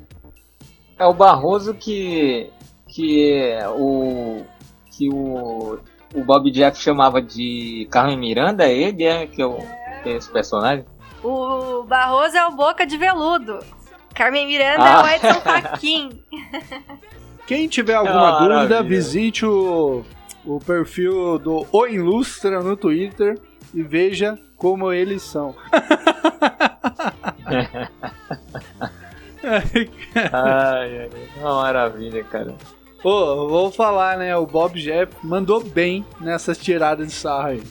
É 0.98 1.06
o 1.06 1.14
Barroso 1.14 1.74
que. 1.74 2.50
Que 2.86 3.32
é 3.32 3.68
o. 3.68 4.42
Que 4.96 5.08
o. 5.10 5.78
O 6.14 6.22
Bob 6.24 6.48
Jeff 6.52 6.78
chamava 6.80 7.20
de 7.20 7.88
Carmen 7.90 8.16
Miranda, 8.16 8.68
é 8.68 8.72
ele 8.72 9.02
é 9.02 9.26
que 9.26 9.42
é, 9.42 9.46
o, 9.46 9.58
que 10.04 10.10
é 10.10 10.12
esse 10.16 10.30
personagem? 10.30 10.84
O 11.24 11.82
Barroso 11.82 12.36
é 12.36 12.46
o 12.46 12.52
boca 12.52 12.86
de 12.86 12.96
veludo. 12.96 13.58
Carmen 14.14 14.46
Miranda 14.46 14.84
Ah. 14.84 15.00
é 15.00 15.02
o 15.02 15.16
Edson 15.16 15.40
Fachin. 15.42 16.22
Quem 17.48 17.66
tiver 17.66 17.94
alguma 17.94 18.28
Ah, 18.28 18.38
dúvida, 18.38 18.54
maravilha. 18.54 18.82
visite 18.84 19.44
o, 19.44 20.04
o 20.46 20.60
perfil 20.60 21.36
do 21.40 21.66
O 21.72 21.84
Ilustra 21.88 22.62
no 22.62 22.76
Twitter 22.76 23.36
e 23.74 23.82
veja 23.82 24.38
como 24.56 24.92
eles 24.92 25.22
são. 25.22 25.54
Ai, 29.44 29.90
ai, 30.32 31.10
uma 31.36 31.54
maravilha, 31.62 32.24
cara. 32.24 32.54
Ô, 33.02 33.48
vou 33.48 33.70
falar, 33.70 34.16
né? 34.16 34.34
O 34.36 34.46
Bob 34.46 34.80
Jeff 34.80 35.12
mandou 35.22 35.62
bem 35.62 36.04
nessas 36.20 36.56
tiradas 36.56 37.06
de 37.08 37.12
sarro 37.12 37.48
aí. 37.48 37.62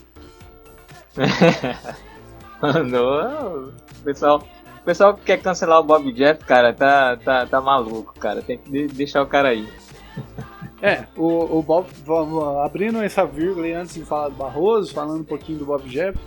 Mandou. 2.61 3.69
O 3.69 4.03
pessoal, 4.03 4.47
o 4.81 4.83
pessoal 4.85 5.15
que 5.15 5.23
quer 5.23 5.41
cancelar 5.41 5.79
o 5.79 5.83
Bob 5.83 6.11
Jeff, 6.13 6.43
cara, 6.45 6.71
tá, 6.73 7.17
tá, 7.17 7.45
tá 7.47 7.59
maluco, 7.59 8.13
cara. 8.19 8.41
Tem 8.41 8.57
que 8.57 8.69
de- 8.69 8.87
deixar 8.87 9.23
o 9.23 9.27
cara 9.27 9.49
aí. 9.49 9.67
É, 10.83 11.05
o, 11.15 11.59
o 11.59 11.61
Bob, 11.63 11.87
abrindo 12.63 13.01
essa 13.01 13.25
vírgula 13.25 13.65
aí 13.65 13.73
antes 13.73 13.95
de 13.95 14.03
falar 14.03 14.27
do 14.29 14.35
Barroso, 14.35 14.93
falando 14.93 15.21
um 15.21 15.23
pouquinho 15.23 15.59
do 15.59 15.65
Bob 15.65 15.81
Jeff, 15.87 16.19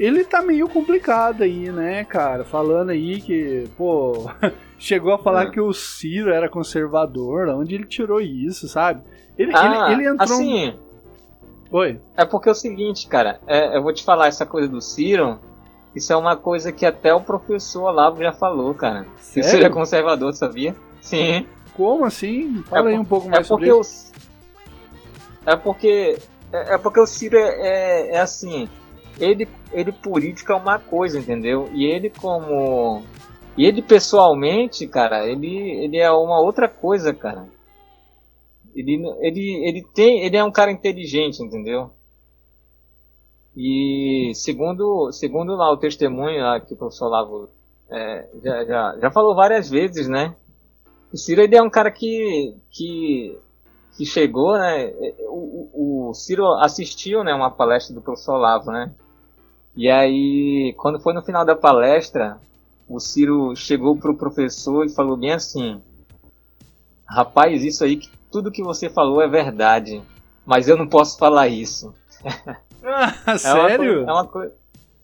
ele 0.00 0.24
tá 0.24 0.40
meio 0.40 0.66
complicado 0.68 1.42
aí, 1.42 1.70
né, 1.70 2.04
cara? 2.04 2.42
Falando 2.44 2.90
aí 2.90 3.20
que, 3.20 3.68
pô, 3.76 4.30
chegou 4.78 5.12
a 5.12 5.18
falar 5.18 5.48
É. 5.48 5.50
que 5.50 5.60
o 5.60 5.72
Ciro 5.74 6.30
era 6.32 6.48
conservador, 6.48 7.48
onde 7.48 7.74
ele 7.74 7.84
tirou 7.84 8.18
isso, 8.20 8.66
sabe? 8.66 9.02
Ele, 9.36 9.52
Ah, 9.54 9.90
ele, 9.92 10.02
ele 10.02 10.10
entrou. 10.10 10.24
assim, 10.38 10.74
Oi. 11.70 12.00
é 12.16 12.24
porque 12.24 12.48
é 12.48 12.52
o 12.52 12.54
seguinte, 12.54 13.06
cara. 13.08 13.40
é, 13.46 13.76
eu 13.76 13.82
vou 13.82 13.92
te 13.92 14.02
falar 14.02 14.28
essa 14.28 14.46
coisa 14.46 14.68
do 14.68 14.80
Ciro. 14.80 15.38
Isso 15.94 16.12
é 16.12 16.16
uma 16.16 16.36
coisa 16.36 16.70
que 16.72 16.86
até 16.86 17.12
o 17.14 17.20
professor 17.20 17.84
Olavo 17.84 18.22
já 18.22 18.32
falou, 18.32 18.72
cara. 18.72 19.02
Que 19.02 19.40
o 19.40 19.44
Ciro 19.44 19.46
é 19.46 19.50
Sério? 19.50 19.70
conservador, 19.70 20.32
sabia? 20.32 20.74
Sim. 21.00 21.46
Como 21.78 22.04
assim? 22.04 22.62
Fala 22.64 22.90
É 22.92 22.92
aí 22.92 22.98
um 22.98 23.06
pouco 23.06 23.30
É 23.32 23.40
mais 23.40 23.46
sobre 23.46 23.70
porque 23.70 23.70
isso. 23.70 24.12
o, 25.46 25.50
é 25.50 25.56
porque 25.56 26.18
é, 26.52 26.74
é 26.74 26.78
porque 26.78 27.00
o 27.00 27.06
Ciro 27.06 27.36
é, 27.38 28.10
é, 28.10 28.16
é 28.16 28.20
assim, 28.20 28.68
ele 29.18 29.48
ele 29.72 29.92
política 29.92 30.52
é 30.54 30.56
uma 30.56 30.78
coisa, 30.78 31.18
entendeu? 31.18 31.68
E 31.72 31.84
ele 31.86 32.10
como 32.10 33.08
e 33.56 33.64
ele 33.66 33.82
pessoalmente, 33.82 34.86
cara, 34.88 35.26
ele 35.26 35.48
ele 35.84 35.98
é 35.98 36.10
uma 36.10 36.40
outra 36.40 36.68
coisa, 36.68 37.14
cara. 37.14 37.48
Ele 38.74 39.02
ele 39.20 39.68
ele 39.68 39.82
tem 39.94 40.22
ele 40.24 40.36
é 40.36 40.44
um 40.44 40.52
cara 40.52 40.70
inteligente, 40.72 41.42
entendeu? 41.42 41.90
E 43.56 44.32
segundo 44.34 45.10
segundo 45.12 45.56
lá 45.56 45.70
o 45.72 45.76
testemunho 45.76 46.42
lá 46.42 46.60
que 46.60 46.74
o 46.74 46.76
professor 46.76 47.08
Lavo 47.08 47.48
é, 47.90 48.28
já, 48.42 48.64
já, 48.64 48.98
já 49.00 49.10
falou 49.10 49.34
várias 49.34 49.68
vezes, 49.70 50.08
né? 50.08 50.36
O 51.12 51.16
Ciro 51.16 51.40
ele 51.42 51.56
é 51.56 51.62
um 51.62 51.70
cara 51.70 51.90
que, 51.90 52.54
que, 52.70 53.38
que 53.96 54.04
chegou, 54.04 54.56
né? 54.58 54.92
O, 55.28 55.70
o, 55.72 56.08
o 56.10 56.14
Ciro 56.14 56.46
assistiu, 56.54 57.24
né, 57.24 57.32
uma 57.34 57.50
palestra 57.50 57.94
do 57.94 58.02
professor 58.02 58.34
Olavo, 58.34 58.70
né? 58.70 58.90
E 59.76 59.88
aí, 59.88 60.74
quando 60.76 61.00
foi 61.00 61.14
no 61.14 61.22
final 61.22 61.44
da 61.44 61.54
palestra, 61.56 62.38
o 62.88 62.98
Ciro 63.00 63.54
chegou 63.56 63.96
pro 63.96 64.16
professor 64.16 64.84
e 64.84 64.90
falou 64.90 65.16
bem 65.16 65.32
assim: 65.32 65.80
Rapaz, 67.06 67.62
isso 67.64 67.84
aí, 67.84 67.96
que- 67.96 68.10
tudo 68.30 68.50
que 68.50 68.62
você 68.62 68.90
falou 68.90 69.22
é 69.22 69.28
verdade, 69.28 70.02
mas 70.44 70.68
eu 70.68 70.76
não 70.76 70.86
posso 70.86 71.18
falar 71.18 71.48
isso. 71.48 71.94
Ah, 72.80 73.12
É 73.26 73.30
uma 73.32 73.38
sério? 73.38 73.76
coisa- 73.76 74.00
é 74.10 74.12
uma 74.12 74.24
coisa. 74.26 74.54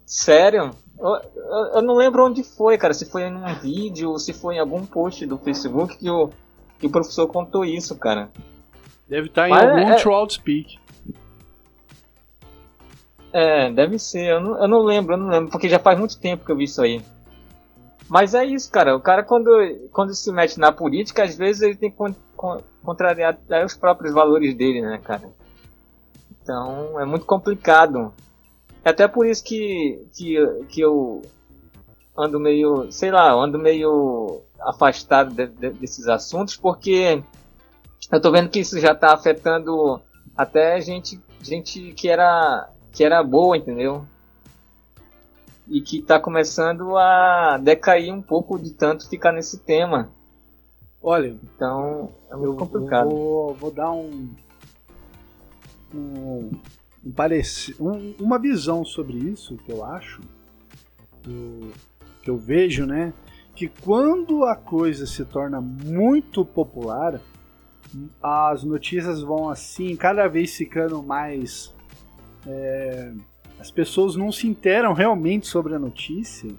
Sério? 0.06 0.70
Eu, 0.98 1.16
eu- 1.36 1.66
eu 1.76 1.82
não 1.82 1.94
lembro 1.96 2.24
onde 2.24 2.42
foi, 2.42 2.78
cara. 2.78 2.94
Se 2.94 3.04
foi 3.04 3.22
em 3.22 3.34
um 3.34 3.54
vídeo 3.56 4.10
ou 4.10 4.18
se 4.18 4.32
foi 4.32 4.56
em 4.56 4.58
algum 4.60 4.84
post 4.86 5.24
do 5.26 5.36
Facebook 5.38 5.96
que 5.98 6.08
o, 6.10 6.30
que 6.78 6.86
o 6.86 6.90
professor 6.90 7.26
contou 7.26 7.64
isso, 7.64 7.96
cara. 7.96 8.30
Deve 9.08 9.28
estar 9.28 9.48
em 9.48 9.50
Mas 9.50 9.62
algum 9.68 9.90
é- 9.92 9.96
Trout 9.96 10.34
Speak. 10.34 10.78
É, 13.32 13.70
deve 13.70 13.98
ser. 13.98 14.26
Eu 14.30 14.40
não, 14.40 14.62
eu 14.62 14.68
não 14.68 14.82
lembro, 14.82 15.14
eu 15.14 15.18
não 15.18 15.28
lembro, 15.28 15.50
porque 15.50 15.68
já 15.68 15.78
faz 15.78 15.98
muito 15.98 16.18
tempo 16.18 16.44
que 16.44 16.52
eu 16.52 16.56
vi 16.56 16.64
isso 16.64 16.80
aí. 16.80 17.02
Mas 18.08 18.34
é 18.34 18.44
isso, 18.44 18.70
cara. 18.70 18.94
O 18.94 19.00
cara, 19.00 19.22
quando, 19.24 19.50
quando 19.90 20.14
se 20.14 20.30
mete 20.30 20.58
na 20.58 20.70
política, 20.70 21.24
às 21.24 21.34
vezes 21.36 21.62
ele 21.62 21.74
tem 21.74 21.90
que 21.90 21.96
con- 21.96 22.14
con- 22.36 22.62
contrariar 22.84 23.30
até 23.34 23.64
os 23.64 23.74
próprios 23.74 24.12
valores 24.14 24.54
dele, 24.54 24.80
né, 24.82 25.00
cara? 25.02 25.30
Então, 26.42 27.00
é 27.00 27.04
muito 27.04 27.26
complicado. 27.26 28.12
É 28.84 28.90
até 28.90 29.08
por 29.08 29.26
isso 29.26 29.42
que, 29.42 30.04
que, 30.14 30.36
que 30.68 30.80
eu 30.80 31.22
ando 32.16 32.38
meio, 32.38 32.90
sei 32.92 33.10
lá, 33.10 33.32
ando 33.32 33.58
meio 33.58 34.42
afastado 34.60 35.34
de- 35.34 35.46
de- 35.46 35.70
desses 35.70 36.06
assuntos, 36.06 36.56
porque 36.56 37.22
eu 38.12 38.20
tô 38.20 38.30
vendo 38.30 38.50
que 38.50 38.60
isso 38.60 38.78
já 38.78 38.94
tá 38.94 39.12
afetando 39.14 40.00
até 40.36 40.80
gente, 40.80 41.20
gente 41.42 41.92
que 41.92 42.08
era, 42.08 42.68
que 42.92 43.02
era 43.02 43.22
boa, 43.22 43.56
entendeu? 43.56 44.04
E 45.66 45.80
que 45.80 46.02
tá 46.02 46.20
começando 46.20 46.96
a 46.98 47.56
decair 47.56 48.12
um 48.12 48.20
pouco 48.20 48.58
de 48.58 48.70
tanto 48.74 49.08
ficar 49.08 49.32
nesse 49.32 49.58
tema. 49.58 50.10
Olha, 51.02 51.36
Então, 51.42 52.10
é 52.30 52.34
eu, 52.34 52.38
muito 52.38 52.52
eu 52.52 52.56
complicado. 52.56 53.08
vou, 53.08 53.54
vou 53.54 53.70
dar 53.70 53.90
um. 53.90 54.28
um, 55.94 56.50
um 57.04 57.10
pareci- 57.12 57.74
um- 57.80 58.14
uma 58.18 58.38
visão 58.38 58.84
sobre 58.84 59.16
isso 59.18 59.56
que 59.58 59.70
eu 59.70 59.84
acho. 59.84 60.20
Eu, 61.26 61.70
que 62.22 62.30
eu 62.30 62.36
vejo, 62.38 62.86
né? 62.86 63.12
Que 63.54 63.68
quando 63.68 64.44
a 64.44 64.56
coisa 64.56 65.06
se 65.06 65.24
torna 65.24 65.60
muito 65.60 66.44
popular, 66.44 67.20
as 68.22 68.64
notícias 68.64 69.20
vão 69.20 69.48
assim, 69.48 69.94
cada 69.96 70.26
vez 70.28 70.54
ficando 70.56 71.02
mais. 71.02 71.72
é, 72.46 73.12
as 73.58 73.70
pessoas 73.70 74.16
não 74.16 74.30
se 74.30 74.46
interam 74.46 74.92
realmente 74.92 75.46
sobre 75.46 75.74
a 75.74 75.78
notícia 75.78 76.50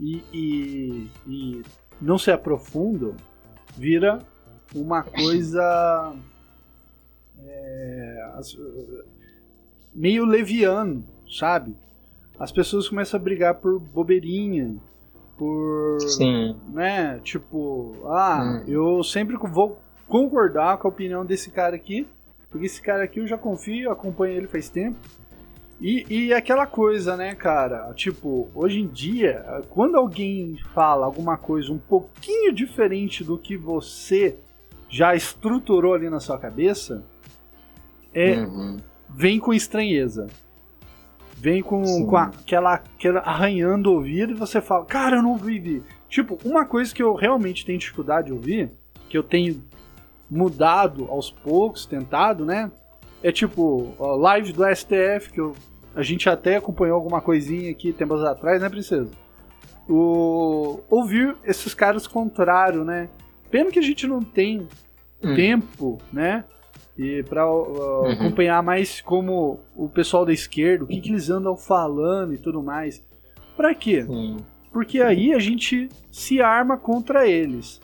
e, 0.00 0.16
e- 0.32 1.10
e 1.28 1.62
não 2.00 2.18
se 2.18 2.32
aprofundam, 2.32 3.14
vira 3.76 4.18
uma 4.74 5.04
coisa 5.04 6.12
é, 7.38 8.30
as- 8.34 8.56
meio 9.96 10.24
leviano, 10.24 11.02
sabe? 11.28 11.74
As 12.38 12.52
pessoas 12.52 12.88
começam 12.88 13.18
a 13.18 13.22
brigar 13.22 13.54
por 13.54 13.80
bobeirinha, 13.80 14.76
por 15.38 15.98
Sim. 16.02 16.54
né? 16.72 17.18
Tipo, 17.24 17.94
ah, 18.06 18.62
Hum. 18.62 18.64
eu 18.68 19.02
sempre 19.02 19.36
vou 19.36 19.80
concordar 20.06 20.76
com 20.78 20.86
a 20.86 20.90
opinião 20.90 21.24
desse 21.24 21.50
cara 21.50 21.74
aqui, 21.74 22.06
porque 22.50 22.66
esse 22.66 22.80
cara 22.80 23.02
aqui 23.04 23.20
eu 23.20 23.26
já 23.26 23.38
confio, 23.38 23.90
acompanho 23.90 24.34
ele 24.36 24.46
faz 24.46 24.68
tempo. 24.68 24.98
E, 25.80 26.06
e 26.08 26.32
aquela 26.32 26.66
coisa, 26.66 27.16
né, 27.16 27.34
cara? 27.34 27.92
Tipo, 27.94 28.48
hoje 28.54 28.80
em 28.80 28.86
dia, 28.86 29.44
quando 29.68 29.96
alguém 29.96 30.56
fala 30.72 31.04
alguma 31.04 31.36
coisa 31.36 31.70
um 31.72 31.76
pouquinho 31.78 32.50
diferente 32.52 33.22
do 33.22 33.36
que 33.36 33.56
você 33.58 34.36
já 34.88 35.14
estruturou 35.14 35.92
ali 35.92 36.08
na 36.08 36.20
sua 36.20 36.38
cabeça, 36.38 37.02
é, 38.14 38.36
Uhum. 38.40 38.78
Vem 39.08 39.38
com 39.38 39.52
estranheza. 39.52 40.26
Vem 41.38 41.62
com, 41.62 41.84
Sim. 41.84 42.06
com 42.06 42.16
a- 42.16 42.24
aquela, 42.40 42.74
aquela 42.74 43.20
arranhando 43.20 43.90
o 43.90 43.94
ouvido 43.96 44.32
e 44.32 44.36
você 44.36 44.60
fala, 44.60 44.84
cara, 44.86 45.16
eu 45.16 45.22
não 45.22 45.36
vivi. 45.36 45.82
Tipo, 46.08 46.38
uma 46.44 46.64
coisa 46.64 46.94
que 46.94 47.02
eu 47.02 47.14
realmente 47.14 47.64
tenho 47.66 47.78
dificuldade 47.78 48.28
de 48.28 48.32
ouvir, 48.32 48.70
que 49.08 49.18
eu 49.18 49.22
tenho 49.22 49.62
mudado 50.30 51.06
aos 51.10 51.30
poucos, 51.30 51.84
tentado, 51.86 52.44
né? 52.44 52.70
É 53.22 53.30
tipo, 53.30 53.94
live 53.98 54.52
do 54.52 54.64
STF, 54.64 55.30
que 55.32 55.40
eu- 55.40 55.54
a 55.94 56.02
gente 56.02 56.28
até 56.28 56.56
acompanhou 56.56 56.94
alguma 56.96 57.20
coisinha 57.20 57.70
aqui 57.70 57.92
tempos 57.92 58.22
atrás, 58.24 58.60
né, 58.60 58.68
princesa? 58.68 59.10
O, 59.88 60.80
ouvir 60.90 61.36
esses 61.44 61.72
caras 61.74 62.06
contrário, 62.06 62.84
né? 62.84 63.08
Pena 63.50 63.70
que 63.70 63.78
a 63.78 63.82
gente 63.82 64.06
não 64.06 64.20
tem 64.22 64.66
Hum. 65.22 65.34
tempo, 65.34 65.98
né? 66.12 66.44
E 66.98 67.22
para 67.24 67.46
Uhum. 67.50 68.10
acompanhar 68.10 68.62
mais 68.62 69.00
como 69.00 69.60
o 69.74 69.88
pessoal 69.88 70.24
da 70.24 70.32
esquerda, 70.32 70.84
o 70.84 70.86
que, 70.86 71.00
que 71.00 71.10
eles 71.10 71.28
andam 71.28 71.56
falando 71.56 72.32
e 72.34 72.38
tudo 72.38 72.62
mais. 72.62 73.02
Pra 73.56 73.74
quê? 73.74 74.02
Sim. 74.04 74.38
Porque 74.72 75.00
aí 75.00 75.32
a 75.34 75.38
gente 75.38 75.88
se 76.10 76.40
arma 76.40 76.76
contra 76.76 77.26
eles. 77.26 77.80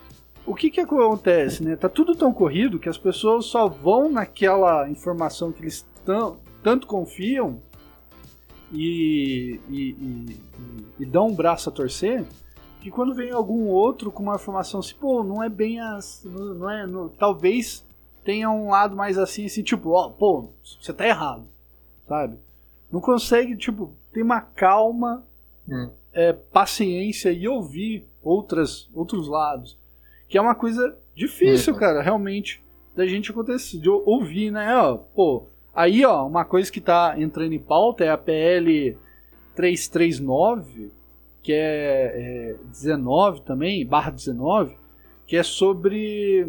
O 0.47 0.55
que 0.55 0.71
que 0.71 0.81
acontece, 0.81 1.63
né? 1.63 1.77
Tá 1.77 1.89
tudo 1.89 2.15
tão 2.15 2.33
corrido 2.33 2.79
que 2.79 2.89
as 2.89 2.99
pessoas 2.99 3.45
só 3.47 3.69
vão 3.69 4.11
naquela 4.11 4.89
informação 4.91 5.53
que 5.53 5.63
eles 5.63 5.87
tão, 6.05 6.37
tanto 6.63 6.87
confiam 6.87 7.59
e, 8.73 9.61
e, 9.71 9.81
e- 9.91 10.37
e- 11.01 11.05
dão 11.07 11.29
um 11.29 11.35
braço 11.35 11.69
a 11.69 11.73
torcer, 11.73 12.25
que 12.81 12.91
quando 12.91 13.15
vem 13.15 13.31
algum 13.31 13.67
outro 13.69 14.11
com 14.11 14.23
uma 14.23 14.35
informação 14.35 14.81
assim, 14.81 14.95
pô, 14.99 15.23
não 15.23 15.43
é 15.43 15.49
bem 15.49 15.79
as. 15.81 16.23
Não 16.25 16.55
não 16.55 16.71
é. 16.71 16.87
não- 16.87 17.09
talvez 17.09 17.85
tenha 18.25 18.51
um 18.51 18.71
lado 18.71 18.95
mais 18.97 19.19
assim, 19.19 19.47
assim, 19.47 19.63
tipo, 19.63 19.91
ó, 19.91 20.09
pô, 20.11 20.49
você 20.81 20.93
tá 20.93 21.07
errado, 21.07 21.45
sabe? 22.09 22.37
Não 22.91 23.01
consegue, 23.01 23.57
tipo, 23.57 23.93
ter 24.13 24.23
uma 24.23 24.41
calma 24.41 25.25
Hum. 25.69 25.89
é, 26.13 26.33
paciência 26.33 27.31
e 27.33 27.47
ouvir 27.49 28.07
outras, 28.23 28.89
outros 28.95 29.29
lados. 29.29 29.79
Que 30.29 30.37
é 30.37 30.41
uma 30.41 30.55
coisa 30.55 30.97
difícil, 31.15 31.73
Uhum. 31.75 31.79
cara, 31.79 32.03
realmente, 32.03 32.63
da 32.95 33.07
gente 33.07 33.31
acontecer, 33.31 33.79
de 33.79 33.89
ou- 33.89 34.03
ouvir, 34.07 34.51
né? 34.51 34.77
Ó, 34.77 34.97
pô, 34.97 35.45
aí, 35.75 36.05
ó, 36.05 36.27
uma 36.27 36.45
coisa 36.45 36.71
que 36.71 36.81
tá 36.81 37.15
entrando 37.19 37.53
em 37.55 37.59
pauta 37.59 38.05
é 38.05 38.11
a 38.11 38.19
PL 38.19 38.97
339, 39.55 40.91
que 41.43 41.53
é, 41.53 41.61
é 41.61 42.55
19 42.71 43.41
também, 43.43 43.85
barra 43.87 44.11
19, 44.11 44.77
que 45.27 45.37
é 45.37 45.43
sobre 45.43 46.47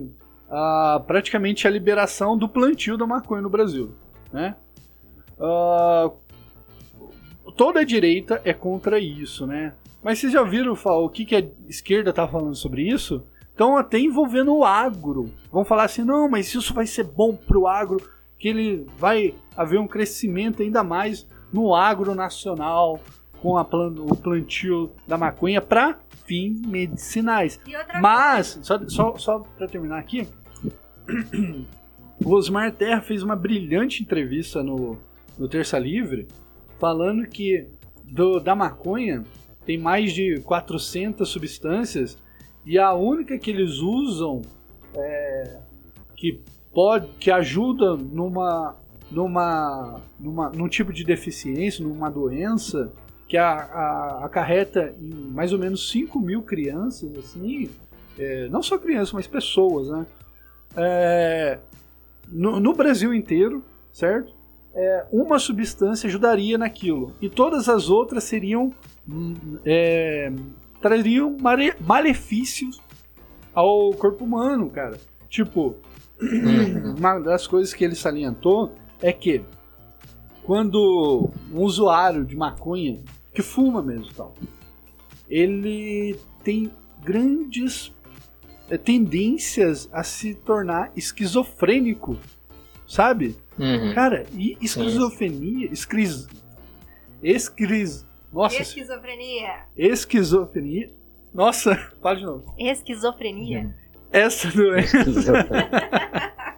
ah, 0.56 1.02
praticamente 1.08 1.68
a 1.68 1.72
liberação 1.72 2.38
do 2.38 2.48
plantio 2.48 2.96
da 2.96 3.08
maconha 3.08 3.42
no 3.42 3.50
Brasil, 3.50 3.96
né? 4.32 4.56
Ah, 5.40 6.12
toda 7.58 7.80
a 7.80 7.84
direita 7.84 8.40
é 8.46 8.54
contra 8.54 9.00
isso, 9.00 9.48
né? 9.48 9.74
Mas 10.04 10.20
vocês 10.20 10.32
já 10.32 10.44
viram 10.44 10.74
o 10.74 11.10
que, 11.10 11.26
que 11.26 11.36
a 11.36 11.44
esquerda 11.68 12.14
tá 12.14 12.28
falando 12.28 12.56
sobre 12.56 12.84
isso? 12.84 13.24
Estão 13.50 13.78
até 13.78 13.98
envolvendo 13.98 14.54
o 14.54 14.64
agro. 14.64 15.32
Vão 15.52 15.66
falar 15.66 15.86
assim, 15.86 16.04
não, 16.04 16.30
mas 16.30 16.54
isso 16.54 16.74
vai 16.74 16.86
ser 16.86 17.04
bom 17.04 17.36
pro 17.36 17.68
agro, 17.68 17.98
que 18.38 18.48
ele 18.48 18.86
vai 19.00 19.34
haver 19.56 19.80
um 19.80 19.88
crescimento 19.88 20.62
ainda 20.62 20.84
mais 20.84 21.28
no 21.52 21.74
agro 21.74 22.14
nacional 22.14 23.00
com 23.42 23.64
plan- 23.64 23.94
o 23.98 24.16
plantio 24.16 24.92
da 25.08 25.18
maconha 25.18 25.62
para 25.62 26.00
fins 26.26 26.62
medicinais. 26.62 27.60
Mas, 28.02 28.60
só, 28.62 28.80
só, 28.88 29.18
só 29.18 29.40
para 29.58 29.68
terminar 29.68 30.00
aqui, 30.00 30.28
o 32.24 32.32
Osmar 32.34 32.72
Terra 32.72 33.02
fez 33.02 33.24
uma 33.24 33.36
brilhante 33.36 34.02
entrevista 34.04 34.64
no, 34.64 34.98
no 35.38 35.48
Terça 35.48 35.78
Livre, 35.78 36.28
falando 36.80 37.26
que 37.28 37.68
do, 38.04 38.40
da 38.40 38.56
maconha 38.56 39.24
tem 39.66 39.78
mais 39.78 40.14
de 40.14 40.40
400 40.42 41.28
substâncias 41.28 42.18
e 42.66 42.78
a 42.78 42.94
única 42.94 43.38
que 43.38 43.50
eles 43.50 43.78
usam 43.80 44.42
é, 44.96 45.58
que 46.16 46.40
pode 46.74 47.08
que 47.20 47.32
ajuda 47.32 47.96
numa 47.96 48.76
numa, 49.12 50.02
numa 50.20 50.50
num 50.50 50.68
tipo 50.68 50.92
de 50.92 51.04
deficiência, 51.04 51.84
numa 51.86 52.10
doença 52.10 52.92
que 53.28 53.38
a, 53.38 53.52
a- 53.54 54.26
acarreta 54.26 54.94
em 55.00 55.10
mais 55.32 55.54
ou 55.54 55.60
menos 55.60 55.90
5 55.92 56.20
mil 56.20 56.42
crianças, 56.42 57.16
assim, 57.18 57.70
é, 58.18 58.48
não 58.50 58.62
só 58.64 58.78
crianças, 58.78 59.14
mas 59.14 59.28
pessoas, 59.28 59.90
né? 59.90 60.06
É, 60.76 61.60
no, 62.28 62.60
no 62.60 62.74
Brasil 62.74 63.14
inteiro, 63.14 63.64
certo? 63.92 64.34
É, 64.76 65.06
uma 65.12 65.38
substância 65.38 66.08
ajudaria 66.08 66.58
naquilo 66.58 67.14
e 67.22 67.30
todas 67.30 67.70
as 67.70 67.90
outras 67.90 68.24
seriam 68.24 68.74
é, 69.64 70.32
trariam 70.82 71.38
mare- 71.40 71.76
malefícios 71.80 72.82
ao 73.54 73.92
corpo 73.94 74.26
humano, 74.26 74.68
cara. 74.72 75.00
Tipo, 75.30 75.76
uma 76.98 77.20
das 77.20 77.46
coisas 77.46 77.72
que 77.72 77.84
ele 77.84 77.94
salientou 77.94 78.74
é 79.00 79.14
que 79.14 79.44
quando 80.44 81.30
um 81.54 81.60
usuário 81.60 82.26
de 82.26 82.36
maconha 82.36 83.00
que 83.34 83.42
fuma 83.44 83.82
mesmo 83.82 84.12
tal, 84.14 84.34
ele 85.30 86.20
tem 86.44 86.72
grandes 87.04 87.94
tendências 88.84 89.90
a 89.92 90.04
se 90.04 90.34
tornar 90.34 90.92
esquizofrênico, 90.96 92.18
sabe? 92.88 93.36
Uhum. 93.58 93.94
Cara, 93.94 94.26
e 94.34 94.58
esquizofrenia, 94.62 95.70
esquiz, 95.72 96.28
esquiz, 97.22 98.06
nossa, 98.32 98.62
Esquizofrenia. 98.62 99.66
esquizofrenia, 99.78 100.92
nossa, 101.34 101.76
fala 102.02 102.16
de 102.16 102.26
novo. 102.26 102.54
Esquizofrenia. 102.58 103.76
Essa 104.12 104.48
doença 104.50 104.98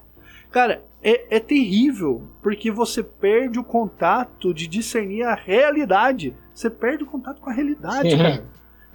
Cara, 0.51 0.81
é, 1.03 1.35
é 1.35 1.39
terrível, 1.39 2.29
porque 2.41 2.71
você 2.71 3.03
perde 3.03 3.59
o 3.59 3.63
contato 3.63 4.53
de 4.53 4.67
discernir 4.67 5.23
a 5.23 5.35
realidade. 5.35 6.33
Você 6.53 6.69
perde 6.69 7.03
o 7.03 7.07
contato 7.07 7.41
com 7.41 7.49
a 7.49 7.53
realidade, 7.53 8.11
Sim. 8.11 8.17
cara. 8.17 8.45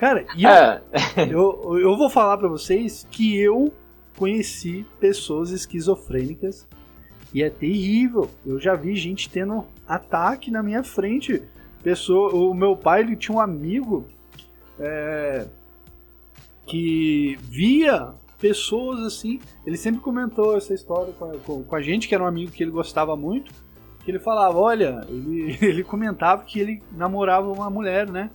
Cara, 0.00 0.24
eu, 0.36 0.48
É, 0.48 0.82
eu, 1.30 1.78
eu 1.78 1.96
vou 1.96 2.08
falar 2.08 2.38
pra 2.38 2.48
vocês 2.48 3.06
que 3.10 3.38
eu 3.38 3.70
conheci 4.16 4.84
pessoas 4.98 5.50
esquizofrênicas 5.50 6.66
e 7.34 7.42
é 7.42 7.50
terrível. 7.50 8.28
Eu 8.44 8.58
já 8.58 8.74
vi 8.74 8.96
gente 8.96 9.28
tendo 9.28 9.64
ataque 9.86 10.50
na 10.50 10.62
minha 10.62 10.82
frente. 10.82 11.42
Pessoa, 11.82 12.34
o 12.34 12.52
meu 12.54 12.74
pai 12.76 13.00
ele 13.02 13.14
tinha 13.16 13.36
um 13.36 13.40
amigo 13.40 14.06
é, 14.78 15.46
que 16.66 17.36
via 17.42 18.08
pessoas 18.38 19.00
assim. 19.00 19.38
Ele 19.66 19.76
sempre 19.76 20.00
comentou 20.00 20.56
essa 20.56 20.72
história 20.74 21.12
com 21.12 21.24
a, 21.26 21.36
com- 21.38 21.62
com 21.62 21.76
a 21.76 21.82
gente, 21.82 22.08
que 22.08 22.14
era 22.14 22.24
um 22.24 22.26
amigo 22.26 22.52
que 22.52 22.62
ele 22.62 22.70
gostava 22.70 23.16
muito. 23.16 23.52
Que 24.04 24.10
ele 24.10 24.18
falava, 24.18 24.58
olha, 24.58 25.04
ele, 25.08 25.58
ele 25.60 25.84
comentava 25.84 26.42
que 26.44 26.58
ele 26.58 26.82
namorava 26.92 27.50
uma 27.50 27.68
mulher, 27.70 28.08
né? 28.08 28.30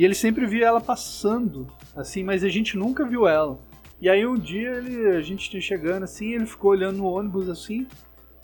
E 0.00 0.04
ele 0.06 0.14
sempre 0.14 0.46
via 0.46 0.68
ela 0.68 0.80
passando, 0.80 1.66
assim, 1.94 2.24
mas 2.24 2.42
a 2.42 2.48
gente 2.48 2.74
nunca 2.74 3.04
viu 3.04 3.28
ela. 3.28 3.58
E 4.00 4.08
aí 4.08 4.26
um 4.26 4.38
dia 4.38 4.70
ele, 4.70 5.08
a 5.08 5.20
gente 5.20 5.60
chegando 5.60 6.04
assim, 6.04 6.32
ele 6.32 6.46
ficou 6.46 6.70
olhando 6.70 6.96
no 6.96 7.04
ônibus 7.04 7.50
assim, 7.50 7.86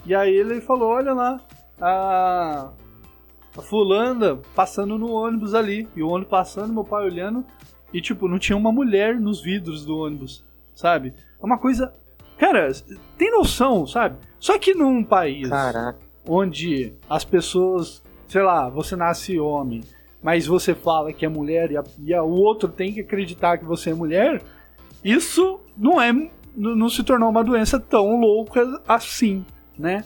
e 0.05 0.15
aí 0.15 0.35
ele 0.35 0.61
falou, 0.61 0.91
olha 0.91 1.15
lá, 1.15 1.41
a, 1.81 2.73
a 3.57 3.63
fulana 3.63 4.39
passando 4.55 4.99
no 4.99 5.11
ônibus 5.11 5.55
ali, 5.55 5.89
e 5.97 6.03
o 6.03 6.11
ônibus 6.11 6.29
passando, 6.29 6.75
meu 6.75 6.85
pai 6.85 7.07
olhando, 7.07 7.43
e 7.91 8.03
tipo, 8.03 8.29
não 8.29 8.39
tinha 8.39 8.55
uma 8.55 8.71
mulher 8.71 9.19
nos 9.19 9.41
vidros 9.41 9.83
do 9.87 9.97
ônibus, 9.97 10.45
sabe? 10.75 11.15
É 11.43 11.47
uma 11.47 11.57
coisa. 11.57 11.91
Cara, 12.37 12.71
tem 13.17 13.31
noção, 13.31 13.87
sabe? 13.87 14.19
Só 14.39 14.59
que 14.59 14.75
num 14.75 15.03
país 15.03 15.49
Caraca. 15.49 15.99
onde 16.29 16.93
as 17.09 17.25
pessoas, 17.25 18.03
sei 18.29 18.43
lá, 18.43 18.69
você 18.69 18.95
nasce 18.95 19.41
homem, 19.41 19.81
mas 20.27 20.45
você 20.45 20.75
fala 20.75 21.13
que 21.13 21.25
é 21.25 21.29
mulher 21.29 21.71
e, 21.71 21.77
a- 21.77 21.85
e 22.01 22.13
a- 22.13 22.21
o 22.25 22.33
outro 22.33 22.69
tem 22.69 22.93
que 22.93 23.01
acreditar 23.01 23.59
que 23.59 23.65
você 23.65 23.91
é 23.91 23.95
mulher, 23.95 24.43
isso 25.05 25.61
não 25.77 26.01
é 26.03 26.13
não, 26.57 26.89
se 26.89 27.05
tornou 27.05 27.29
uma 27.31 27.45
doença 27.45 27.79
tão 27.79 28.19
louca 28.19 28.83
assim, 28.89 29.45
né? 29.79 30.05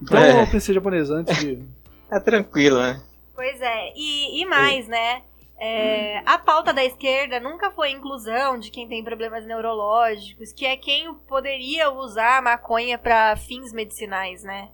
Então 0.00 0.16
É. 0.16 0.42
eu 0.42 0.46
pensei 0.46 0.72
japonês 0.74 1.10
antes 1.10 1.36
de. 1.38 1.58
É 2.10 2.20
tranquilo, 2.20 2.78
né? 2.78 3.02
Pois 3.34 3.60
é, 3.60 3.92
e, 3.96 4.40
e 4.42 4.46
mais, 4.46 4.86
né? 4.86 5.22
É, 5.60 6.22
a 6.24 6.38
pauta 6.38 6.72
da 6.72 6.84
esquerda 6.84 7.40
nunca 7.40 7.70
foi 7.72 7.90
inclusão 7.90 8.58
de 8.60 8.70
quem 8.70 8.86
tem 8.88 9.02
problemas 9.02 9.44
neurológicos, 9.44 10.52
que 10.52 10.64
é 10.64 10.76
quem 10.76 11.12
poderia 11.28 11.90
usar 11.90 12.38
a 12.38 12.42
maconha 12.42 12.96
para 12.96 13.34
fins 13.36 13.72
medicinais, 13.72 14.42
né? 14.44 14.68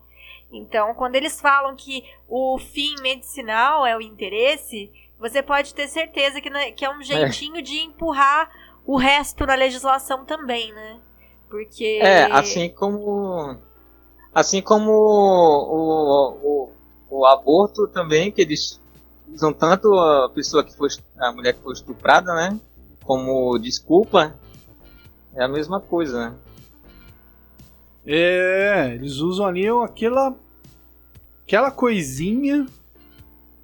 Então, 0.56 0.94
quando 0.94 1.16
eles 1.16 1.40
falam 1.40 1.74
que 1.74 2.04
o 2.28 2.58
fim 2.58 2.94
medicinal 3.02 3.84
é 3.84 3.96
o 3.96 4.00
interesse, 4.00 4.90
você 5.18 5.42
pode 5.42 5.74
ter 5.74 5.88
certeza 5.88 6.40
que, 6.40 6.50
né, 6.50 6.70
que 6.70 6.84
é 6.84 6.90
um 6.90 7.02
jeitinho 7.02 7.62
de 7.62 7.78
empurrar 7.80 8.50
o 8.86 8.96
resto 8.96 9.46
na 9.46 9.54
legislação 9.54 10.24
também, 10.24 10.72
né? 10.72 11.00
Porque. 11.48 11.98
É, 12.02 12.24
assim 12.32 12.68
como. 12.68 13.56
Assim 14.34 14.60
como 14.60 14.90
o, 14.90 16.32
o, 16.42 16.72
o 17.08 17.26
aborto 17.26 17.86
também, 17.88 18.32
que 18.32 18.42
eles 18.42 18.80
usam 19.32 19.52
tanto 19.52 19.92
a 19.94 20.28
pessoa 20.30 20.64
que 20.64 20.76
foi. 20.76 20.88
a 21.18 21.32
mulher 21.32 21.54
que 21.54 21.62
foi 21.62 21.72
estuprada, 21.72 22.34
né? 22.34 22.58
Como 23.04 23.58
desculpa. 23.58 24.34
É 25.34 25.44
a 25.44 25.48
mesma 25.48 25.80
coisa, 25.80 26.30
né? 26.30 26.36
É, 28.06 28.92
eles 28.94 29.16
usam 29.16 29.46
ali 29.46 29.66
aquela 29.82 30.34
aquela 31.46 31.70
coisinha 31.70 32.66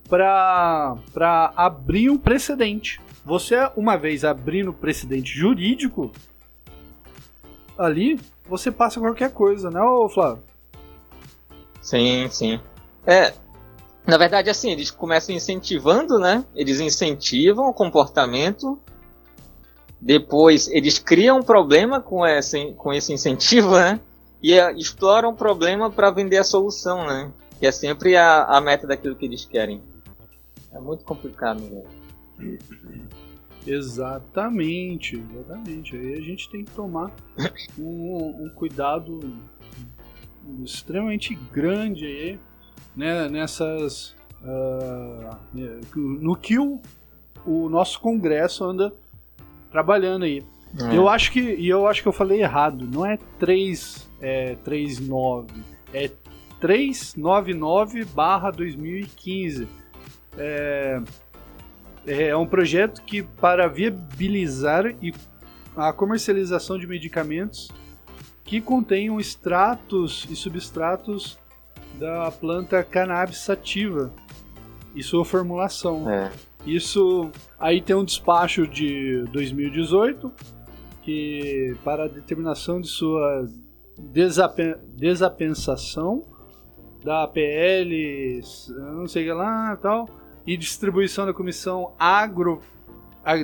pra, 0.09 0.97
pra 1.13 1.53
abrir 1.57 2.11
um 2.11 2.19
precedente. 2.19 3.01
Você, 3.25 3.57
uma 3.77 3.97
vez 3.97 4.25
abrindo 4.25 4.73
precedente 4.73 5.33
jurídico, 5.33 6.11
ali, 7.79 8.21
você 8.49 8.71
passa 8.71 9.01
qualquer 9.01 9.33
coisa, 9.33 9.71
né, 9.71 9.81
ô 9.81 10.09
Flávio? 10.09 10.43
Sim, 11.81 12.29
sim. 12.31 12.61
É. 13.07 13.33
Na 14.07 14.17
verdade, 14.19 14.51
assim, 14.51 14.71
eles 14.71 14.91
começam 14.91 15.35
incentivando, 15.35 16.19
né? 16.19 16.45
Eles 16.55 16.81
incentivam 16.81 17.69
o 17.69 17.75
comportamento. 17.75 18.79
Depois, 20.01 20.69
eles 20.69 20.99
criam 20.99 21.39
um 21.39 21.43
problema 21.43 22.01
com 22.01 22.27
esse, 22.27 22.73
com 22.73 22.93
esse 22.93 23.13
incentivo, 23.13 23.73
né? 23.77 24.01
E 24.43 24.55
é, 24.55 24.73
exploram 24.73 25.31
o 25.31 25.37
problema 25.37 25.91
para 25.91 26.11
vender 26.11 26.39
a 26.39 26.45
solução, 26.45 27.07
né? 27.07 27.31
Que 27.61 27.67
é 27.67 27.73
sempre 27.73 28.17
a, 28.17 28.45
a 28.45 28.61
meta 28.61 28.87
daquilo 28.87 29.15
que 29.15 29.25
eles 29.25 29.45
querem. 29.45 29.81
É 30.73 30.81
muito 30.81 31.05
complicado, 31.05 31.61
velho. 31.61 32.59
Exatamente, 33.67 35.23
exatamente. 35.35 35.97
Aí 35.97 36.15
a 36.15 36.21
gente 36.21 36.49
tem 36.51 36.65
que 36.65 36.73
tomar 36.73 37.13
um, 37.79 38.47
um 38.47 38.51
cuidado 38.57 39.21
extremamente 40.65 41.35
grande 41.53 42.07
aí, 42.07 42.41
né, 42.97 43.29
nessas. 43.29 44.17
ah, 44.43 45.39
no 45.95 46.35
que 46.35 46.59
o 46.59 46.81
o 47.45 47.69
nosso 47.69 48.01
Congresso 48.01 48.65
anda 48.65 48.93
trabalhando 49.71 50.25
aí. 50.25 50.45
É. 50.79 50.97
Eu 50.97 51.09
acho 51.09 51.33
que 51.33 51.41
e 51.41 51.69
eu 51.69 51.87
acho 51.87 52.03
que 52.03 52.09
eu 52.09 52.13
falei 52.13 52.43
errado. 52.43 52.87
Não 52.87 53.05
é 53.05 53.19
3 53.39 54.09
é 54.21 54.55
39, 54.57 55.49
é 55.93 56.11
399 56.61 58.05
barra 58.05 58.51
2015. 58.51 59.67
É, 60.37 61.01
é 62.07 62.37
um 62.37 62.47
projeto 62.47 63.03
que 63.03 63.23
para 63.23 63.67
viabilizar 63.69 64.87
e 65.03 65.13
a 65.77 65.93
comercialização 65.93 66.79
de 66.79 66.87
medicamentos 66.87 67.71
que 68.45 68.61
contenham 68.61 69.21
extratos 69.21 70.27
e 70.31 70.37
substratos 70.37 71.39
da 71.99 72.31
planta 72.31 72.83
cannabis 72.83 73.39
sativa 73.39 74.13
e 74.95 75.03
sua 75.03 75.25
formulação. 75.25 76.11
É. 76.11 76.31
Isso 76.67 77.31
aí 77.59 77.81
tem 77.81 77.97
um 77.97 78.05
despacho 78.05 78.67
de 78.67 79.25
2018 79.33 80.33
que 81.03 81.77
para 81.83 82.05
a 82.05 82.09
determinação 82.09 82.81
de 82.81 82.89
sua 82.89 83.47
desapen 83.99 84.75
desapensação 84.97 86.30
da 87.05 87.27
PL, 87.27 88.41
não 88.95 89.07
sei 89.09 89.33
lá, 89.33 89.77
tal, 89.77 90.09
e 90.47 90.57
distribuição 90.57 91.27
da 91.27 91.33
comissão 91.33 91.93
agro 91.99 92.61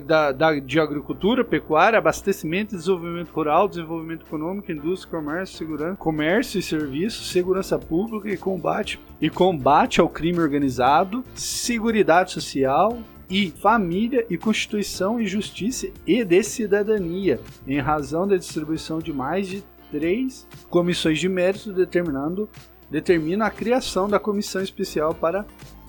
da, 0.07 0.32
da- 0.32 0.59
de 0.59 0.80
agricultura, 0.80 1.44
pecuária, 1.44 1.98
abastecimento, 1.98 2.74
desenvolvimento 2.74 3.28
rural, 3.30 3.68
desenvolvimento 3.68 4.24
econômico, 4.26 4.72
indústria, 4.72 5.11
comércio, 5.20 5.59
segurança, 5.59 5.96
comércio 5.96 6.59
e 6.59 6.62
serviços, 6.62 7.30
segurança 7.30 7.78
pública 7.78 8.28
e 8.30 8.36
combate 8.38 8.98
e 9.20 9.28
combate 9.28 10.00
ao 10.00 10.09
crime 10.09 10.40
organizado, 10.40 11.22
seguridade 11.34 12.32
social 12.32 12.98
e 13.28 13.50
família 13.50 14.24
e 14.30 14.38
constituição 14.38 15.20
e 15.20 15.26
justiça 15.26 15.88
e 16.07 16.24
de 16.24 16.42
cidadania, 16.42 17.38
em 17.66 17.78
razão 17.78 18.26
da 18.26 18.36
distribuição 18.36 18.98
de 18.98 19.12
mais 19.12 19.46
de 19.46 19.62
três 19.90 20.46
comissões 20.70 21.18
de 21.18 21.28
mérito 21.28 21.72
determinando 21.72 22.48
determina 22.91 23.47
a 23.47 23.51
criação 23.51 24.09
da 24.09 24.18
comissão 24.18 24.62
especial 24.62 25.14
para 25.14 25.45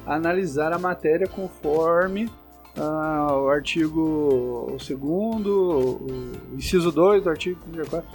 analisar 0.06 0.72
a 0.74 0.80
matéria 0.80 1.28
conforme 1.28 2.30
ah, 2.78 3.36
o 3.36 3.50
artigo 3.50 4.68
2 4.70 4.92
o 5.46 6.00
inciso 6.56 6.92
2 6.92 7.24
do 7.24 7.30
artigo 7.30 7.60
34. 7.72 8.08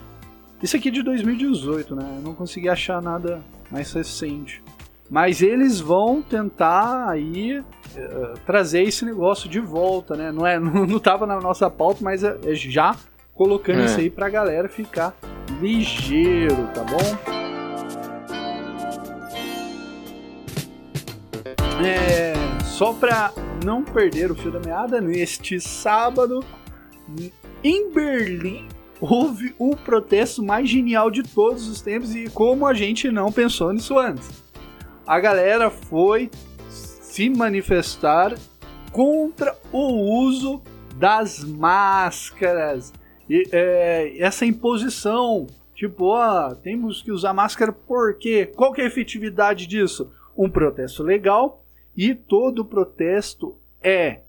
Isso 0.62 0.76
aqui 0.76 0.88
é 0.88 0.92
de 0.92 1.02
2018, 1.02 1.96
né? 1.96 2.14
Eu 2.18 2.22
não 2.22 2.34
consegui 2.34 2.68
achar 2.68 3.02
nada 3.02 3.42
mais 3.70 3.92
recente. 3.92 4.62
Mas 5.10 5.42
eles 5.42 5.80
vão 5.80 6.22
tentar 6.22 7.10
aí 7.10 7.62
eh, 7.96 8.34
trazer 8.46 8.82
esse 8.82 9.04
negócio 9.04 9.48
de 9.48 9.58
volta, 9.58 10.14
né? 10.16 10.30
Não, 10.30 10.46
é, 10.46 10.58
não, 10.60 10.86
não 10.86 11.00
tava 11.00 11.26
na 11.26 11.40
nossa 11.40 11.68
pauta, 11.68 11.98
mas 12.00 12.22
é, 12.22 12.38
é 12.44 12.54
já 12.54 12.94
colocando 13.34 13.80
É. 13.80 13.84
isso 13.86 13.98
aí 13.98 14.08
pra 14.08 14.30
galera 14.30 14.68
ficar 14.68 15.14
ligeiro, 15.60 16.68
tá 16.72 16.84
bom? 16.84 17.41
É, 21.84 22.32
só 22.64 22.92
pra 22.92 23.32
não 23.64 23.82
perder 23.82 24.30
o 24.30 24.36
fio 24.36 24.52
da 24.52 24.60
meada, 24.60 25.00
neste 25.00 25.60
sábado, 25.60 26.44
em 27.62 27.92
Berlim, 27.92 28.68
houve 29.00 29.52
o 29.58 29.74
protesto 29.74 30.44
mais 30.44 30.68
genial 30.68 31.10
de 31.10 31.24
todos 31.24 31.66
os 31.66 31.82
tempos 31.82 32.14
e 32.14 32.30
como 32.30 32.68
a 32.68 32.72
gente 32.72 33.10
não 33.10 33.32
pensou 33.32 33.72
nisso 33.72 33.98
antes. 33.98 34.30
A 35.04 35.18
galera 35.18 35.70
foi 35.70 36.30
se 36.68 37.28
manifestar 37.28 38.34
contra 38.92 39.56
o 39.72 40.22
uso 40.24 40.62
das 40.94 41.42
máscaras. 41.42 42.92
E, 43.28 43.42
é, 43.50 44.14
essa 44.18 44.46
imposição, 44.46 45.48
tipo, 45.74 46.04
ó, 46.04 46.54
temos 46.54 47.02
que 47.02 47.10
usar 47.10 47.32
máscara 47.32 47.72
por 47.72 48.14
quê? 48.18 48.46
Qual 48.46 48.72
que 48.72 48.80
é 48.80 48.84
a 48.84 48.86
efetividade 48.86 49.66
disso? 49.66 50.12
Um 50.36 50.48
protesto 50.48 51.02
legal 51.02 51.61
e 51.96 52.14
todo 52.14 52.64
protesto 52.64 53.56
é 53.82 54.20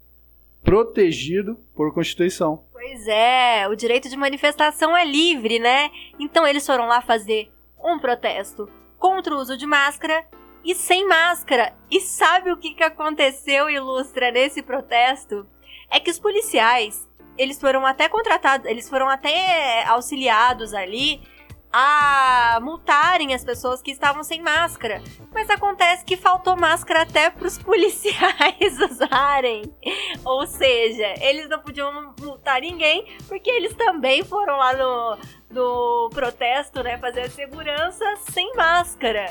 protegido 0.64 1.58
por 1.76 1.94
Constituição. 1.94 2.64
Pois 2.72 3.08
é, 3.08 3.68
o 3.68 3.76
direito 3.76 4.10
de 4.10 4.18
manifestação 4.18 4.96
é 4.96 5.06
livre, 5.06 5.60
né? 5.60 5.92
Então 6.20 6.46
eles 6.46 6.66
foram 6.66 6.86
lá 6.86 7.02
fazer 7.02 7.52
um 7.84 8.00
protesto 8.00 8.70
contra 8.98 9.36
o 9.36 9.40
uso 9.40 9.58
de 9.58 9.66
máscara 9.66 10.26
e 10.64 10.74
sem 10.74 11.08
máscara. 11.08 11.74
E 11.92 12.00
sabe 12.00 12.52
o 12.52 12.58
que, 12.58 12.74
que 12.74 12.84
aconteceu, 12.84 13.70
Ilustra, 13.70 14.32
nesse 14.32 14.62
protesto? 14.62 15.46
É 15.92 16.00
que 16.00 16.10
os 16.10 16.20
policiais, 16.20 17.08
eles 17.38 17.60
foram 17.60 17.86
até 17.86 18.08
contratados, 18.08 18.66
eles 18.66 18.90
foram 18.90 19.10
até 19.10 19.84
auxiliados 19.86 20.74
ali 20.74 21.22
a 21.76 22.60
multarem 22.62 23.34
as 23.34 23.44
pessoas 23.44 23.82
que 23.82 23.90
estavam 23.90 24.24
sem 24.24 24.40
máscara. 24.40 25.02
Mas 25.34 25.50
acontece 25.50 26.06
que 26.06 26.16
faltou 26.16 26.56
máscara 26.56 27.02
até 27.02 27.32
pros 27.32 27.58
policiais 27.58 28.80
usarem. 28.92 29.64
Ou 30.24 30.46
seja, 30.46 31.16
eles 31.20 31.50
não 31.50 31.60
podiam 31.60 32.14
multar 32.20 32.62
ninguém, 32.62 33.18
porque 33.28 33.50
eles 33.50 33.74
também 33.74 34.24
foram 34.24 34.58
lá 34.58 34.74
no, 34.74 35.18
no 35.50 36.10
protesto, 36.14 36.84
né, 36.84 37.00
fazer 37.00 37.22
a 37.22 37.30
segurança 37.30 38.06
sem 38.32 38.54
máscara. 38.56 39.26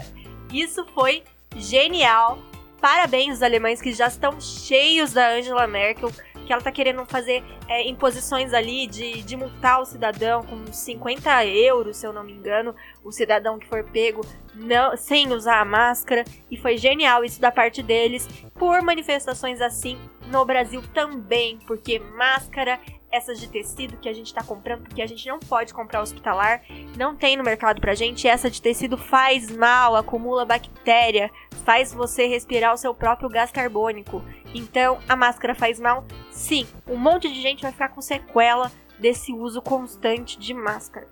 Isso 0.53 0.85
foi 0.87 1.23
genial. 1.57 2.39
Parabéns 2.81 3.37
os 3.37 3.43
alemães 3.45 3.81
que 3.81 3.93
já 3.93 4.09
estão 4.09 4.41
cheios 4.41 5.13
da 5.13 5.35
Angela 5.35 5.69
Merkel, 5.69 6.11
que 6.43 6.53
ela 6.53 6.63
tá 6.63 6.73
querendo 6.73 7.05
fazer 7.07 7.43
é, 7.69 7.89
imposições 7.89 8.53
ali 8.53 8.87
de, 8.87 9.23
de 9.23 9.37
multar 9.37 9.81
o 9.81 9.85
cidadão 9.85 10.43
com 10.43 10.73
50 10.73 11.47
euros, 11.47 11.97
se 11.97 12.07
eu 12.07 12.13
não 12.13 12.25
me 12.25 12.33
engano, 12.33 12.75
o 13.05 13.13
cidadão 13.13 13.59
que 13.59 13.67
for 13.67 13.85
pego 13.85 14.23
não, 14.55 14.97
sem 14.97 15.33
usar 15.33 15.61
a 15.61 15.65
máscara. 15.65 16.25
E 16.51 16.57
foi 16.57 16.77
genial 16.77 17.25
isso 17.25 17.41
da 17.41 17.51
parte 17.51 17.83
deles, 17.83 18.29
por 18.55 18.83
manifestações 18.83 19.61
assim 19.61 19.99
no 20.33 20.45
Brasil 20.45 20.83
também, 20.95 21.59
porque 21.67 21.99
máscara, 21.99 22.81
essas 23.11 23.39
de 23.39 23.47
tecido 23.47 23.99
que 23.99 24.09
a 24.09 24.13
gente 24.13 24.33
tá 24.33 24.43
comprando, 24.43 24.83
porque 24.83 25.03
a 25.03 25.07
gente 25.07 25.29
não 25.29 25.39
pode 25.39 25.75
comprar 25.75 26.01
hospitalar, 26.01 26.63
não 26.97 27.15
tem 27.15 27.37
no 27.37 27.45
mercado 27.45 27.81
pra 27.81 27.95
gente, 27.95 28.27
essa 28.27 28.51
de 28.51 28.61
tecido 28.61 28.97
faz 28.97 29.55
mal, 29.55 29.95
acumula 29.95 30.47
bactéria, 30.47 31.31
faz 31.65 31.93
você 31.93 32.27
respirar 32.27 32.73
o 32.73 32.79
seu 32.79 32.95
próprio 32.95 33.29
gás 33.29 33.53
carbônico. 33.53 34.25
Então, 34.55 34.99
a 35.07 35.15
máscara 35.15 35.55
faz 35.55 35.79
mal? 35.79 36.05
Sim, 36.31 36.67
um 36.89 36.97
monte 36.97 37.31
de 37.31 37.41
gente 37.41 37.63
vai 37.63 37.71
ficar 37.71 37.91
com 37.91 38.01
sequela 38.01 38.73
desse 38.99 39.33
uso 39.33 39.61
constante 39.61 40.39
de 40.39 40.55
máscara. 40.55 41.07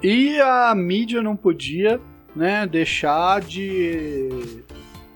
E 0.00 0.40
a 0.40 0.72
mídia 0.76 1.20
não 1.20 1.34
podia, 1.34 2.00
né, 2.36 2.64
deixar 2.64 3.40
de 3.40 4.62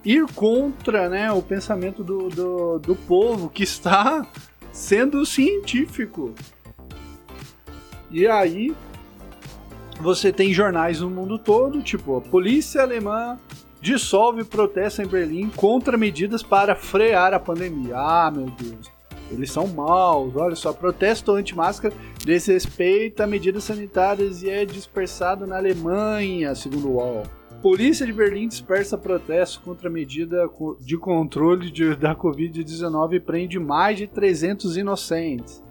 ir 0.05 0.27
contra, 0.35 1.09
né, 1.09 1.31
o 1.33 1.43
pensamento 1.43 2.03
do, 2.03 2.29
do, 2.29 2.79
do 2.79 2.97
povo 2.97 3.49
que 3.49 3.63
está 3.63 4.27
sendo 4.73 5.25
científico. 5.25 6.35
E 8.11 8.27
aí 8.27 8.75
você 10.01 10.33
tem 10.33 10.53
jornais 10.53 11.01
no 11.01 11.09
mundo 11.09 11.39
todo, 11.39 11.83
tipo, 11.83 12.17
a 12.17 12.21
polícia 12.21 12.83
alemã 12.83 13.39
dissolve 13.81 14.45
protesto 14.45 15.03
em 15.03 15.07
Berlim 15.07 15.49
contra 15.51 15.97
medidas 15.97 16.43
para 16.43 16.75
frear 16.75 17.35
a 17.35 17.41
pandemia. 17.41 17.97
Ah, 17.97 18.31
meu 18.31 18.47
Deus. 18.47 18.91
Eles 19.31 19.51
são 19.51 19.67
maus, 19.67 20.37
olha 20.37 20.55
só, 20.55 20.73
protesto 20.73 21.33
anti-máscara 21.33 21.95
desrespeita 22.23 23.27
medidas 23.27 23.65
sanitárias 23.65 24.43
e 24.43 24.51
é 24.51 24.65
dispersado 24.65 25.47
na 25.47 25.57
Alemanha, 25.57 26.55
segundo 26.55 26.89
o 26.89 26.93
UOL. 26.97 27.23
Polícia 27.63 28.05
de 28.05 28.13
Berlim 28.13 28.49
dispersa 28.49 28.99
protesto 28.99 29.61
contra 29.61 29.89
a 29.89 29.93
medida 29.93 30.49
de 30.81 30.99
controle 30.99 31.71
de- 31.71 31.95
da 31.95 32.15
Covid-19 32.15 33.15
e 33.15 33.21
prende 33.21 33.59
mais 33.59 33.97
de 33.99 34.07
300 34.09 34.77
inocentes 34.77 35.63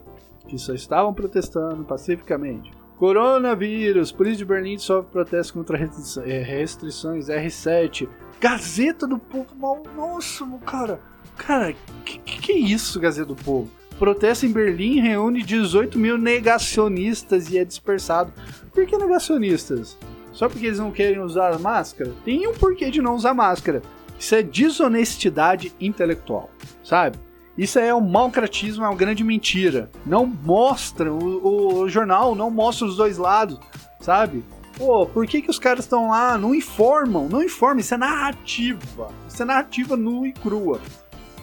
que 0.47 0.57
só 0.57 0.73
estavam 0.73 1.13
protestando 1.13 1.83
pacificamente. 1.83 2.71
Coronavírus, 2.97 4.11
polícia 4.11 4.37
de 4.39 4.45
Berlim 4.45 4.75
dissolve 4.77 5.07
protesto 5.11 5.53
contra 5.53 5.77
eh, 5.77 6.43
restrições 6.43 7.27
R7. 7.27 8.07
Gazeta 8.39 9.05
do 9.05 9.17
Povo, 9.19 9.47
mal- 9.57 9.83
nossa, 9.95 10.45
cara, 10.65 10.99
cara, 11.37 11.73
que 12.05 12.19
que 12.19 12.51
é 12.53 12.57
isso, 12.57 12.99
Gazeta 12.99 13.27
do 13.27 13.35
Povo? 13.35 13.69
Protesto 13.99 14.45
em 14.45 14.51
Berlim 14.51 14.99
reúne 14.99 15.43
18 15.43 15.97
mil 15.99 16.17
negacionistas 16.17 17.49
e 17.51 17.57
é 17.57 17.65
dispersado. 17.65 18.31
Por 18.73 18.85
que 18.85 18.97
negacionistas? 18.97 19.97
Só 20.31 20.47
porque 20.47 20.65
eles 20.65 20.79
não 20.79 20.91
querem 20.91 21.19
usar 21.19 21.57
máscara? 21.59 22.11
Tem 22.23 22.47
um 22.47 22.53
porquê 22.53 22.89
de 22.89 23.01
não 23.01 23.15
usar 23.15 23.33
máscara. 23.33 23.81
Isso 24.17 24.35
é 24.35 24.43
desonestidade 24.43 25.73
intelectual, 25.79 26.49
sabe? 26.83 27.17
Isso 27.57 27.79
é 27.79 27.93
um 27.93 28.01
malcratismo, 28.01 28.83
é 28.83 28.87
uma 28.87 28.95
grande 28.95 29.23
mentira. 29.23 29.89
Não 30.05 30.25
mostra, 30.25 31.11
o, 31.11 31.81
o 31.81 31.89
jornal 31.89 32.33
não 32.33 32.49
mostra 32.49 32.87
os 32.87 32.95
dois 32.95 33.17
lados, 33.17 33.59
sabe? 33.99 34.43
Pô, 34.77 35.05
por 35.05 35.27
que, 35.27 35.41
que 35.41 35.49
os 35.49 35.59
caras 35.59 35.85
estão 35.85 36.09
lá? 36.09 36.37
Não 36.37 36.55
informam, 36.55 37.27
não 37.27 37.43
informam, 37.43 37.79
isso 37.79 37.93
é 37.93 37.97
narrativa. 37.97 39.09
Isso 39.27 39.41
é 39.41 39.45
narrativa 39.45 39.97
nua 39.97 40.27
e 40.27 40.33
crua, 40.33 40.79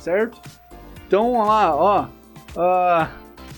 certo? 0.01 0.41
Então, 1.07 1.45
lá, 1.45 1.75
ó. 1.75 2.07
Ah, 2.57 3.11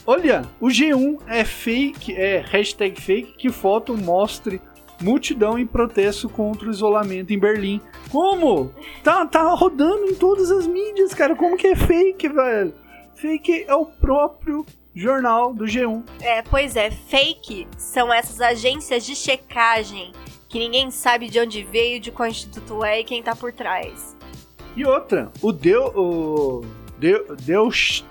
olha, 0.07 0.43
o 0.61 0.67
G1 0.69 1.21
é 1.27 1.45
fake, 1.45 2.15
é 2.15 2.45
hashtag 2.47 3.01
fake, 3.01 3.35
que 3.39 3.51
foto 3.51 3.97
mostre 3.97 4.61
multidão 5.01 5.59
em 5.59 5.67
protesto 5.67 6.29
contra 6.29 6.69
o 6.69 6.71
isolamento 6.71 7.33
em 7.33 7.39
Berlim. 7.39 7.81
Como? 8.11 8.73
Tá, 9.03 9.25
tá 9.27 9.43
rodando 9.55 10.07
em 10.07 10.15
todas 10.15 10.51
as 10.51 10.67
mídias, 10.67 11.15
cara. 11.15 11.35
Como 11.35 11.57
que 11.57 11.69
é 11.69 11.77
fake, 11.77 12.29
velho? 12.29 12.75
Fake 13.15 13.65
é 13.67 13.75
o 13.75 13.87
próprio 13.87 14.65
jornal 14.95 15.53
do 15.55 15.65
G1. 15.65 16.03
É, 16.21 16.43
pois 16.43 16.77
é, 16.77 16.91
fake 16.91 17.67
são 17.77 18.13
essas 18.13 18.41
agências 18.41 19.05
de 19.05 19.15
checagem 19.15 20.13
que 20.49 20.59
ninguém 20.59 20.91
sabe 20.91 21.29
de 21.29 21.39
onde 21.39 21.63
veio, 21.63 22.01
de 22.01 22.11
qual 22.11 22.29
instituto 22.29 22.85
é 22.85 23.01
e 23.01 23.05
quem 23.05 23.23
tá 23.23 23.37
por 23.37 23.53
trás. 23.53 24.17
E 24.77 24.85
outra, 24.85 25.31
o 25.41 25.53
Deu. 25.53 25.87
O 25.97 26.65
Deu, 26.99 27.37
Deus. 27.37 28.05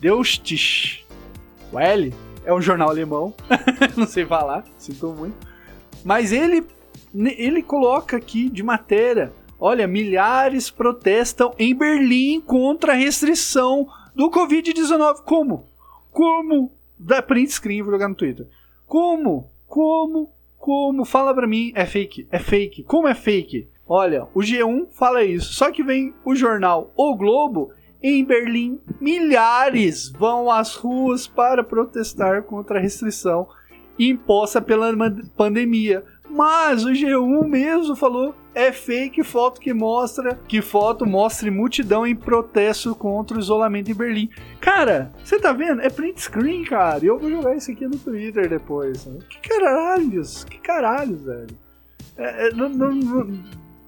Deustich. 0.00 1.06
O 1.70 1.78
L 1.78 2.12
é 2.44 2.52
um 2.52 2.60
jornal 2.60 2.90
alemão. 2.90 3.34
Não 3.96 4.06
sei 4.06 4.26
falar, 4.26 4.64
sinto 4.78 5.12
muito. 5.12 5.51
Mas 6.04 6.32
ele, 6.32 6.64
ele 7.14 7.62
coloca 7.62 8.16
aqui 8.16 8.48
de 8.48 8.62
matéria: 8.62 9.32
olha, 9.58 9.86
milhares 9.86 10.70
protestam 10.70 11.54
em 11.58 11.74
Berlim 11.74 12.40
contra 12.40 12.92
a 12.92 12.96
restrição 12.96 13.86
do 14.14 14.30
Covid-19. 14.30 15.22
Como? 15.24 15.66
Como? 16.10 16.72
Da 16.98 17.22
print 17.22 17.52
screen, 17.52 17.82
vou 17.82 17.92
jogar 17.92 18.08
no 18.08 18.14
Twitter. 18.14 18.46
Como? 18.86 19.50
Como? 19.66 20.30
Como? 20.58 21.04
Fala 21.04 21.34
pra 21.34 21.46
mim, 21.46 21.72
é 21.74 21.84
fake, 21.84 22.28
é 22.30 22.38
fake. 22.38 22.84
Como 22.84 23.08
é 23.08 23.14
fake? 23.14 23.68
Olha, 23.86 24.28
o 24.34 24.40
G1 24.40 24.88
fala 24.90 25.24
isso. 25.24 25.52
Só 25.54 25.70
que 25.70 25.82
vem 25.82 26.14
o 26.24 26.34
jornal 26.34 26.92
O 26.96 27.16
Globo. 27.16 27.72
Em 28.04 28.24
Berlim, 28.24 28.80
milhares 29.00 30.10
vão 30.10 30.50
às 30.50 30.74
ruas 30.74 31.28
para 31.28 31.62
protestar 31.62 32.42
contra 32.42 32.78
a 32.78 32.82
restrição 32.82 33.46
imposta 34.08 34.60
pela 34.60 34.92
pandemia. 35.36 36.04
Mas 36.30 36.84
o 36.84 36.90
G1 36.92 37.46
mesmo 37.46 37.94
falou 37.94 38.34
é 38.54 38.72
fake 38.72 39.22
foto 39.22 39.60
que 39.60 39.74
mostra 39.74 40.38
que 40.48 40.62
foto 40.62 41.04
mostre 41.06 41.50
multidão 41.50 42.06
em 42.06 42.14
protesto 42.16 42.94
contra 42.94 43.36
o 43.36 43.40
isolamento 43.40 43.90
em 43.90 43.94
Berlim. 43.94 44.30
Cara, 44.60 45.12
você 45.22 45.38
tá 45.38 45.52
vendo? 45.52 45.82
É 45.82 45.90
print 45.90 46.20
screen, 46.22 46.64
cara. 46.64 47.04
Eu 47.04 47.18
vou 47.18 47.28
jogar 47.30 47.54
isso 47.54 47.70
aqui 47.70 47.86
no 47.86 47.98
Twitter 47.98 48.48
depois. 48.48 49.06
Que 49.28 49.46
caralhos? 49.48 50.44
Que 50.44 50.58
caralhos, 50.58 51.22
velho? 51.22 51.48
É, 52.16 52.48
é, 52.48 52.52
não- 52.54 52.68
não- 52.70 52.92
não- 52.94 53.42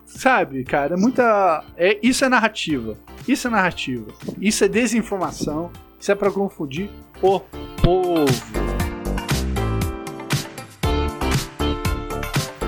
sabe, 0.05 0.65
cara, 0.65 0.95
é 0.95 0.99
muita. 0.99 1.65
É, 1.77 1.99
isso 2.03 2.25
é 2.25 2.29
narrativa. 2.29 2.95
Isso 3.27 3.47
é 3.47 3.51
narrativa. 3.51 4.07
Isso 4.39 4.65
é 4.65 4.69
desinformação. 4.69 5.71
Isso 5.99 6.13
é 6.13 6.15
pra 6.15 6.31
confundir 6.31 6.91
o 7.23 7.41
povo. 7.41 8.64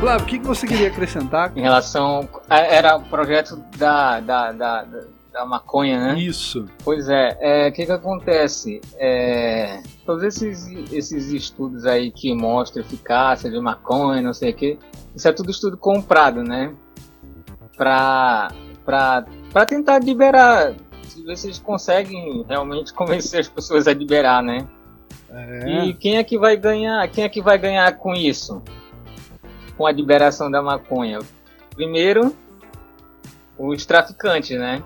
Flávio, 0.01 0.25
o 0.25 0.29
que, 0.29 0.39
que 0.39 0.47
você 0.47 0.67
queria 0.67 0.89
acrescentar? 0.89 1.53
Em 1.57 1.63
relação. 1.63 2.29
a- 2.49 2.59
Era 2.61 2.97
o 2.97 3.03
projeto 3.03 3.57
da, 3.77 4.21
da, 4.21 4.53
da, 4.53 4.83
da, 5.33 5.47
maconha, 5.47 5.99
né? 6.13 6.19
Isso. 6.19 6.67
Pois 6.85 7.09
é, 7.09 7.37
é, 7.41 7.69
o 7.69 7.73
que 7.73 7.87
que 7.87 7.93
acontece? 7.93 8.81
É, 8.99 9.81
todos 10.05 10.23
esses, 10.23 10.67
esses 10.93 11.31
estudos 11.33 11.85
aí 11.87 12.11
que 12.11 12.35
mostram 12.35 12.83
eficácia 12.83 13.51
de 13.51 13.59
maconha, 13.61 14.23
não 14.23 14.33
sei 14.33 14.51
o 14.51 14.55
que, 14.55 14.79
isso 15.15 15.29
é 15.29 15.33
tudo 15.33 15.51
estudo 15.51 15.77
comprado, 15.77 16.43
né? 16.43 16.73
Pra, 17.77 18.49
pra, 18.85 19.25
pra 19.53 19.67
tentar 19.67 19.99
liberar, 19.99 20.73
se 21.03 21.23
ver 21.23 21.37
se 21.37 21.49
eles 21.49 21.59
conseguem 21.59 22.45
realmente 22.49 22.93
convencer 22.95 23.41
as 23.41 23.49
pessoas 23.49 23.87
a 23.87 23.93
liberar, 23.93 24.43
né? 24.43 24.67
É. 25.29 25.85
E 25.85 25.95
quem 25.95 26.17
é 26.17 26.25
que 26.25 26.39
vai 26.39 26.57
ganhar? 26.57 27.07
Quem 27.09 27.25
é 27.25 27.29
que 27.29 27.43
vai 27.43 27.59
ganhar 27.59 27.93
com 27.99 28.15
isso? 28.15 28.63
Com 29.77 29.87
a 29.87 29.93
liberação 29.93 30.51
da 30.51 30.63
maconha? 30.63 31.19
Primeiro, 31.75 32.35
os 33.59 33.85
traficantes, 33.85 34.59
né? 34.59 34.83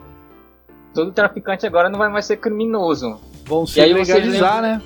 Todo 0.93 1.12
traficante 1.12 1.66
agora 1.66 1.88
não 1.88 1.99
vai 1.99 2.09
mais 2.09 2.26
ser 2.26 2.36
criminoso. 2.38 3.20
Vão 3.45 3.66
se 3.66 3.80
legalizar, 3.80 4.61
lembra- 4.61 4.78
né? 4.78 4.82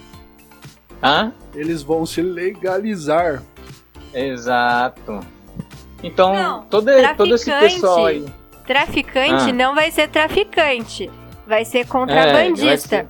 Hã? 1.02 1.32
Eles 1.54 1.82
vão 1.82 2.04
se 2.04 2.20
legalizar. 2.22 3.42
Exato. 4.12 5.20
Então, 6.02 6.34
Não, 6.34 6.62
todo, 6.66 6.90
todo 7.16 7.34
esse 7.34 7.44
traficante. 7.46 7.74
pessoal 7.74 8.06
aí. 8.06 8.24
Traficante 8.66 9.50
Ah. 9.50 9.52
não 9.52 9.74
vai 9.74 9.90
ser 9.90 10.08
traficante, 10.08 11.10
vai 11.46 11.64
ser 11.64 11.86
contrabandista. 11.86 12.96
É, 12.96 13.06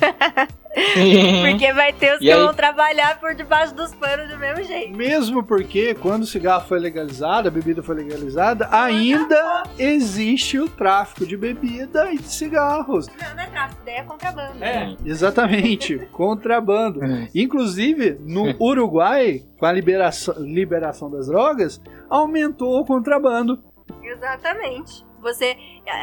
vai 0.00 0.46
Sim. 0.46 0.52
Porque 1.50 1.72
vai 1.72 1.92
ter 1.92 2.12
os 2.14 2.16
E 2.20 2.24
que 2.26 2.32
aí- 2.32 2.38
vão 2.44 2.52
trabalhar 2.54 3.18
por 3.18 3.34
debaixo 3.34 3.74
dos 3.74 3.94
panos 3.94 4.28
do 4.28 4.38
mesmo 4.38 4.62
jeito. 4.62 4.94
Mesmo 4.96 5.42
porque 5.42 5.94
quando 5.94 6.22
o 6.22 6.26
cigarro 6.26 6.66
foi 6.68 6.78
legalizado, 6.78 7.48
a 7.48 7.50
bebida 7.50 7.82
foi 7.82 7.96
legalizada, 7.96 8.68
ainda 8.70 9.62
existe 9.78 10.58
o 10.58 10.68
tráfico 10.68 11.24
de 11.26 11.36
bebida 11.36 12.12
e 12.12 12.18
de 12.18 12.28
cigarros. 12.30 13.06
Não, 13.08 13.34
não 13.34 13.42
é 13.42 13.46
tráfico, 13.46 13.80
daí 13.86 13.94
é 13.96 14.02
contrabando. 14.02 14.64
É. 14.64 14.96
Exatamente, 15.04 15.96
contrabando. 16.12 17.00
Inclusive, 17.34 18.18
no 18.20 18.54
Uruguai, 18.62 19.42
com 19.58 19.64
a 19.66 19.72
liberação, 19.72 20.34
liberação 20.38 21.10
das 21.10 21.26
drogas, 21.26 21.80
aumentou 22.10 22.78
o 22.80 22.84
contrabando. 22.84 23.62
Exatamente. 24.02 25.04
Você. 25.22 25.56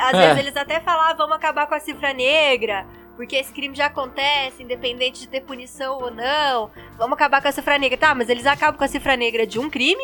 Às 0.08 0.14
É. 0.14 0.28
vezes 0.28 0.40
eles 0.40 0.58
até 0.58 0.80
falam, 0.82 1.06
"Ah, 1.10 1.14
vamos 1.14 1.36
acabar 1.36 1.68
com 1.68 1.76
a 1.76 1.80
cifra 1.80 2.14
negra, 2.14 2.86
porque 3.16 3.36
esse 3.36 3.52
crime 3.54 3.76
já 3.76 3.88
acontece, 3.88 4.64
independente 4.64 5.22
de 5.22 5.28
ter 5.28 5.42
punição 5.42 6.00
ou 6.00 6.12
não. 6.12 6.72
Vamos 6.98 7.14
acabar 7.14 7.42
com 7.42 7.48
a 7.48 7.52
cifra 7.52 7.78
negra. 7.78 7.98
Tá, 7.98 8.16
mas 8.16 8.30
eles 8.30 8.46
acabam 8.46 8.78
com 8.78 8.84
a 8.84 8.88
cifra 8.88 9.16
negra 9.16 9.46
de 9.46 9.60
um 9.60 9.70
crime, 9.70 10.04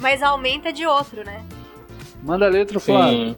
mas 0.00 0.22
aumenta 0.22 0.72
de 0.72 0.86
outro, 0.86 1.24
né? 1.24 1.44
Manda 2.22 2.46
a 2.46 2.48
letra, 2.48 2.78
Flávio. 2.78 3.12
Sim. 3.12 3.36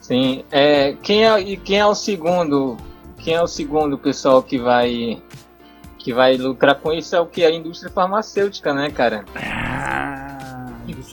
Sim. 0.00 0.44
É, 0.50 0.94
quem 1.02 1.26
é, 1.26 1.40
e 1.40 1.56
quem 1.56 1.78
é 1.78 1.86
o 1.86 1.94
segundo? 1.94 2.76
Quem 3.18 3.34
é 3.34 3.42
o 3.42 3.46
segundo 3.46 3.96
pessoal 3.96 4.42
que 4.42 4.58
vai 4.58 5.22
que 5.96 6.12
vai 6.12 6.36
lucrar 6.36 6.74
com 6.74 6.92
isso 6.92 7.14
é 7.14 7.20
o 7.20 7.26
que 7.26 7.44
a 7.44 7.50
indústria 7.50 7.90
farmacêutica, 7.90 8.74
né, 8.74 8.90
cara? 8.90 9.24
Ah, 9.36 10.32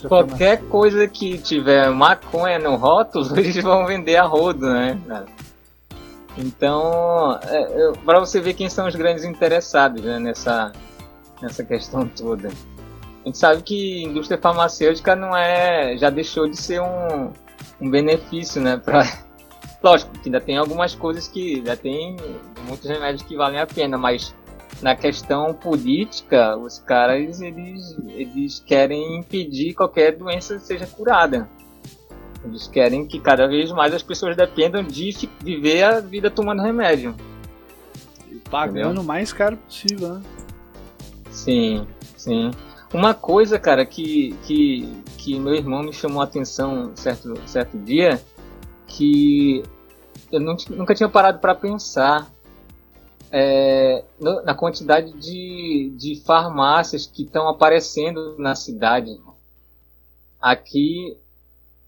Qualquer 0.08 0.62
coisa 0.64 1.06
que 1.06 1.38
tiver 1.38 1.88
maconha 1.90 2.58
no 2.58 2.74
rótulo, 2.74 3.24
eles 3.38 3.62
vão 3.62 3.86
vender 3.86 4.16
a 4.16 4.24
rodo, 4.24 4.68
né? 4.68 4.98
cara? 5.06 5.26
Então, 6.38 7.38
é, 7.42 7.92
para 8.04 8.20
você 8.20 8.40
ver 8.40 8.54
quem 8.54 8.68
são 8.68 8.86
os 8.86 8.94
grandes 8.94 9.24
interessados 9.24 10.02
né, 10.02 10.18
nessa, 10.18 10.72
nessa 11.42 11.64
questão 11.64 12.06
toda. 12.08 12.48
A 12.48 13.26
gente 13.26 13.38
sabe 13.38 13.62
que 13.62 14.04
indústria 14.04 14.40
farmacêutica 14.40 15.14
não 15.14 15.36
é, 15.36 15.96
já 15.98 16.08
deixou 16.08 16.48
de 16.48 16.56
ser 16.56 16.80
um, 16.80 17.32
um 17.80 17.90
benefício, 17.90 18.62
né? 18.62 18.78
Pra, 18.78 19.04
lógico 19.82 20.12
que 20.12 20.28
ainda 20.28 20.40
tem 20.40 20.56
algumas 20.56 20.94
coisas 20.94 21.28
que 21.28 21.56
ainda 21.56 21.76
tem 21.76 22.16
muitos 22.66 22.88
remédios 22.88 23.22
que 23.22 23.36
valem 23.36 23.60
a 23.60 23.66
pena, 23.66 23.98
mas 23.98 24.34
na 24.80 24.96
questão 24.96 25.52
política, 25.52 26.56
os 26.56 26.78
caras 26.78 27.40
eles, 27.40 27.96
eles 28.08 28.60
querem 28.60 29.18
impedir 29.18 29.74
qualquer 29.74 30.16
doença 30.16 30.58
seja 30.58 30.86
curada. 30.86 31.48
Eles 32.44 32.66
querem 32.66 33.06
que 33.06 33.20
cada 33.20 33.46
vez 33.46 33.70
mais 33.70 33.94
as 33.94 34.02
pessoas 34.02 34.36
dependam 34.36 34.82
de 34.82 35.28
viver 35.42 35.82
a 35.82 36.00
vida 36.00 36.30
tomando 36.30 36.62
remédio. 36.62 37.14
Pagando 38.50 39.00
o 39.00 39.04
mais 39.04 39.32
caro 39.32 39.56
possível, 39.56 40.14
né? 40.14 40.22
Sim, 41.30 41.86
sim. 42.16 42.50
Uma 42.92 43.14
coisa, 43.14 43.58
cara, 43.58 43.86
que, 43.86 44.36
que, 44.44 44.88
que 45.16 45.38
meu 45.38 45.54
irmão 45.54 45.82
me 45.82 45.92
chamou 45.92 46.20
a 46.20 46.24
atenção 46.24 46.90
certo, 46.96 47.34
certo 47.46 47.78
dia, 47.78 48.20
que 48.86 49.62
eu 50.32 50.40
não 50.40 50.56
nunca 50.70 50.94
tinha 50.94 51.08
parado 51.08 51.38
para 51.38 51.54
pensar 51.54 52.28
é, 53.30 54.04
na 54.44 54.54
quantidade 54.54 55.12
de, 55.12 55.92
de 55.96 56.20
farmácias 56.24 57.06
que 57.06 57.22
estão 57.22 57.48
aparecendo 57.48 58.36
na 58.38 58.56
cidade. 58.56 59.20
Aqui, 60.40 61.16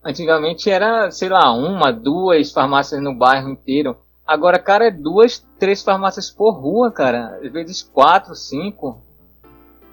antigamente 0.04 0.70
era, 0.70 1.10
sei 1.10 1.28
lá, 1.28 1.52
uma, 1.52 1.92
duas 1.92 2.52
farmácias 2.52 3.00
no 3.02 3.14
bairro 3.14 3.48
inteiro. 3.48 3.96
Agora, 4.26 4.58
cara, 4.58 4.86
é 4.86 4.90
duas, 4.90 5.46
três 5.58 5.82
farmácias 5.82 6.30
por 6.30 6.52
rua, 6.52 6.90
cara. 6.90 7.38
Às 7.42 7.52
vezes 7.52 7.82
quatro, 7.82 8.34
cinco. 8.34 9.00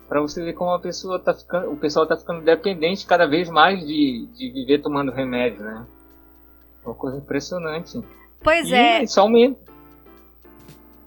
Pra 0.07 0.21
você 0.21 0.43
ver 0.43 0.53
como 0.53 0.71
a 0.71 0.79
pessoa 0.79 1.19
tá 1.19 1.33
ficando, 1.33 1.71
o 1.71 1.77
pessoal 1.77 2.07
tá 2.07 2.17
ficando 2.17 2.41
dependente 2.41 3.05
cada 3.05 3.27
vez 3.27 3.49
mais 3.49 3.85
de, 3.85 4.27
de 4.35 4.51
viver 4.51 4.81
tomando 4.81 5.11
remédio, 5.11 5.63
né? 5.63 5.85
Uma 6.83 6.95
coisa 6.95 7.17
impressionante. 7.17 8.01
Pois 8.41 8.69
e 8.69 8.75
é. 8.75 9.03
isso 9.03 9.19
aumenta. 9.19 9.59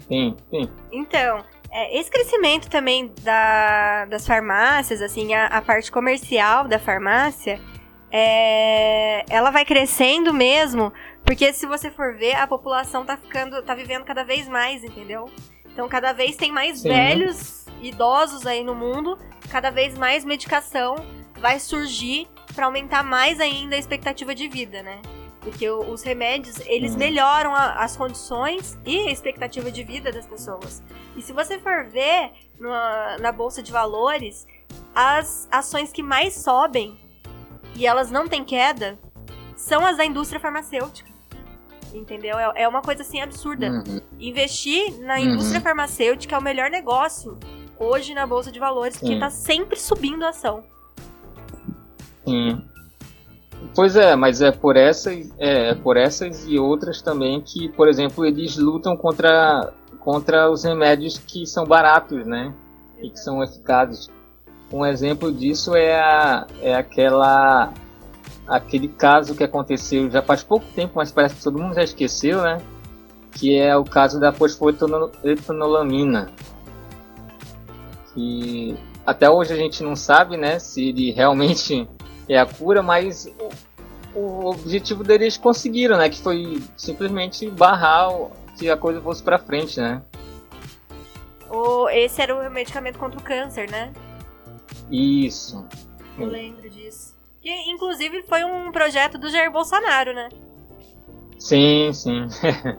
Sim, 0.06 0.36
sim. 0.50 0.68
Então, 0.92 1.42
é, 1.70 1.98
esse 1.98 2.10
crescimento 2.10 2.68
também 2.68 3.10
da, 3.22 4.04
das 4.04 4.26
farmácias, 4.26 5.00
assim, 5.00 5.32
a, 5.32 5.46
a 5.46 5.62
parte 5.62 5.90
comercial 5.90 6.68
da 6.68 6.78
farmácia, 6.78 7.58
é, 8.12 9.24
ela 9.30 9.50
vai 9.50 9.64
crescendo 9.64 10.32
mesmo 10.34 10.92
Porque 11.24 11.52
se 11.52 11.66
você 11.66 11.90
for 11.90 12.14
ver, 12.16 12.34
a 12.34 12.46
população 12.46 13.04
tá 13.06 13.16
ficando, 13.16 13.62
tá 13.62 13.74
vivendo 13.74 14.04
cada 14.04 14.22
vez 14.24 14.46
mais, 14.48 14.84
entendeu? 14.84 15.30
Então 15.72 15.88
cada 15.88 16.12
vez 16.12 16.36
tem 16.36 16.52
mais 16.52 16.80
Sim. 16.80 16.88
velhos, 16.88 17.64
idosos 17.80 18.46
aí 18.46 18.62
no 18.62 18.74
mundo, 18.74 19.16
cada 19.50 19.70
vez 19.70 19.96
mais 19.96 20.24
medicação 20.24 20.96
vai 21.40 21.58
surgir 21.58 22.28
pra 22.54 22.66
aumentar 22.66 23.02
mais 23.02 23.40
ainda 23.40 23.74
a 23.76 23.78
expectativa 23.78 24.34
de 24.34 24.48
vida, 24.48 24.82
né? 24.82 25.00
Porque 25.40 25.68
os 25.68 26.02
remédios, 26.02 26.60
eles 26.66 26.94
Hum. 26.94 26.98
melhoram 26.98 27.54
a- 27.54 27.74
as 27.82 27.96
condições 27.96 28.78
e 28.84 29.08
a 29.08 29.10
expectativa 29.10 29.70
de 29.72 29.82
vida 29.82 30.12
das 30.12 30.26
pessoas. 30.26 30.82
E 31.16 31.22
se 31.22 31.32
você 31.32 31.58
for 31.58 31.84
ver 31.86 32.30
na, 32.60 33.16
na 33.18 33.32
bolsa 33.32 33.62
de 33.62 33.72
valores, 33.72 34.46
as 34.94 35.48
ações 35.50 35.90
que 35.90 36.02
mais 36.02 36.34
sobem 36.34 36.96
e 37.76 37.86
elas 37.86 38.10
não 38.10 38.28
têm 38.28 38.44
queda 38.44 38.98
são 39.56 39.84
as 39.84 39.96
da 39.96 40.04
indústria 40.04 40.40
farmacêutica. 40.40 41.10
Entendeu? 41.94 42.38
É, 42.38 42.62
é 42.62 42.68
uma 42.68 42.80
coisa 42.82 43.02
assim 43.02 43.20
absurda. 43.20 43.68
Uhum. 43.68 44.00
Investir 44.18 44.98
na 45.00 45.14
Uhum. 45.14 45.20
indústria 45.20 45.60
farmacêutica 45.60 46.34
é 46.34 46.38
o 46.38 46.42
melhor 46.42 46.70
negócio 46.70 47.38
hoje 47.78 48.14
na 48.14 48.26
bolsa 48.26 48.50
de 48.50 48.58
valores, 48.58 48.96
porque 48.96 49.14
Sim. 49.14 49.20
tá 49.20 49.28
sempre 49.30 49.78
subindo 49.78 50.24
a 50.24 50.30
ação. 50.30 50.62
Sim. 52.24 52.62
Pois 53.74 53.96
é, 53.96 54.16
mas 54.16 54.40
é 54.40 54.50
por 54.50 54.76
essas, 54.76 55.32
é, 55.38 55.70
é 55.70 55.74
por 55.74 55.96
essas 55.96 56.46
e 56.46 56.58
outras 56.58 57.00
também 57.00 57.40
que, 57.40 57.68
por 57.70 57.88
exemplo, 57.88 58.24
eles 58.24 58.56
lutam 58.56 58.96
contra, 58.96 59.72
contra 60.00 60.50
os 60.50 60.64
remédios 60.64 61.18
que 61.18 61.46
são 61.46 61.64
baratos, 61.64 62.26
né? 62.26 62.52
E 63.02 63.10
que 63.10 63.18
são 63.18 63.42
eficazes. 63.42 64.08
Um 64.72 64.86
exemplo 64.86 65.30
disso 65.30 65.76
é, 65.76 66.00
a, 66.00 66.46
é 66.60 66.74
aquela 66.74 67.72
aquele 68.46 68.88
caso 68.88 69.34
que 69.34 69.44
aconteceu 69.44 70.10
já 70.10 70.22
faz 70.22 70.42
pouco 70.42 70.64
tempo, 70.74 70.94
mas 70.96 71.12
parece 71.12 71.36
que 71.36 71.42
todo 71.42 71.58
mundo 71.58 71.74
já 71.74 71.82
esqueceu, 71.82 72.40
né? 72.42 72.58
Que 73.32 73.58
é 73.58 73.76
o 73.76 73.84
caso 73.84 74.18
da 74.18 74.32
fosfoetanolamina. 74.32 76.30
Que 78.14 78.76
até 79.06 79.28
hoje 79.28 79.52
a 79.52 79.56
gente 79.56 79.82
não 79.82 79.94
sabe, 79.96 80.36
né, 80.36 80.58
se 80.58 80.88
ele 80.88 81.12
realmente 81.12 81.88
é 82.28 82.38
a 82.38 82.46
cura, 82.46 82.82
mas 82.82 83.26
o, 84.14 84.18
o 84.18 84.50
objetivo 84.50 85.02
deles 85.04 85.36
conseguiram, 85.36 85.96
né? 85.96 86.08
Que 86.08 86.20
foi 86.20 86.62
simplesmente 86.76 87.50
barrar 87.50 88.10
que 88.58 88.70
a 88.70 88.76
coisa 88.76 89.00
fosse 89.00 89.22
pra 89.22 89.38
frente, 89.38 89.80
né? 89.80 90.02
O, 91.50 91.88
esse 91.90 92.22
era 92.22 92.34
o 92.34 92.50
medicamento 92.50 92.98
contra 92.98 93.18
o 93.18 93.22
câncer, 93.22 93.70
né? 93.70 93.92
Isso. 94.92 95.66
Eu 96.18 96.26
lembro 96.26 96.68
disso. 96.68 97.16
Que, 97.40 97.50
inclusive, 97.70 98.22
foi 98.24 98.44
um 98.44 98.70
projeto 98.70 99.18
do 99.18 99.28
Jair 99.30 99.50
Bolsonaro, 99.50 100.12
né? 100.14 100.28
Sim, 101.38 101.90
sim. 101.92 102.28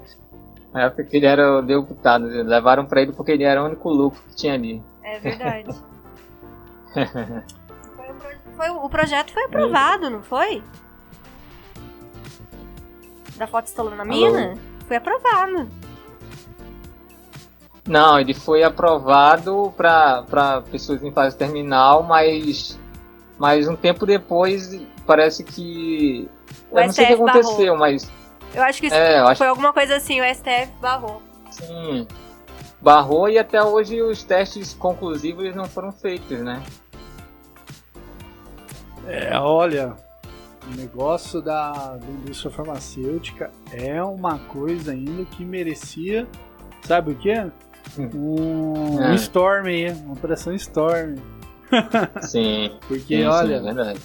Na 0.72 0.84
época 0.84 1.03
que 1.03 1.18
ele 1.18 1.26
era 1.26 1.57
o 1.59 1.61
deputado, 1.61 2.26
levaram 2.26 2.86
pra 2.86 3.01
ele 3.01 3.11
porque 3.11 3.32
ele 3.32 3.43
era 3.43 3.61
o 3.61 3.66
único 3.66 3.89
louco 3.89 4.18
que 4.30 4.36
tinha 4.36 4.53
ali. 4.53 4.82
É 5.03 5.20
verdade. 5.20 5.70
Foi 6.93 8.11
um 8.11 8.16
pro- 8.18 8.55
foi- 8.55 8.70
o 8.70 8.89
projeto 8.89 9.32
foi 9.34 9.43
aprovado, 9.45 10.09
não 10.11 10.22
foi? 10.24 10.64
Da 13.36 13.47
fotostolamina? 13.47 14.55
Foi 14.88 14.97
aprovado. 14.97 15.68
Não, 17.88 18.20
ele 18.20 18.34
foi 18.34 18.64
aprovado 18.64 19.74
para 19.76 20.64
pessoas 20.72 21.04
em 21.04 21.12
fase 21.12 21.36
terminal, 21.36 22.04
mas, 22.04 22.80
mas 23.38 23.68
um 23.68 23.76
tempo 23.76 24.06
depois 24.06 24.80
parece 25.06 25.44
que. 25.44 26.30
O 26.72 26.80
eu 26.80 26.86
não 26.86 26.94
sei 26.94 27.06
o 27.06 27.08
que 27.08 27.14
aconteceu, 27.14 27.76
mas. 27.76 28.10
Eu 28.54 28.64
acho 28.64 28.80
que 28.80 28.88
isso 28.88 28.96
É, 28.96 29.20
eu 29.20 29.28
acho 29.28 29.40
foi 29.40 29.48
alguma 29.48 29.74
coisa 29.74 29.96
assim, 29.96 30.22
o 30.22 30.24
STF 30.24 30.72
barrou. 30.80 31.22
sim. 31.50 32.08
Barrou 32.80 33.30
e 33.30 33.38
até 33.38 33.64
hoje 33.64 34.02
os 34.02 34.24
testes 34.24 34.74
conclusivos 34.74 35.56
não 35.56 35.64
foram 35.66 35.90
feitos, 35.92 36.40
né? 36.40 36.62
É, 39.08 39.38
olha, 39.40 39.96
o 40.68 40.76
negócio 40.76 41.42
da, 41.42 41.72
da 41.72 42.08
indústria 42.08 42.52
farmacêutica 42.52 43.52
é 43.72 44.04
uma 44.04 44.38
coisa 44.38 44.92
ainda 44.92 45.24
que 45.26 45.46
merecia, 45.46 46.28
sabe 46.82 47.12
o 47.12 47.16
quê? 47.16 47.50
Um, 47.98 48.98
um 48.98 49.04
É. 49.12 49.16
storm 49.16 49.66
aí, 49.68 49.91
uma 49.91 50.14
operação 50.14 50.54
storm. 50.56 51.16
Sim. 52.22 52.78
Porque, 52.88 53.00
sim, 53.18 53.22
sim, 53.22 53.26
olha, 53.26 53.56
é 53.56 53.60
verdade. 53.62 54.00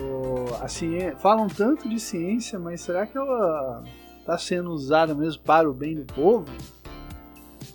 o- 0.00 0.54
a 0.62 0.68
ciência, 0.68 1.16
falam 1.18 1.46
tanto 1.48 1.88
de 1.88 1.98
ciência, 2.00 2.58
mas 2.58 2.80
será 2.80 3.06
que 3.06 3.16
ela 3.16 3.82
está 4.20 4.36
sendo 4.38 4.70
usada 4.70 5.14
mesmo 5.14 5.42
para 5.42 5.68
o 5.68 5.72
bem 5.72 5.94
do 5.96 6.12
povo? 6.12 6.46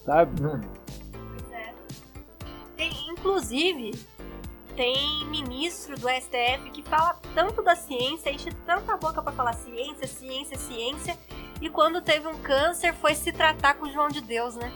Sabe? 0.05 0.41
Hum. 0.43 0.59
Tem, 2.75 2.91
inclusive, 3.09 3.91
tem 4.75 5.25
ministro 5.29 5.97
do 5.99 6.07
STF 6.09 6.69
que 6.71 6.81
fala 6.83 7.17
tanto 7.35 7.61
da 7.61 7.75
ciência, 7.75 8.31
enche 8.31 8.49
tanta 8.65 8.95
boca 8.97 9.21
pra 9.21 9.31
falar 9.31 9.53
ciência, 9.53 10.07
ciência, 10.07 10.57
ciência, 10.57 11.17
e 11.61 11.69
quando 11.69 12.01
teve 12.01 12.27
um 12.27 12.37
câncer 12.39 12.93
foi 12.93 13.13
se 13.15 13.31
tratar 13.31 13.75
com 13.75 13.85
o 13.85 13.91
João 13.91 14.07
de 14.07 14.21
Deus, 14.21 14.55
né? 14.55 14.71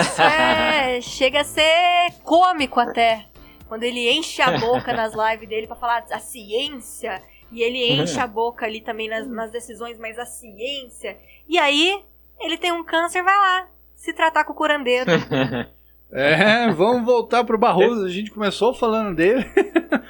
Isso 0.00 0.22
é, 0.22 1.00
chega 1.00 1.40
a 1.40 1.44
ser 1.44 2.10
cômico 2.24 2.80
até. 2.80 3.26
Quando 3.68 3.82
ele 3.84 4.10
enche 4.10 4.42
a 4.42 4.58
boca 4.58 4.92
nas 4.92 5.12
lives 5.14 5.48
dele 5.48 5.66
pra 5.66 5.76
falar 5.76 6.04
a 6.10 6.18
ciência, 6.18 7.22
e 7.52 7.62
ele 7.62 7.92
enche 8.02 8.18
a 8.18 8.26
boca 8.26 8.66
ali 8.66 8.80
também 8.80 9.08
nas, 9.08 9.28
nas 9.28 9.50
decisões, 9.52 9.98
mas 9.98 10.18
a 10.18 10.24
ciência. 10.26 11.16
E 11.48 11.58
aí, 11.58 12.02
ele 12.40 12.56
tem 12.58 12.72
um 12.72 12.84
câncer, 12.84 13.22
vai 13.22 13.36
lá 13.36 13.68
se 13.94 14.12
tratar 14.12 14.44
com 14.44 14.52
o 14.52 14.56
curandeiro. 14.56 15.10
É, 16.12 16.68
vamos 16.72 17.04
voltar 17.04 17.44
pro 17.44 17.56
Barroso. 17.56 18.04
A 18.04 18.08
gente 18.08 18.32
começou 18.32 18.74
falando 18.74 19.14
dele, 19.14 19.46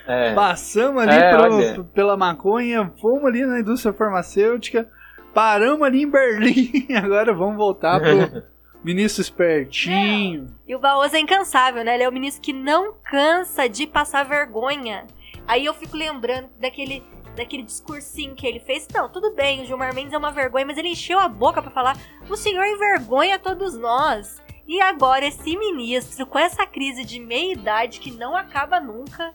É. 0.09 0.33
passamos 0.33 1.03
ali 1.03 1.13
É, 1.15 1.75
pro- 1.75 1.85
pela 1.85 2.17
maconha, 2.17 2.91
fomos 2.99 3.27
ali 3.27 3.45
na 3.45 3.61
indústria 3.61 3.93
farmacêutica, 3.93 4.89
paramos 5.35 5.83
ali 5.87 6.01
em 6.05 6.09
Berlim, 6.11 6.87
agora 6.97 7.35
vamos 7.35 7.59
voltar 7.59 8.01
pro 8.01 8.43
ministro 8.83 9.21
espertinho. 9.23 10.47
E 10.67 10.75
o 10.75 10.79
Barroso 10.79 11.17
é 11.17 11.21
incansável, 11.21 11.85
né? 11.85 11.95
Ele 11.95 12.05
é 12.05 12.09
o 12.09 12.13
ministro 12.13 12.43
que 12.43 12.53
não 12.53 12.95
cansa 13.05 13.69
de 13.69 13.87
passar 13.87 14.25
vergonha. 14.25 15.07
Aí 15.47 15.65
eu 15.65 15.75
fico 15.75 15.97
lembrando 15.97 16.49
daquele, 16.61 17.03
daquele 17.37 17.63
discursinho 17.63 18.35
que 18.35 18.47
ele 18.47 18.61
fez. 18.61 18.87
Não, 18.95 19.09
tudo 19.09 19.35
bem, 19.35 19.63
o 19.63 19.67
Gilmar 19.67 19.95
Mendes 19.95 20.13
é 20.13 20.19
uma 20.19 20.31
vergonha, 20.31 20.67
mas 20.67 20.79
ele 20.79 20.89
encheu 20.89 21.19
a 21.19 21.29
boca 21.29 21.61
pra 21.61 21.71
falar: 21.71 21.97
o 22.29 22.37
senhor 22.37 22.65
envergonha 22.65 23.39
todos 23.39 23.77
nós. 23.77 24.41
E 24.67 24.81
agora 24.81 25.27
esse 25.27 25.57
ministro, 25.57 26.25
com 26.27 26.39
essa 26.39 26.65
crise 26.65 27.05
de 27.05 27.19
meia-idade 27.19 27.99
que 27.99 28.13
não 28.13 28.37
acaba 28.37 28.79
nunca, 28.79 29.35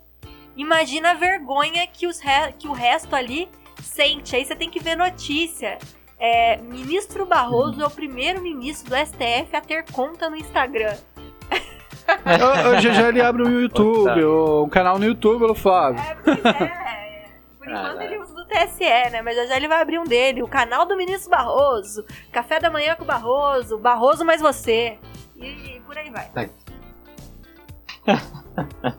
imagina 0.55 1.11
a 1.11 1.15
vergonha 1.15 1.85
que, 1.87 2.07
os 2.07 2.19
re- 2.21 2.53
que 2.57 2.69
o 2.69 2.71
resto 2.71 3.13
ali 3.13 3.49
sente. 3.83 4.33
Aí 4.35 4.45
você 4.45 4.55
tem 4.55 4.69
que 4.69 4.79
ver 4.81 4.95
notícia. 4.95 5.77
É, 6.27 6.57
ministro 6.57 7.23
Barroso 7.23 7.79
é 7.83 7.85
o 7.85 7.89
primeiro 7.91 8.41
ministro 8.41 8.89
do 8.89 8.95
STF 8.95 9.55
a 9.55 9.61
ter 9.61 9.85
conta 9.91 10.27
no 10.27 10.35
Instagram. 10.35 10.97
Eu, 12.25 12.71
eu 12.71 12.81
já 12.81 12.93
já 12.93 13.09
ele 13.09 13.21
abre 13.21 13.43
um 13.43 13.61
YouTube, 13.61 14.25
um 14.25 14.67
canal 14.67 14.97
no 14.97 15.05
YouTube, 15.05 15.43
ô 15.43 15.53
Flávio. 15.53 16.01
É, 16.01 16.15
pois 16.15 16.45
é. 16.45 17.29
Por 17.59 17.69
enquanto 17.69 17.83
Caralho. 17.83 18.01
ele 18.01 18.17
usa 18.17 18.33
do 18.33 18.43
TSE, 18.45 19.11
né? 19.11 19.21
Mas 19.21 19.35
já 19.35 19.45
já 19.45 19.55
ele 19.55 19.67
vai 19.67 19.79
abrir 19.79 19.99
um 19.99 20.03
dele, 20.03 20.41
o 20.41 20.47
canal 20.47 20.87
do 20.87 20.97
ministro 20.97 21.29
Barroso, 21.29 22.03
Café 22.31 22.59
da 22.59 22.71
Manhã 22.71 22.95
com 22.95 23.03
o 23.03 23.07
Barroso, 23.07 23.77
Barroso 23.77 24.25
mais 24.25 24.41
você. 24.41 24.97
E, 25.35 25.79
por 25.85 25.95
aí 25.95 26.09
vai. 26.09 26.49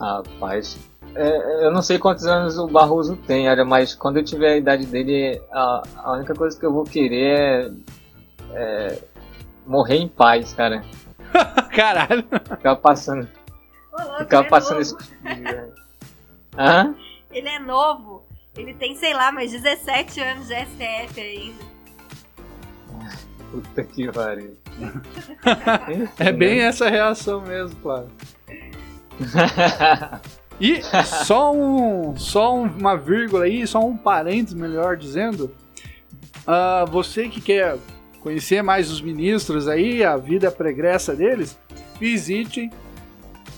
Rapaz, 0.00 0.78
é, 1.16 1.66
eu 1.66 1.70
não 1.72 1.80
sei 1.80 1.98
quantos 1.98 2.26
anos 2.26 2.58
o 2.58 2.66
Barroso 2.66 3.16
tem, 3.16 3.48
olha, 3.48 3.64
mas 3.64 3.94
quando 3.94 4.18
eu 4.18 4.24
tiver 4.24 4.52
a 4.52 4.56
idade 4.56 4.84
dele, 4.86 5.40
a, 5.50 5.82
a 5.96 6.12
única 6.12 6.34
coisa 6.34 6.58
que 6.58 6.66
eu 6.66 6.72
vou 6.72 6.84
querer 6.84 7.72
é, 8.52 8.92
é 8.92 9.02
morrer 9.66 9.96
em 9.96 10.08
paz, 10.08 10.52
cara. 10.52 10.84
Caralho. 11.74 12.22
Ficar 12.50 12.76
passando, 12.76 13.28
Ô, 13.92 14.02
louco, 14.02 14.18
ficar 14.18 14.38
ele, 14.38 14.46
é 14.46 14.50
passando 14.50 14.78
novo. 14.78 14.98
esse. 14.98 15.72
Hã? 16.58 16.94
ele 17.30 17.48
é 17.48 17.58
novo. 17.58 18.22
Ele 18.56 18.74
tem, 18.74 18.94
sei 18.96 19.12
lá, 19.12 19.32
mais 19.32 19.52
17 19.52 20.20
anos 20.20 20.48
de 20.48 20.54
STF 20.54 21.20
ainda. 21.20 21.64
Puta 23.50 23.84
que 23.84 24.12
pariu. 24.12 24.56
É 26.18 26.32
bem 26.32 26.60
essa 26.60 26.88
reação 26.88 27.40
mesmo, 27.40 27.78
Flávio. 27.80 28.10
E 30.60 30.80
só 31.04 31.52
um, 31.52 32.16
só 32.16 32.54
um- 32.54 32.66
uma 32.78 32.96
vírgula 32.96 33.44
aí, 33.44 33.66
só 33.66 33.80
um 33.80 33.96
parênteses, 33.96 34.54
melhor 34.54 34.96
dizendo. 34.96 35.50
Ah, 36.46 36.84
você 36.88 37.28
que 37.28 37.40
quer 37.40 37.76
conhecer 38.20 38.62
mais 38.62 38.90
os 38.90 39.00
ministros 39.00 39.68
aí, 39.68 40.02
a 40.04 40.16
vida 40.16 40.50
pregressa 40.50 41.14
deles, 41.14 41.58
visite 42.00 42.70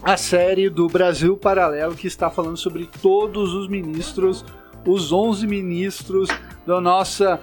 a 0.03 0.17
série 0.17 0.69
do 0.69 0.87
Brasil 0.89 1.37
Paralelo 1.37 1.95
que 1.95 2.07
está 2.07 2.31
falando 2.31 2.57
sobre 2.57 2.89
todos 3.01 3.53
os 3.55 3.69
ministros, 3.69 4.45
os 4.87 5.13
11 5.13 5.47
ministros 5.47 6.29
da 6.67 6.81
nossa 6.81 7.41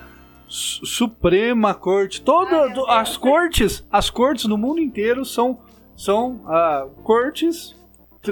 su- 0.47 0.86
Suprema 0.86 1.74
Corte. 1.74 2.22
Toda, 2.22 2.51
Ai, 2.56 2.60
meu 2.66 2.70
do- 2.70 2.86
Deus. 2.86 2.89
as 2.89 3.18
cortes, 3.18 3.86
as 3.91 4.10
cortes 4.10 4.45
do 4.45 4.58
mundo 4.58 4.80
inteiro 4.80 5.24
são, 5.26 5.60
são 5.95 6.41
ah, 6.47 6.88
cortes, 7.03 7.76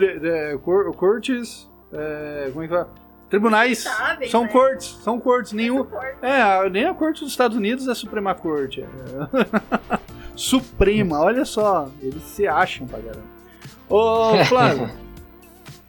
é, 0.01 0.57
cor- 0.63 0.93
cortes, 0.95 1.69
é, 1.91 2.49
como 2.51 2.63
é 2.63 2.67
que 2.67 2.73
fala? 2.73 2.89
Tribunais, 3.29 3.83
Responsáveis, 3.83 4.31
são 4.31 4.43
né? 4.43 4.47
cortes, 4.49 4.99
são 5.03 5.19
cortes, 5.19 5.53
nenhum, 5.53 5.87
é, 6.21 6.41
a- 6.41 6.69
nem 6.69 6.85
a 6.85 6.93
corte 6.93 7.21
dos 7.21 7.31
Estados 7.31 7.57
Unidos 7.57 7.87
é 7.87 7.91
a 7.91 7.95
Suprema 7.95 8.33
Corte. 8.35 8.81
é. 8.81 9.97
Suprema, 10.35 11.19
olha 11.19 11.45
só, 11.45 11.89
eles 12.01 12.23
se 12.23 12.47
acham 12.47 12.87
pra 12.87 12.99
caramba. 12.99 13.23
Ô, 13.89 14.43
Flávio, 14.45 14.89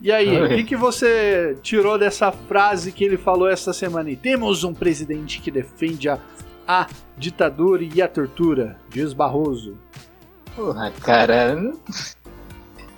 e 0.01 0.13
aí, 0.13 0.43
o 0.43 0.49
que, 0.49 0.65
que 0.65 0.77
você 0.77 1.57
tirou 1.63 1.99
dessa 1.99 2.31
frase 2.31 2.93
que 2.93 3.03
ele 3.05 3.17
falou 3.17 3.49
essa 3.49 3.73
semana 3.73 4.09
aí? 4.11 4.17
Temos 4.17 4.63
um 4.63 4.75
presidente 4.75 5.41
que 5.41 5.51
defende 5.51 6.11
a, 6.11 6.19
a 6.69 6.87
ditadura 7.17 7.83
e 7.83 8.03
a 8.03 8.09
tortura, 8.09 8.77
diz 8.91 9.15
Barroso. 9.15 9.79
Porra, 10.55 10.93
cara. 11.03 11.73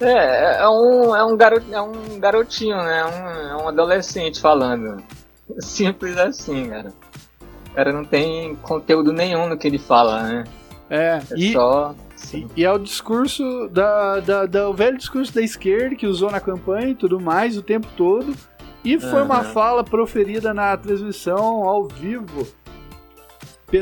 É, 0.01 0.63
é 0.63 0.69
um, 0.69 1.17
é 1.17 1.25
um, 1.25 1.37
garo, 1.37 1.63
é 1.73 1.81
um 1.81 2.19
garotinho, 2.21 2.77
né? 2.77 2.99
É 3.01 3.05
um, 3.05 3.29
é 3.61 3.65
um 3.65 3.69
adolescente 3.69 4.41
falando. 4.41 5.03
Simples 5.61 6.17
assim, 6.19 6.69
cara. 6.69 6.93
O 7.71 7.75
cara 7.75 7.93
não 7.93 8.05
tem 8.05 8.55
conteúdo 8.57 9.13
nenhum 9.13 9.49
no 9.49 9.57
que 9.57 9.67
ele 9.67 9.79
fala, 9.79 10.23
né? 10.23 10.45
É, 10.89 11.21
É 11.31 11.35
e, 11.37 11.53
só. 11.53 11.95
e, 12.33 12.47
e 12.57 12.65
é 12.65 12.73
o 12.73 12.79
discurso 12.79 13.69
da, 13.69 14.21
da, 14.21 14.47
da- 14.47 14.69
o 14.69 14.75
velho 14.75 14.97
discurso 14.97 15.35
da 15.35 15.43
esquerda 15.43 15.97
que 15.97 16.07
usou 16.07 16.31
na 16.31 16.41
campanha 16.41 16.89
e 16.89 16.95
tudo 16.95 17.19
mais 17.21 17.57
o 17.57 17.63
tempo 17.63 17.87
todo. 17.97 18.35
E 18.85 19.01
foi 19.01 19.23
uma 19.23 19.39
Aham. 19.41 19.53
fala 19.53 19.83
proferida 19.85 20.55
na 20.55 20.77
transmissão 20.77 21.65
ao 21.69 21.85
vivo 21.89 22.47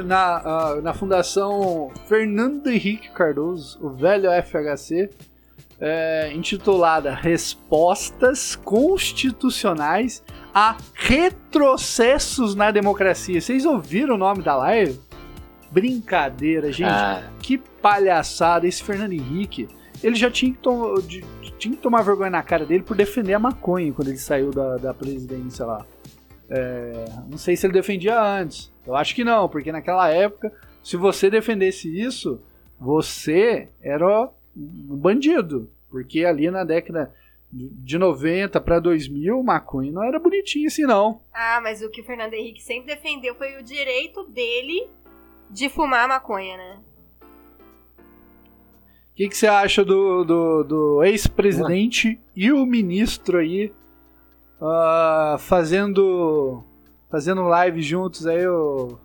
na, 0.04 0.80
na 0.82 0.94
Fundação 0.94 1.90
Fernando 2.06 2.68
Henrique 2.68 3.10
Cardoso, 3.10 3.78
o 3.84 3.90
velho 3.90 4.30
FHC, 4.42 5.10
é, 5.80 6.32
intitulada 6.34 7.14
Respostas 7.14 8.56
Constitucionais 8.56 10.22
a 10.54 10.76
Retrocessos 10.94 12.54
na 12.54 12.70
Democracia. 12.70 13.40
Vocês 13.40 13.64
ouviram 13.66 14.14
o 14.14 14.18
nome 14.18 14.42
da 14.42 14.56
live? 14.56 15.00
Brincadeira, 15.70 16.70
gente. 16.70 16.88
Ah, 16.88 17.28
Que 17.40 17.58
palhaçada, 17.58 18.66
esse 18.66 18.82
Fernando 18.82 19.12
Henrique. 19.12 19.68
Ele 20.02 20.14
já 20.14 20.30
tinha 20.30 20.52
que, 20.52 21.02
de- 21.06 21.24
tinha 21.58 21.74
que 21.74 21.82
tomar 21.82 22.02
vergonha 22.02 22.30
na 22.30 22.42
cara 22.42 22.64
dele 22.66 22.82
por 22.82 22.96
defender 22.96 23.34
a 23.34 23.38
maconha 23.38 23.92
quando 23.92 24.08
ele 24.08 24.18
saiu 24.18 24.50
da, 24.50 24.76
da 24.76 24.94
presidência 24.94 25.64
lá. 25.64 25.84
É, 26.50 27.04
não 27.28 27.38
sei 27.38 27.56
se 27.56 27.66
ele 27.66 27.72
defendia 27.72 28.20
antes. 28.22 28.70
Eu 28.86 28.94
acho 28.94 29.14
que 29.14 29.24
não, 29.24 29.48
porque 29.48 29.72
naquela 29.72 30.08
época, 30.10 30.52
se 30.82 30.96
você 30.96 31.30
defendesse 31.30 31.88
isso, 32.00 32.40
você 32.78 33.68
era 33.82 34.28
bandido. 34.54 35.70
Porque 35.90 36.24
ali 36.24 36.50
na 36.50 36.64
década 36.64 37.14
de 37.54 37.96
90 37.98 38.60
para 38.60 38.80
2000, 38.80 39.42
maconha 39.42 39.92
não 39.92 40.02
era 40.02 40.18
bonitinho 40.18 40.66
assim, 40.66 40.82
não. 40.82 41.20
Ah, 41.32 41.60
mas 41.62 41.82
o 41.82 41.90
que 41.90 42.00
o 42.00 42.04
Fernando 42.04 42.34
Henrique 42.34 42.62
sempre 42.62 42.94
defendeu 42.94 43.34
foi 43.36 43.56
o 43.56 43.62
direito 43.62 44.24
dele 44.24 44.88
de 45.48 45.68
fumar 45.68 46.08
maconha, 46.08 46.56
né? 46.56 46.80
O 49.12 49.16
que, 49.16 49.28
que 49.28 49.36
você 49.36 49.46
acha 49.46 49.84
do, 49.84 50.24
do, 50.24 50.64
do 50.64 51.04
ex-presidente 51.04 52.20
e 52.34 52.50
o 52.50 52.66
ministro 52.66 53.38
aí 53.38 53.72
ah, 54.60 55.36
fazendo 55.38 56.64
fazendo 57.08 57.42
live 57.42 57.80
juntos 57.80 58.26
aí? 58.26 58.44
O... 58.48 58.98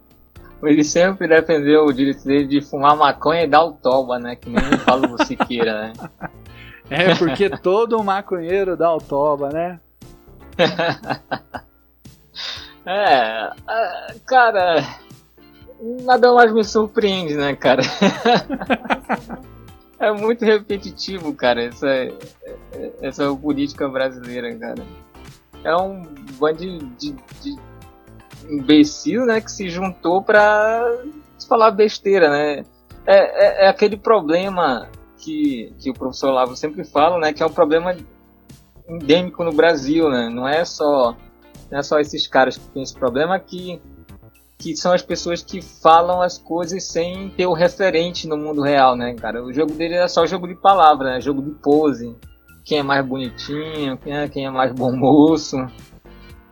ele 0.64 0.84
sempre 0.84 1.28
defendeu 1.28 1.86
o 1.86 1.94
direito 1.94 2.24
dele 2.26 2.48
de 2.48 2.62
fumar 2.62 2.96
maconha 2.96 3.44
e 3.44 3.48
dar 3.48 3.64
o 3.64 3.72
toba, 3.72 4.20
né? 4.20 4.36
Que 4.36 4.50
nem 4.50 4.64
o 4.74 4.80
Paulo 4.80 5.24
Siqueira, 5.26 5.82
né? 5.82 5.94
É 6.92 7.14
porque 7.14 7.48
todo 7.52 8.04
maconheiro 8.04 8.76
dá 8.76 8.92
o 8.92 8.98
toba, 8.98 9.50
né? 9.50 9.80
É, 12.86 13.52
ah, 13.68 14.16
cara, 14.26 14.84
nada 16.04 16.34
mais 16.34 16.52
me 16.52 16.64
surpreende, 16.64 17.36
né, 17.36 17.56
cara? 17.56 17.84
é 20.00 20.12
muito 20.12 20.44
repetitivo, 20.44 21.32
cara, 21.34 21.66
essa, 21.66 21.88
essa 23.02 23.36
política 23.36 23.88
brasileira, 23.88 24.56
cara. 24.56 24.84
É 25.64 25.76
um 25.76 26.02
bando 26.40 26.58
de, 26.58 26.80
de, 26.80 27.16
de 27.42 27.60
imbecil, 28.50 29.26
né, 29.26 29.42
que 29.42 29.52
se 29.52 29.70
juntou 29.70 30.22
pra 30.22 30.84
falar 31.48 31.72
besteira, 31.72 32.30
né? 32.30 32.66
É, 33.06 33.64
é, 33.64 33.66
é 33.66 33.70
aquele 33.70 33.98
problema 33.98 34.90
que, 35.18 35.74
que 35.80 35.90
o 35.90 35.94
professor 35.94 36.32
Lavo 36.32 36.56
sempre 36.56 36.84
fala, 36.84 37.18
né, 37.20 37.34
que 37.34 37.42
é 37.42 37.46
um 37.46 37.52
problema 37.52 37.96
endêmico 38.88 39.44
no 39.44 39.52
Brasil, 39.52 40.10
né? 40.10 40.30
Não 40.30 40.48
é 40.48 40.66
só 40.66 41.16
não 41.72 41.80
é 41.80 41.84
só 41.84 42.00
esses 42.00 42.26
caras 42.26 42.58
que 42.58 42.66
têm 42.70 42.82
esse 42.82 42.94
problema 42.94 43.40
que 43.40 43.80
que 44.58 44.76
são 44.76 44.92
as 44.92 45.02
pessoas 45.02 45.42
que 45.42 45.62
falam 45.62 46.22
as 46.22 46.38
coisas 46.38 46.84
sem 46.84 47.30
ter 47.30 47.46
o 47.46 47.54
referente 47.54 48.28
no 48.28 48.36
mundo 48.36 48.62
real, 48.62 48.94
né, 48.94 49.14
cara? 49.14 49.42
O 49.42 49.54
jogo 49.54 49.72
dele 49.74 49.96
é 49.96 50.08
só 50.08 50.26
jogo 50.26 50.48
de 50.48 50.56
palavra, 50.56 51.14
né? 51.14 51.22
Jogo 51.22 51.42
de 51.42 51.52
pose. 51.52 52.14
Quem 52.66 52.80
é 52.80 52.84
mais 52.84 53.06
bonitinho, 53.06 53.98
quem 53.98 54.18
é, 54.18 54.28
quem 54.28 54.46
é 54.46 54.50
mais 54.50 54.74
bom 54.74 54.92
moço. 54.92 55.56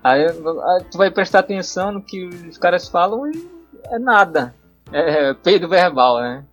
Aí, 0.07 0.25
aí 0.25 0.83
tu 0.89 0.97
vai 0.97 1.11
prestar 1.11 1.39
atenção 1.39 1.91
no 1.91 2.01
que 2.01 2.25
os 2.25 2.57
caras 2.57 2.87
falam 2.87 3.29
e 3.29 3.47
é 3.85 3.99
nada. 3.99 4.55
É, 4.91 5.29
é 5.29 5.33
peido 5.33 5.67
verbal, 5.67 6.21
né? 6.21 6.43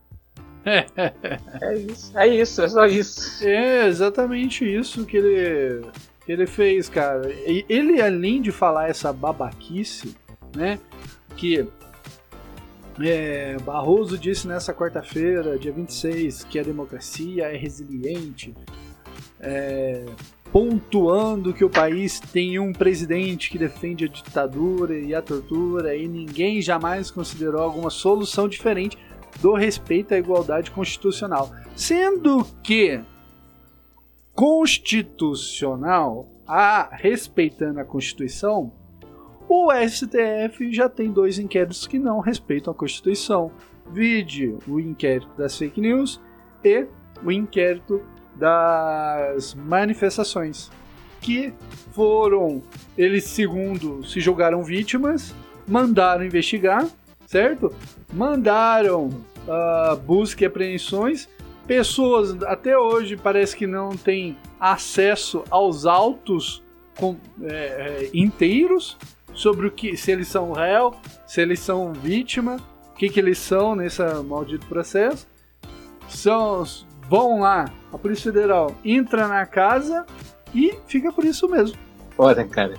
É 1.61 1.77
isso, 1.77 2.19
é 2.19 2.27
isso, 2.27 2.63
é 2.63 2.69
só 2.69 2.87
isso. 2.87 3.47
É 3.47 3.87
exatamente 3.87 4.65
isso 4.65 5.05
que 5.05 5.19
ele, 5.19 5.87
que 6.25 6.33
ele 6.33 6.47
fez, 6.47 6.89
cara. 6.89 7.31
E 7.31 7.67
ele, 7.69 8.01
além 8.01 8.41
de 8.41 8.51
falar 8.51 8.89
essa 8.89 9.13
babaquice, 9.13 10.17
né? 10.57 10.79
Que 11.37 11.69
é, 13.01 13.57
Barroso 13.59 14.17
disse 14.17 14.49
nessa 14.49 14.73
quarta-feira, 14.73 15.59
dia 15.59 15.73
26, 15.73 16.45
que 16.45 16.59
a 16.59 16.63
democracia 16.63 17.47
é 17.47 17.57
resiliente, 17.57 18.55
é, 19.41 20.05
pontuando 20.55 21.53
que 21.53 21.65
o 21.65 21.69
país 21.69 22.21
tem 22.21 22.61
um 22.61 22.73
presidente 22.73 23.51
que 23.51 23.59
defende 23.59 24.05
a 24.05 24.09
ditadura 24.09 24.97
e 24.97 25.13
a 25.13 25.21
tortura 25.21 25.97
e 25.97 26.07
ninguém 26.07 26.63
jamais 26.63 27.11
considerou 27.11 27.61
alguma 27.61 27.91
solução 27.91 28.49
diferente 28.49 28.97
do 29.41 29.53
respeito 29.55 30.15
à 30.15 30.17
igualdade 30.17 30.71
constitucional. 30.71 31.51
Sendo 31.75 32.47
que 32.63 33.01
constitucional, 34.33 36.29
a, 36.47 36.89
respeitando 36.93 37.81
a 37.81 37.85
Constituição, 37.85 38.71
o 39.49 39.73
STF 39.73 40.73
já 40.73 40.89
tem 40.89 41.11
dois 41.11 41.41
inquéritos 41.41 41.85
que 41.85 41.99
não 41.99 42.21
respeitam 42.21 42.73
a 42.73 42.77
Constituição. 42.77 43.51
Vide 43.91 44.57
o 44.69 44.79
inquérito 44.79 45.37
das 45.37 45.59
fake 45.59 45.81
news 45.81 46.21
e 46.63 46.87
o 47.25 47.33
inquérito 47.33 48.14
das 48.37 49.55
manifestações, 49.55 50.71
que 51.21 51.53
foram, 51.93 52.63
eles 52.99 53.25
segundo 53.25 54.05
se 54.05 54.21
julgaram 54.21 54.63
vítimas, 54.63 55.35
mandaram 55.67 56.25
investigar, 56.25 56.87
certo? 57.27 57.75
Mandaram 58.13 59.07
uh, 59.07 59.97
busca 60.05 60.45
e 60.45 60.47
apreensões. 60.47 61.29
Pessoas 61.67 62.43
até 62.43 62.77
hoje 62.77 63.17
parece 63.17 63.57
que 63.57 63.67
não 63.67 63.97
têm 63.97 64.37
acesso 64.61 65.45
aos 65.51 65.87
autos 65.87 66.63
com, 66.99 67.17
é, 67.43 67.55
é, 67.55 68.11
inteiros 68.15 68.97
sobre 69.33 69.67
o 69.67 69.71
que 69.71 69.97
se 69.97 70.13
eles 70.13 70.29
são 70.29 70.53
réu, 70.53 70.95
se 71.27 71.41
eles 71.41 71.61
são 71.61 71.93
vítima, 71.93 72.57
o 72.93 72.97
que, 72.97 73.09
que 73.09 73.19
eles 73.19 73.39
são 73.39 73.75
nesse 73.75 74.03
maldito 74.23 74.67
processo. 74.67 75.27
São, 76.09 76.65
vão 77.09 77.41
lá, 77.41 77.67
a 77.93 77.99
Polícia 77.99 78.33
Federal 78.33 78.75
entra 78.85 79.29
na 79.29 79.45
casa 79.47 80.05
e 80.55 80.75
fica 80.87 81.13
por 81.13 81.25
isso 81.25 81.49
mesmo. 81.49 81.77
Foda, 82.11 82.45
cara. 82.45 82.75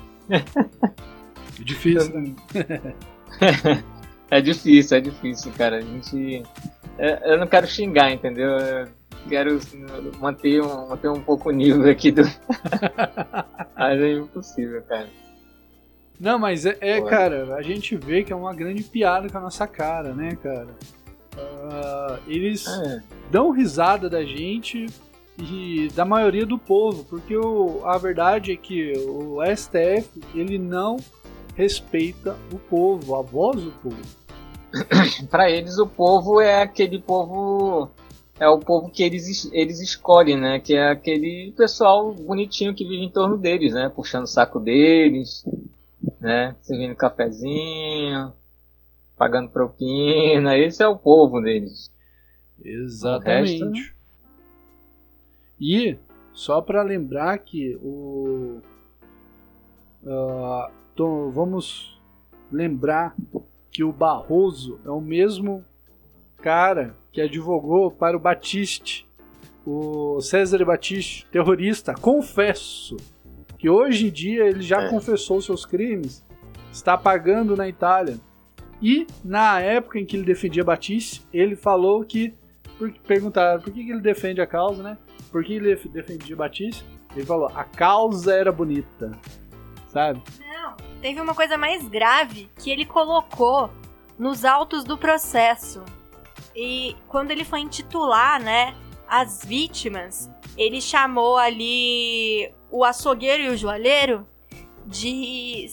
Difícil, 1.60 2.22
né? 2.22 2.36
é 4.32 4.42
difícil, 4.42 4.98
é 4.98 5.02
difícil, 5.02 5.52
cara. 5.58 5.78
A 5.78 5.82
gente. 5.82 6.44
é, 6.98 7.34
Eu 7.34 7.38
não 7.38 7.48
quero 7.48 7.68
xingar, 7.68 8.12
entendeu? 8.12 8.52
Eu 8.52 8.88
quero 9.30 9.60
manter 10.20 10.62
um, 10.62 10.90
manter 10.90 11.10
um 11.10 11.22
pouco 11.22 11.50
o 11.50 11.52
nível 11.52 11.90
aqui 11.90 12.12
do. 12.12 12.24
Mas 13.76 14.02
é 14.02 14.14
impossível, 14.14 14.82
cara. 14.84 15.10
Não, 16.18 16.40
mas 16.40 16.66
é, 16.66 16.78
é, 16.80 17.02
cara, 17.02 17.56
a 17.56 17.62
gente 17.62 17.98
vê 17.98 18.24
que 18.24 18.32
é 18.32 18.36
uma 18.36 18.54
grande 18.54 18.82
piada 18.84 19.28
com 19.30 19.38
a 19.38 19.42
nossa 19.42 19.68
cara, 19.68 20.14
né, 20.14 20.38
cara? 20.42 20.70
Ah, 21.38 22.20
eles 22.28 22.68
É. 22.68 23.04
dão 23.32 23.52
risada 23.52 24.10
da 24.10 24.24
gente 24.24 24.86
e 25.38 25.90
da 25.96 26.06
maioria 26.06 26.46
do 26.46 26.58
povo, 26.58 27.04
porque 27.06 27.36
o- 27.36 27.82
a 27.86 27.98
verdade 27.98 28.52
é 28.52 28.56
que 28.56 28.94
o 28.98 29.42
STF 29.44 30.22
ele 30.34 30.58
não 30.58 30.98
respeita 31.56 32.36
o 32.52 32.58
povo, 32.58 33.16
a 33.16 33.22
voz 33.22 33.62
do 33.62 33.72
povo. 33.72 33.98
Pra 35.30 35.50
eles, 35.50 35.78
o 35.78 35.88
povo 35.88 36.40
é 36.42 36.62
aquele 36.62 37.00
povo. 37.00 37.90
É 38.38 38.48
o 38.50 38.60
povo 38.60 38.90
que 38.90 39.02
eles, 39.02 39.28
es- 39.30 39.50
eles 39.54 39.80
escolhem, 39.80 40.38
né? 40.38 40.60
Que 40.60 40.74
é 40.76 40.90
aquele 40.90 41.54
pessoal 41.56 42.14
bonitinho 42.14 42.74
que 42.76 42.84
vive 42.86 43.04
em 43.06 43.10
torno 43.10 43.38
deles, 43.38 43.74
né? 43.74 43.90
Puxando 43.96 44.24
o 44.26 44.28
saco 44.28 44.60
deles, 44.60 45.46
né? 46.20 46.54
Servindo 46.62 46.96
cafezinho, 46.96 48.34
pagando 49.18 49.50
propina. 49.50 50.58
Esse 50.58 50.84
é 50.84 50.88
o 50.88 50.98
povo 50.98 51.42
deles. 51.42 51.90
Exatamente. 52.64 53.64
Resto, 53.64 53.96
E 55.60 55.98
só 56.34 56.62
para 56.62 56.82
lembrar 56.84 57.38
que 57.40 57.76
o 57.82 58.62
então, 60.94 61.32
vamos 61.32 62.00
lembrar 62.52 63.16
que 63.72 63.84
o 63.84 63.92
Barroso 63.92 64.80
é 64.86 64.90
o 64.90 65.02
mesmo 65.02 65.66
cara 66.38 66.96
que 67.12 67.20
advogou 67.20 67.90
para 67.90 68.16
o 68.16 68.20
Batiste, 68.20 69.08
o 69.66 70.22
César 70.22 70.64
Batiste, 70.64 71.26
terrorista. 71.32 71.96
Confesso 71.96 72.96
que 73.58 73.68
hoje 73.70 74.08
em 74.08 74.12
dia 74.12 74.46
ele 74.46 74.62
já 74.62 74.84
É. 74.84 74.90
confessou 74.90 75.42
seus 75.42 75.66
crimes, 75.66 76.24
está 76.72 76.96
pagando 76.98 77.56
na 77.58 77.68
Itália. 77.68 78.20
E 78.88 79.08
na 79.24 79.60
época 79.60 79.98
em 80.00 80.06
que 80.06 80.16
ele 80.16 80.24
defendia 80.26 80.64
Batiste, 80.64 81.24
ele 81.34 81.56
falou 81.56 82.04
que 82.06 82.36
perguntaram 83.08 83.60
por 83.60 83.74
que, 83.74 83.84
que 83.84 83.90
ele 83.90 84.00
defende 84.00 84.40
a 84.42 84.46
causa, 84.46 84.84
né? 84.84 84.96
Por 85.32 85.44
que 85.44 85.54
ele 85.54 85.76
def- 85.76 85.88
defendia 85.88 86.36
Batiste? 86.36 86.86
Ele 87.16 87.26
falou: 87.26 87.48
a 87.56 87.64
causa 87.64 88.32
era 88.36 88.52
bonita, 88.52 89.12
sabe? 89.88 90.22
Não, 90.40 90.76
teve 91.02 91.20
uma 91.20 91.34
coisa 91.34 91.58
mais 91.58 91.88
grave 91.88 92.48
que 92.62 92.70
ele 92.70 92.86
colocou 92.86 93.72
nos 94.20 94.46
autos 94.46 94.84
do 94.84 94.98
processo. 95.00 95.84
E 96.56 96.96
quando 97.08 97.32
ele 97.32 97.44
foi 97.44 97.62
intitular, 97.62 98.40
né, 98.40 98.76
as 99.08 99.44
vítimas, 99.44 100.30
ele 100.56 100.80
chamou 100.80 101.38
ali 101.38 102.52
o 102.70 102.84
açougueiro 102.84 103.44
e 103.46 103.50
o 103.50 103.58
joalheiro 103.58 104.28
de, 104.86 105.66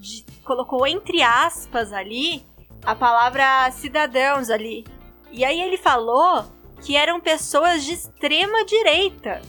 de- 0.00 0.24
colocou 0.48 0.86
entre 0.86 1.20
aspas 1.22 1.92
ali 1.92 2.42
a 2.82 2.94
palavra 2.94 3.70
cidadãos 3.70 4.48
ali. 4.48 4.86
E 5.30 5.44
aí 5.44 5.60
ele 5.60 5.76
falou 5.76 6.46
que 6.82 6.96
eram 6.96 7.20
pessoas 7.20 7.84
de 7.84 7.92
extrema 7.92 8.64
direita, 8.64 9.42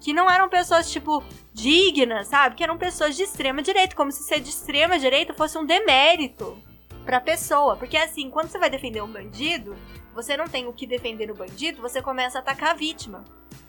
que 0.00 0.14
não 0.14 0.30
eram 0.30 0.48
pessoas 0.48 0.90
tipo 0.90 1.22
dignas, 1.52 2.28
sabe? 2.28 2.56
Que 2.56 2.64
eram 2.64 2.78
pessoas 2.78 3.14
de 3.14 3.24
extrema 3.24 3.60
direita, 3.60 3.94
como 3.94 4.10
se 4.10 4.22
ser 4.22 4.40
de 4.40 4.48
extrema 4.48 4.98
direita 4.98 5.34
fosse 5.34 5.58
um 5.58 5.66
demérito 5.66 6.56
pra 7.04 7.20
pessoa. 7.20 7.76
Porque 7.76 7.98
assim, 7.98 8.30
quando 8.30 8.48
você 8.48 8.58
vai 8.58 8.70
defender 8.70 9.02
um 9.02 9.12
bandido, 9.12 9.76
você 10.14 10.34
não 10.34 10.48
tem 10.48 10.66
o 10.66 10.72
que 10.72 10.86
defender 10.86 11.30
o 11.30 11.36
bandido, 11.36 11.82
você 11.82 12.00
começa 12.00 12.38
a 12.38 12.40
atacar 12.40 12.70
a 12.70 12.74
vítima. 12.74 13.22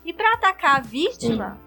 E 0.05 0.13
pra 0.13 0.33
atacar 0.33 0.77
a 0.77 0.81
vítima 0.81 1.59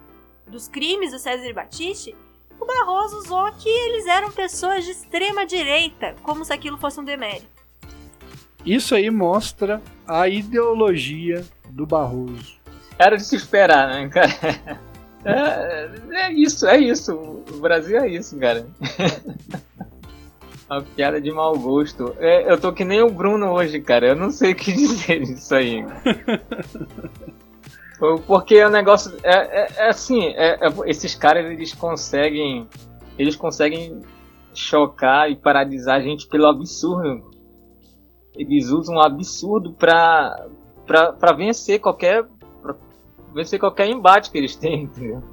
dos 0.47 0.67
crimes 0.67 1.11
do 1.11 1.19
César 1.19 1.53
Batiste, 1.53 2.15
o 2.59 2.65
Barroso 2.65 3.17
usou 3.17 3.51
que 3.53 3.69
eles 3.69 4.05
eram 4.05 4.31
pessoas 4.31 4.85
de 4.85 4.91
extrema 4.91 5.45
direita, 5.45 6.15
como 6.23 6.43
se 6.43 6.53
aquilo 6.53 6.77
fosse 6.77 6.99
um 6.99 7.03
demérito. 7.03 7.57
Isso 8.65 8.95
aí 8.95 9.09
mostra 9.09 9.81
a 10.07 10.27
ideologia 10.27 11.45
do 11.69 11.85
Barroso. 11.85 12.57
Era 12.99 13.15
de 13.15 13.23
se 13.23 13.35
esperar, 13.35 13.87
né, 13.89 14.09
cara? 14.09 14.87
É, 15.25 15.89
é 16.11 16.31
isso, 16.31 16.65
é 16.65 16.77
isso. 16.77 17.13
O 17.51 17.59
Brasil 17.59 17.99
é 17.99 18.07
isso, 18.07 18.37
cara. 18.37 18.65
Uma 20.69 20.81
piada 20.81 21.19
de 21.19 21.29
mau 21.31 21.57
gosto. 21.57 22.15
É, 22.19 22.49
eu 22.49 22.57
tô 22.57 22.71
que 22.71 22.85
nem 22.85 23.01
o 23.01 23.09
Bruno 23.09 23.51
hoje, 23.51 23.81
cara. 23.81 24.07
Eu 24.07 24.15
não 24.15 24.31
sei 24.31 24.53
o 24.53 24.55
que 24.55 24.71
dizer 24.71 25.23
disso 25.23 25.53
aí. 25.53 25.83
Porque 28.25 28.63
o 28.63 28.69
negócio 28.69 29.15
é, 29.23 29.33
é- 29.35 29.67
é 29.77 29.89
assim, 29.89 30.27
é- 30.27 30.59
é- 30.67 30.89
esses 30.89 31.15
caras 31.15 31.45
eles 31.45 31.73
conseguem, 31.73 32.67
eles 33.17 33.35
conseguem 33.35 34.01
chocar 34.53 35.29
e 35.31 35.35
paralisar 35.35 35.97
a 35.97 36.01
gente 36.01 36.27
pelo 36.27 36.45
absurdo. 36.47 37.31
Eles 38.35 38.69
usam 38.69 38.97
o 38.97 39.01
absurdo 39.01 39.73
pra, 39.73 40.47
pra 40.85 41.33
vencer 41.33 41.79
qualquer 41.79 42.23
pra 42.61 42.75
vencer 43.33 43.59
qualquer 43.59 43.87
embate 43.87 44.29
que 44.29 44.37
eles 44.37 44.55
têm, 44.55 44.83
entendeu? 44.83 45.23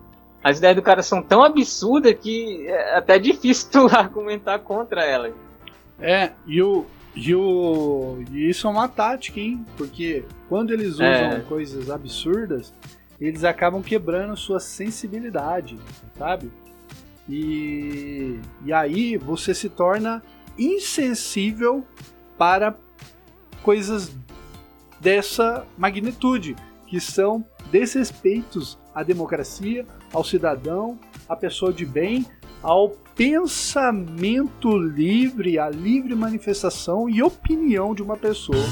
As 0.42 0.58
ideias 0.58 0.76
do 0.76 0.82
cara 0.82 1.02
são 1.02 1.22
tão 1.22 1.42
absurdas 1.42 2.14
que 2.14 2.66
é 2.66 2.96
até 2.96 3.18
difícil 3.18 3.68
tu 3.88 3.94
argumentar 3.94 4.58
contra 4.58 5.02
elas. 5.04 5.34
É, 5.98 6.32
e 6.46 6.62
o. 6.62 6.86
E, 7.16 7.34
o, 7.34 8.22
e 8.32 8.48
isso 8.50 8.66
é 8.66 8.70
uma 8.70 8.88
tática, 8.88 9.38
hein? 9.38 9.64
Porque 9.76 10.24
quando 10.48 10.72
eles 10.72 10.94
usam 10.94 11.04
É. 11.06 11.40
coisas 11.48 11.88
absurdas, 11.88 12.72
eles 13.20 13.44
acabam 13.44 13.82
quebrando 13.82 14.36
sua 14.36 14.58
sensibilidade, 14.58 15.78
sabe? 16.18 16.50
E, 17.28 18.38
e 18.64 18.72
aí 18.72 19.16
você 19.16 19.54
se 19.54 19.68
torna 19.68 20.22
insensível 20.58 21.84
para 22.36 22.74
coisas 23.62 24.12
dessa 25.00 25.64
magnitude, 25.78 26.56
que 26.86 27.00
são 27.00 27.44
desrespeitos 27.70 28.78
à 28.94 29.02
democracia, 29.02 29.86
ao 30.12 30.22
cidadão, 30.24 30.98
à 31.28 31.34
pessoa 31.36 31.72
de 31.72 31.84
bem, 31.86 32.26
ao 32.64 32.88
pensamento 33.14 34.76
livre, 34.76 35.58
à 35.58 35.68
livre 35.68 36.14
manifestação 36.14 37.08
e 37.10 37.22
opinião 37.22 37.94
de 37.94 38.02
uma 38.02 38.16
pessoa. 38.16 38.64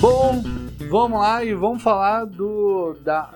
Bom, 0.00 0.42
vamos 0.88 1.20
lá 1.20 1.44
e 1.44 1.52
vamos 1.52 1.82
falar 1.82 2.24
do 2.24 2.94
da, 3.04 3.34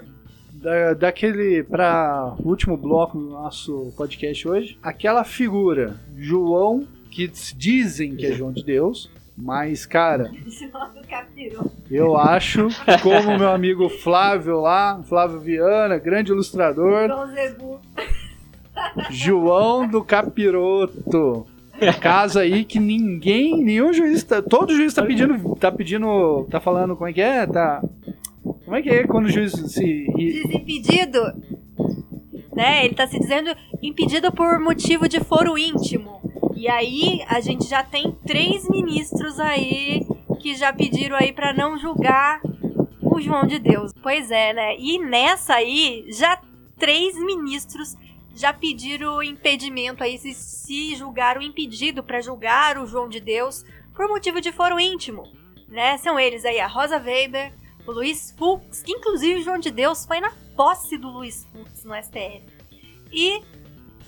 da 0.55 0.95
daquele 0.95 1.63
para 1.63 2.35
último 2.43 2.79
bloco 2.79 3.19
do 3.19 3.29
nosso 3.29 3.93
podcast 3.95 4.49
hoje, 4.49 4.79
aquela 4.83 5.23
figura 5.23 6.01
João 6.17 6.87
que 7.11 7.31
dizem 7.55 8.17
que 8.17 8.25
é 8.25 8.33
João 8.33 8.53
de 8.53 8.65
Deus, 8.65 9.11
mas 9.37 9.87
cara, 9.87 10.31
eu 11.91 12.17
acho, 12.17 12.69
como 13.03 13.39
meu 13.39 13.51
amigo 13.51 13.89
Flávio 13.89 14.61
lá, 14.61 15.03
Flávio 15.05 15.41
Viana, 15.41 15.99
grande 15.99 16.33
ilustrador, 16.33 17.09
João 19.11 19.87
do 19.87 20.03
Capiroto. 20.05 21.47
Casa 22.01 22.43
aí 22.43 22.65
que 22.65 22.79
ninguém, 22.79 23.63
nenhum 23.63 23.93
juiz, 23.93 24.23
tá, 24.23 24.41
todo 24.41 24.75
juiz 24.75 24.95
tá 24.95 25.03
pedindo, 25.03 25.57
tá 25.57 25.73
pedindo, 25.73 26.47
tá 26.49 26.61
falando 26.61 26.95
como 26.95 27.09
é 27.09 27.13
que 27.13 27.21
é, 27.21 27.45
tá, 27.45 27.83
como 28.65 28.77
é 28.77 28.83
que 28.83 28.91
é 28.91 29.05
quando 29.05 29.27
o 29.27 29.31
juiz 29.31 29.53
se, 29.53 30.07
Desimpedido, 30.17 31.21
né? 32.55 32.85
Ele 32.85 32.95
tá 32.95 33.07
se 33.07 33.19
dizendo 33.19 33.51
impedido 33.83 34.31
por 34.31 34.61
motivo 34.61 35.09
de 35.09 35.19
foro 35.21 35.59
íntimo. 35.59 36.22
E 36.63 36.69
aí 36.69 37.25
a 37.27 37.41
gente 37.41 37.69
já 37.69 37.83
tem 37.83 38.13
três 38.25 38.69
ministros 38.71 39.41
aí 39.41 40.07
que 40.41 40.55
já 40.55 40.73
pediram 40.73 41.17
aí 41.17 41.33
pra 41.33 41.53
não 41.53 41.77
julgar 41.77 42.41
o 43.03 43.21
João 43.21 43.49
de 43.49 43.59
Deus. 43.59 43.93
Pois 44.01 44.31
é, 44.31 44.53
né? 44.53 44.77
E 44.79 44.97
nessa 44.97 45.55
aí 45.55 46.07
já 46.13 46.41
três 46.79 47.17
ministros 47.19 47.97
já 48.37 48.53
pediram 48.53 49.21
impedimento 49.25 50.05
aí, 50.05 50.17
se, 50.17 50.33
se 50.35 50.95
julgaram 50.95 51.43
impedido 51.43 52.01
pra 52.01 52.21
julgar 52.21 52.79
o 52.79 52.87
João 52.87 53.09
de 53.09 53.19
Deus 53.19 53.65
por 53.93 54.07
motivo 54.07 54.41
de 54.41 54.53
foro 54.53 54.79
íntimo, 54.79 55.25
né? 55.67 55.99
São 55.99 56.17
eles 56.17 56.45
aí 56.45 56.61
a 56.61 56.69
Rosa 56.69 56.97
Weber, 56.97 57.53
o 57.85 57.91
Luiz 57.91 58.33
Fux, 58.39 58.85
que 58.85 58.93
inclusive 58.93 59.41
o 59.41 59.43
João 59.43 59.59
de 59.59 59.73
Deus 59.73 60.07
foi 60.07 60.21
na 60.21 60.31
posse 60.55 60.97
do 60.97 61.09
Luiz 61.09 61.45
Fux 61.47 61.83
no 61.83 62.01
STF. 62.01 62.41
E 63.13 63.43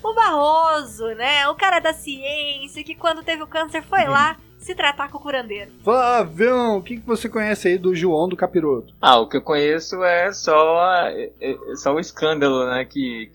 o 0.09 0.13
Barroso, 0.13 1.07
né? 1.15 1.47
O 1.49 1.55
cara 1.55 1.79
da 1.79 1.93
ciência 1.93 2.83
que 2.83 2.95
quando 2.95 3.23
teve 3.23 3.43
o 3.43 3.47
câncer 3.47 3.83
foi 3.83 4.05
lá 4.05 4.37
se 4.57 4.73
tratar 4.73 5.09
com 5.09 5.17
o 5.17 5.21
curandeiro. 5.21 5.71
Flavião, 5.83 6.77
o 6.77 6.81
que, 6.81 6.97
que 6.97 7.05
você 7.05 7.29
conhece 7.29 7.67
aí 7.67 7.77
do 7.77 7.93
João 7.93 8.27
do 8.27 8.35
Capiroto? 8.35 8.93
Ah, 8.99 9.19
o 9.19 9.29
que 9.29 9.37
eu 9.37 9.41
conheço 9.41 10.03
é 10.03 10.31
só, 10.31 10.81
é, 11.07 11.31
é 11.39 11.75
só 11.75 11.93
o 11.93 11.99
escândalo, 11.99 12.65
né? 12.67 12.83
Que, 12.83 13.31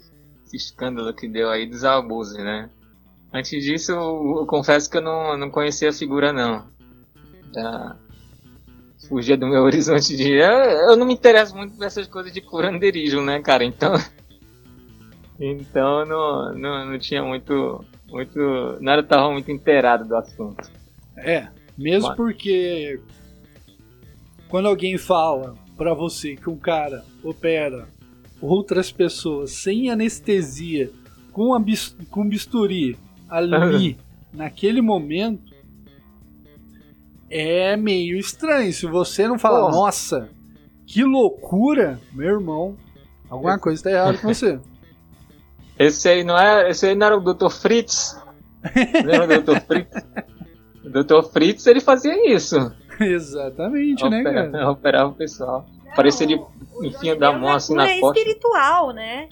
esse 0.47 0.57
escândalo 0.57 1.15
que 1.15 1.29
deu 1.29 1.49
aí 1.49 1.67
dos 1.67 1.85
abusos, 1.85 2.37
né? 2.37 2.69
Antes 3.33 3.63
disso, 3.63 3.93
eu, 3.93 4.39
eu 4.41 4.47
confesso 4.47 4.91
que 4.91 4.97
eu 4.97 5.03
não, 5.03 5.37
não 5.37 5.51
conhecia 5.51 5.91
a 5.91 5.93
figura, 5.93 6.33
não. 6.33 6.67
Já 7.55 7.97
fugia 9.09 9.37
do 9.37 9.47
meu 9.47 9.63
horizonte 9.65 10.17
de. 10.17 10.33
Eu, 10.33 10.51
eu 10.51 10.97
não 10.97 11.07
me 11.07 11.15
interesso 11.15 11.57
muito 11.57 11.77
por 11.77 11.87
essas 11.87 12.07
coisas 12.07 12.33
de 12.33 12.41
curandeirismo, 12.41 13.23
né, 13.23 13.41
cara? 13.41 13.65
Então. 13.65 13.95
Então 15.41 16.05
não, 16.05 16.55
não, 16.55 16.91
não 16.91 16.99
tinha 16.99 17.23
muito. 17.25 17.83
muito 18.09 18.39
não 18.81 18.93
era 18.93 19.03
tava 19.03 19.31
muito 19.33 19.51
inteirado 19.51 20.05
do 20.05 20.15
assunto. 20.17 20.71
É, 21.17 21.49
mesmo 21.79 22.09
Mas- 22.09 22.17
porque 22.17 23.01
quando 24.49 24.69
alguém 24.69 24.99
fala 24.99 25.55
pra 25.77 25.95
você 25.95 26.37
que 26.37 26.51
um 26.51 26.57
cara 26.57 27.05
opera 27.25 27.89
outras 28.41 28.91
pessoas 28.93 29.53
sem 29.53 29.91
anestesia, 29.91 30.91
com, 31.33 31.55
a 31.55 31.63
com 32.11 32.29
bisturi 32.29 32.99
ali, 33.29 33.97
naquele 34.33 34.81
momento, 34.83 35.55
é 37.31 37.77
meio 37.77 38.19
estranho. 38.19 38.73
Se 38.73 38.87
você 38.87 39.27
não 39.29 39.39
falar, 39.39 39.61
Porra. 39.61 39.73
nossa, 39.73 40.29
que 40.87 41.05
loucura, 41.05 42.01
meu 42.13 42.29
irmão, 42.29 42.77
alguma 43.29 43.57
coisa 43.61 43.83
tá 43.85 43.91
errada 43.91 44.19
com 44.19 44.29
você. 44.29 44.59
Esse 45.81 46.09
aí 46.09 46.23
não 46.23 46.39
é. 46.39 46.71
Esse 46.71 46.87
aí 46.87 46.95
não 46.95 47.07
era 47.07 47.17
o 47.17 47.21
Dr. 47.21 47.49
Fritz? 47.51 48.21
Lembra 49.05 49.41
do 49.41 49.55
Dr. 49.55 49.61
Fritz? 49.67 50.07
O 50.85 50.91
Dr. 50.91 51.23
Fritz 51.33 51.67
ele 51.67 51.81
fazia 51.81 52.33
isso. 52.35 52.57
Exatamente, 53.01 54.07
né, 54.09 54.21
Opera- 54.21 54.51
cara? 54.51 54.69
Operava 54.71 55.09
o 55.11 55.15
pessoal. 55.15 55.67
Parecia 55.97 56.25
ele 56.27 56.41
enfia 56.83 57.15
de 57.15 57.21
da 57.21 57.33
mão 57.33 57.51
é 57.51 57.55
assim 57.55 57.75
na 57.75 57.85
cura 57.87 58.01
costa. 58.01 58.19
espiritual, 58.21 58.91
né? 58.93 59.29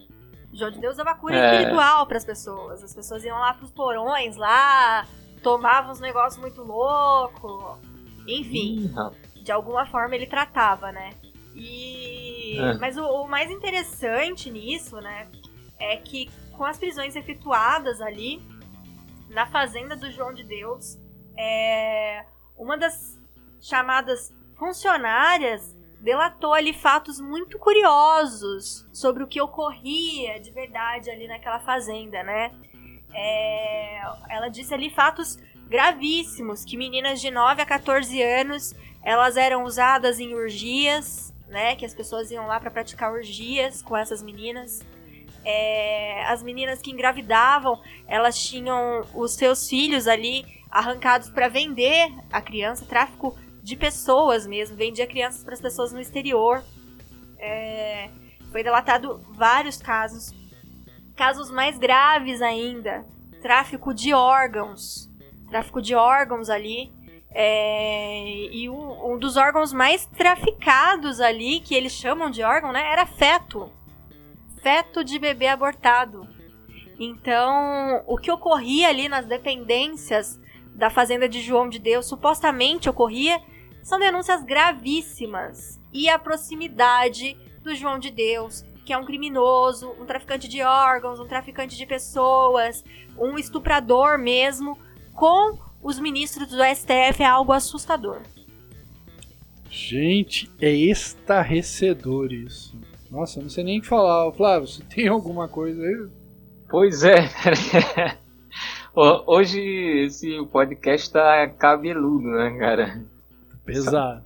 O 0.53 0.57
João 0.57 0.71
de 0.71 0.81
Deus 0.81 0.97
dava 0.97 1.15
cura 1.15 1.37
É. 1.37 1.57
espiritual 1.59 2.07
pras 2.07 2.25
pessoas. 2.25 2.83
As 2.83 2.95
pessoas 2.95 3.23
iam 3.25 3.39
lá 3.39 3.53
pros 3.55 3.71
porões 3.71 4.37
lá, 4.37 5.07
tomavam 5.43 5.93
uns 5.93 6.01
negócios 6.01 6.41
muito 6.41 6.63
loucos. 6.63 7.79
Enfim, 8.27 8.91
rapaz. 8.95 9.17
de 9.43 9.53
alguma 9.53 9.87
forma 9.87 10.15
ele 10.17 10.27
tratava, 10.27 10.91
né? 10.91 11.11
E 11.55 12.57
É. 12.59 12.75
mas 12.79 12.97
o, 12.97 13.03
o 13.05 13.29
mais 13.29 13.51
interessante 13.51 14.51
nisso, 14.51 14.97
né, 15.01 15.27
é 15.79 15.97
que 15.97 16.31
com 16.53 16.65
as 16.65 16.79
prisões 16.79 17.15
efetuadas 17.15 18.01
ali 18.01 18.43
na 19.31 19.47
fazenda 19.47 19.95
do 19.95 20.11
João 20.11 20.33
de 20.33 20.43
Deus, 20.43 20.99
é, 21.37 22.25
uma 22.57 22.77
das 22.77 23.19
chamadas 23.61 24.35
funcionárias 24.57 25.77
delatou 26.01 26.53
ali 26.53 26.73
fatos 26.73 27.21
muito 27.21 27.59
curiosos 27.59 28.87
sobre 28.93 29.23
o 29.23 29.27
que 29.27 29.41
ocorria 29.41 30.41
de 30.41 30.51
verdade 30.51 31.11
ali 31.11 31.27
naquela 31.27 31.61
fazenda, 31.61 32.23
né? 32.23 32.53
É, 33.13 34.01
ela 34.29 34.49
disse 34.49 34.73
ali 34.75 34.91
fatos 34.91 35.39
gravíssimos, 35.69 36.65
que 36.65 36.77
meninas 36.77 37.21
de 37.21 37.31
9 37.31 37.63
a 37.63 37.67
14 37.67 38.23
anos, 38.23 38.75
elas 39.03 39.37
eram 39.37 39.65
usadas 39.65 40.19
em 40.19 40.35
urgias, 40.35 41.35
né, 41.47 41.77
que 41.77 41.85
as 41.85 41.95
pessoas 41.95 42.31
iam 42.31 42.47
lá 42.47 42.61
para 42.61 42.71
praticar 42.71 43.13
urgias 43.13 43.83
com 43.83 43.97
essas 43.97 44.23
meninas. 44.23 44.81
É, 45.45 46.25
as 46.27 46.43
meninas 46.43 46.81
que 46.81 46.91
engravidavam, 46.91 47.81
elas 48.07 48.39
tinham 48.39 49.07
os 49.15 49.35
seus 49.35 49.69
filhos 49.69 50.07
ali 50.07 50.45
arrancados 50.71 51.31
para 51.31 51.49
vender 51.49 52.13
a 52.31 52.41
criança, 52.41 52.85
tráfico 52.85 53.37
de 53.63 53.77
pessoas 53.77 54.47
mesmo, 54.47 54.77
vendia 54.77 55.07
crianças 55.07 55.43
para 55.45 55.55
as 55.55 55.61
pessoas 55.61 55.93
no 55.93 56.01
exterior. 56.01 56.63
É, 57.39 58.11
foi 58.51 58.63
delatado 58.63 59.21
vários 59.31 59.77
casos, 59.77 60.35
casos 61.15 61.51
mais 61.51 61.79
graves 61.79 62.41
ainda, 62.43 63.05
tráfico 63.41 63.95
de 63.95 64.13
órgãos, 64.13 65.11
tráfico 65.49 65.81
de 65.81 65.95
órgãos 65.95 66.49
ali. 66.49 66.93
É, 67.31 68.49
e 68.51 68.69
um, 68.71 69.13
um 69.13 69.19
dos 69.19 69.37
órgãos 69.37 69.73
mais 69.73 70.07
traficados 70.07 71.21
ali, 71.21 71.61
que 71.61 71.75
eles 71.75 71.93
chamam 71.93 72.31
de 72.31 72.43
órgão, 72.43 72.73
né, 72.73 72.91
era 72.91 73.05
feto. 73.05 73.71
Feto 74.69 75.03
de 75.03 75.19
bebê 75.19 75.47
abortado. 75.47 76.29
Então, 77.01 78.05
o 78.07 78.19
que 78.19 78.31
ocorria 78.31 78.91
ali 78.91 79.09
nas 79.09 79.25
dependências 79.25 80.39
da 80.75 80.91
fazenda 80.91 81.27
de 81.27 81.41
João 81.41 81.71
de 81.71 81.79
Deus, 81.79 82.05
supostamente 82.05 82.87
ocorria, 82.87 83.41
são 83.83 83.99
denúncias 83.99 84.45
gravíssimas. 84.45 85.81
E 85.91 86.07
a 86.11 86.19
proximidade 86.19 87.35
do 87.63 87.75
João 87.75 87.99
de 87.99 88.11
Deus, 88.11 88.63
que 88.85 88.93
é 88.93 88.99
um 88.99 89.07
criminoso, 89.07 89.97
um 89.99 90.05
traficante 90.05 90.47
de 90.47 90.61
órgãos, 90.63 91.19
um 91.19 91.27
traficante 91.27 91.75
de 91.75 91.87
pessoas, 91.87 92.85
um 93.17 93.39
estuprador 93.39 94.19
mesmo, 94.19 94.79
com 95.15 95.59
os 95.83 95.99
ministros 95.99 96.51
do 96.51 96.63
STF 96.63 97.23
é 97.23 97.27
algo 97.27 97.53
assustador. 97.55 98.21
Gente, 99.71 100.51
é 100.61 100.71
estarrecedor 100.71 102.35
isso. 102.35 102.77
Nossa, 103.11 103.39
eu 103.39 103.43
não 103.45 103.51
sei 103.51 103.65
nem 103.65 103.79
o 103.79 103.83
que 103.83 103.89
falar. 103.89 104.29
Ô, 104.29 104.33
Flávio, 104.33 104.69
você 104.69 104.83
tem 104.95 105.09
alguma 105.09 105.49
coisa 105.49 105.83
aí? 105.83 106.07
Pois 106.69 107.03
é. 107.03 107.17
Ho- 108.95 109.25
Hoje 109.27 109.61
esse 110.07 110.45
podcast 110.47 111.11
tá 111.13 111.49
cabeludo, 111.49 112.29
né, 112.31 112.57
cara? 112.59 113.03
Pesado. 113.65 114.23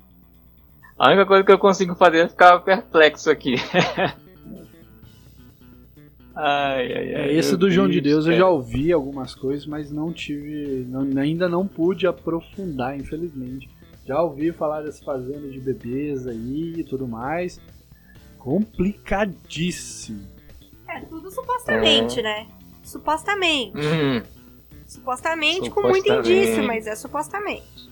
A 0.98 1.08
única 1.08 1.26
coisa 1.26 1.44
que 1.44 1.52
eu 1.52 1.58
consigo 1.58 1.94
fazer 1.94 2.18
é 2.18 2.28
ficar 2.28 2.58
perplexo 2.60 3.30
aqui. 3.30 3.54
ai, 6.34 6.92
ai, 6.92 7.14
ai. 7.14 7.30
É, 7.30 7.34
esse 7.34 7.56
do 7.56 7.70
João 7.70 7.88
de 7.88 8.00
Deus 8.00 8.24
eu 8.24 8.32
cara. 8.32 8.44
já 8.44 8.48
ouvi 8.48 8.92
algumas 8.92 9.34
coisas, 9.34 9.66
mas 9.66 9.90
não 9.90 10.12
tive. 10.12 10.86
não- 10.88 11.20
ainda 11.20 11.48
não 11.48 11.66
pude 11.66 12.06
aprofundar, 12.06 12.96
infelizmente. 12.96 13.68
Já 14.06 14.20
ouvi 14.22 14.52
falar 14.52 14.82
das 14.82 15.00
fazendas 15.00 15.52
de 15.52 15.60
bebês 15.60 16.26
aí 16.26 16.74
e 16.78 16.84
tudo 16.84 17.06
mais. 17.06 17.60
Complicadíssimo. 18.42 20.26
É, 20.88 21.00
tudo 21.02 21.30
supostamente, 21.30 22.20
né? 22.20 22.48
Supostamente. 22.82 23.78
Hum, 23.78 24.20
Supostamente 24.84 25.70
com 25.70 25.80
muito 25.82 26.08
Supostamente. 26.08 26.32
indício, 26.32 26.64
mas 26.64 26.86
é 26.88 26.96
supostamente. 26.96 27.90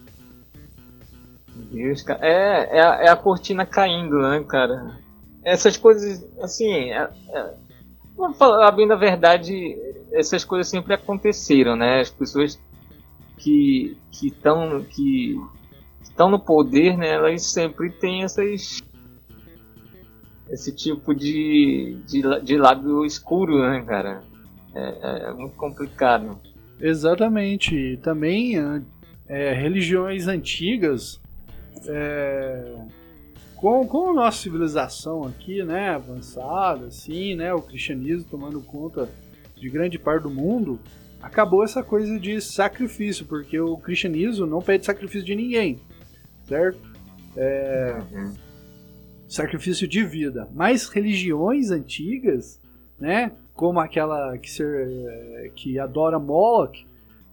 Deus, 1.70 2.02
cara. 2.02 2.18
É, 2.20 2.78
é, 2.78 2.82
a, 2.82 2.94
é 3.02 3.08
a 3.08 3.16
cortina 3.16 3.64
caindo, 3.64 4.18
né, 4.18 4.44
cara? 4.46 4.98
Essas 5.44 5.76
coisas, 5.76 6.26
assim. 6.42 6.90
É, 6.90 7.08
é, 7.28 7.54
vamos 8.16 8.36
falar 8.36 8.72
bem 8.72 8.88
da 8.88 8.96
verdade, 8.96 9.78
essas 10.12 10.44
coisas 10.44 10.68
sempre 10.68 10.92
aconteceram, 10.92 11.76
né? 11.76 12.00
As 12.00 12.10
pessoas 12.10 12.60
que 13.38 13.96
que 14.10 14.26
estão 14.26 14.82
que 14.82 15.40
estão 16.02 16.28
no 16.28 16.40
poder, 16.40 16.98
né? 16.98 17.10
Elas 17.10 17.46
sempre 17.50 17.90
têm 17.92 18.24
essas 18.24 18.82
esse 20.50 20.72
tipo 20.74 21.14
de, 21.14 21.96
de, 22.06 22.22
de 22.42 22.56
lado 22.56 23.04
escuro, 23.06 23.60
né, 23.60 23.82
cara? 23.86 24.22
É, 24.74 25.28
é 25.28 25.32
muito 25.32 25.56
complicado. 25.56 26.38
Exatamente. 26.80 27.74
E 27.74 27.96
Também 27.98 28.58
ah, 28.58 28.82
é, 29.28 29.52
religiões 29.52 30.26
antigas, 30.26 31.20
é, 31.86 32.74
com, 33.56 33.86
com 33.86 34.10
a 34.10 34.14
nossa 34.14 34.38
civilização 34.38 35.24
aqui, 35.24 35.62
né, 35.62 35.90
avançada, 35.90 36.86
assim, 36.86 37.34
né, 37.34 37.52
o 37.54 37.62
cristianismo 37.62 38.24
tomando 38.30 38.60
conta 38.60 39.08
de 39.56 39.68
grande 39.68 39.98
parte 39.98 40.22
do 40.22 40.30
mundo, 40.30 40.80
acabou 41.22 41.62
essa 41.62 41.82
coisa 41.82 42.18
de 42.18 42.40
sacrifício, 42.40 43.26
porque 43.26 43.60
o 43.60 43.76
cristianismo 43.76 44.46
não 44.46 44.62
pede 44.62 44.86
sacrifício 44.86 45.24
de 45.24 45.36
ninguém, 45.36 45.78
certo? 46.48 46.80
Uhum. 47.36 48.32
Sacrifício 49.30 49.86
de 49.86 50.04
vida. 50.04 50.48
Mas 50.52 50.88
religiões 50.88 51.70
antigas, 51.70 52.60
né, 52.98 53.32
como 53.54 53.78
aquela 53.78 54.36
que, 54.36 54.50
ser, 54.50 54.88
eh, 54.90 55.52
que 55.54 55.78
adora 55.78 56.18
Moloch, 56.18 56.84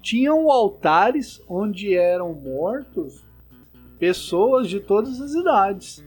tinham 0.01 0.49
altares 0.51 1.41
onde 1.49 1.95
eram 1.95 2.33
mortos 2.33 3.25
pessoas 3.97 4.69
de 4.69 4.79
todas 4.79 5.19
as 5.19 5.33
idades. 5.33 6.03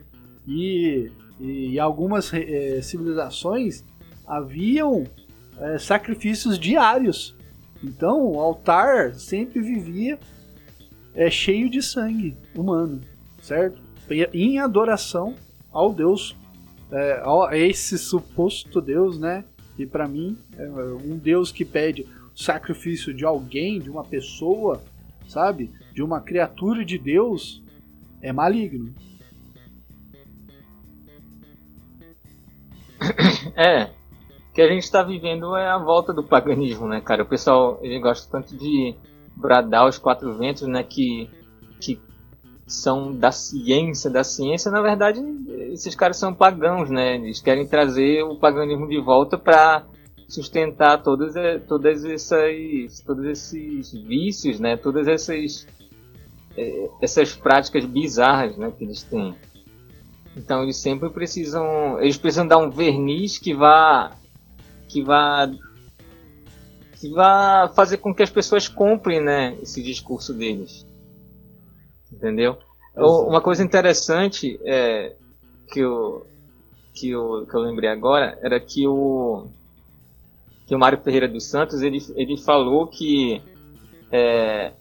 E, 0.46 1.10
e 1.40 1.78
algumas 1.78 2.32
eh, 2.32 2.80
civilizações 2.82 3.84
haviam 4.26 5.04
eh, 5.58 5.78
sacrifícios 5.78 6.58
diários. 6.58 7.36
Então 7.82 8.32
o 8.32 8.38
altar 8.38 9.14
sempre 9.14 9.60
vivia 9.60 10.18
eh, 11.14 11.30
cheio 11.30 11.68
de 11.68 11.82
sangue 11.82 12.36
humano, 12.54 13.00
certo? 13.42 13.82
Em 14.32 14.58
adoração 14.58 15.34
ao 15.72 15.92
Deus, 15.92 16.36
é, 16.90 17.22
a 17.48 17.56
esse 17.56 17.98
suposto 17.98 18.80
Deus, 18.80 19.18
né? 19.18 19.44
E 19.78 19.86
pra 19.86 20.06
mim, 20.06 20.36
é 20.56 20.68
um 20.68 21.16
Deus 21.16 21.50
que 21.50 21.64
pede 21.64 22.06
sacrifício 22.34 23.14
de 23.14 23.24
alguém, 23.24 23.78
de 23.80 23.90
uma 23.90 24.04
pessoa, 24.04 24.82
sabe? 25.28 25.70
De 25.92 26.02
uma 26.02 26.20
criatura 26.20 26.84
de 26.84 26.98
Deus, 26.98 27.62
é 28.20 28.32
maligno. 28.32 28.94
É, 33.56 33.90
que 34.54 34.60
a 34.60 34.68
gente 34.68 34.82
está 34.82 35.02
vivendo 35.02 35.56
é 35.56 35.68
a 35.68 35.78
volta 35.78 36.12
do 36.12 36.22
paganismo, 36.22 36.86
né, 36.86 37.00
cara? 37.00 37.22
O 37.22 37.26
pessoal 37.26 37.78
ele 37.82 37.98
gosta 37.98 38.30
tanto 38.30 38.56
de 38.56 38.94
bradar 39.36 39.86
os 39.88 39.98
quatro 39.98 40.36
ventos, 40.36 40.66
né, 40.68 40.82
que, 40.82 41.28
que 41.80 42.00
são 42.70 43.12
da 43.12 43.32
ciência, 43.32 44.08
da 44.08 44.22
ciência. 44.22 44.70
Na 44.70 44.80
verdade, 44.80 45.20
esses 45.72 45.94
caras 45.96 46.16
são 46.16 46.32
pagãos, 46.32 46.88
né? 46.88 47.16
Eles 47.16 47.40
querem 47.40 47.66
trazer 47.66 48.22
o 48.22 48.36
paganismo 48.36 48.88
de 48.88 49.00
volta 49.00 49.36
para 49.36 49.84
sustentar 50.28 51.02
todas, 51.02 51.34
eh, 51.34 51.58
todas 51.58 52.04
essas, 52.04 53.00
todos 53.04 53.24
esses 53.24 53.92
vícios, 53.92 54.60
né? 54.60 54.76
Todas 54.76 55.08
essas, 55.08 55.66
eh, 56.56 56.88
essas 57.02 57.34
práticas 57.34 57.84
bizarras, 57.84 58.56
né, 58.56 58.72
que 58.76 58.84
eles 58.84 59.02
têm. 59.02 59.34
Então 60.36 60.62
eles 60.62 60.76
sempre 60.76 61.10
precisam, 61.10 62.00
eles 62.00 62.16
precisam 62.16 62.46
dar 62.46 62.58
um 62.58 62.70
verniz 62.70 63.36
que 63.36 63.52
vá 63.52 64.12
que 64.88 65.02
vá 65.02 65.50
que 67.00 67.08
vá 67.08 67.68
fazer 67.74 67.96
com 67.96 68.14
que 68.14 68.22
as 68.22 68.30
pessoas 68.30 68.68
comprem, 68.68 69.20
né, 69.20 69.56
esse 69.60 69.82
discurso 69.82 70.32
deles. 70.32 70.86
Entendeu? 72.12 72.58
Exato. 72.96 73.28
Uma 73.28 73.40
coisa 73.40 73.62
interessante 73.62 74.58
é 74.64 75.14
que 75.72 75.80
eu 75.80 76.26
que 76.92 77.10
eu, 77.10 77.46
que 77.48 77.54
eu 77.54 77.60
lembrei 77.60 77.88
agora 77.88 78.38
era 78.42 78.58
que 78.58 78.86
o 78.86 79.46
que 80.66 80.74
o 80.74 80.78
Mário 80.78 81.00
Ferreira 81.00 81.26
dos 81.26 81.46
Santos 81.46 81.82
ele, 81.82 81.98
ele 82.14 82.36
falou 82.36 82.86
que 82.86 83.42
é, 84.12 84.72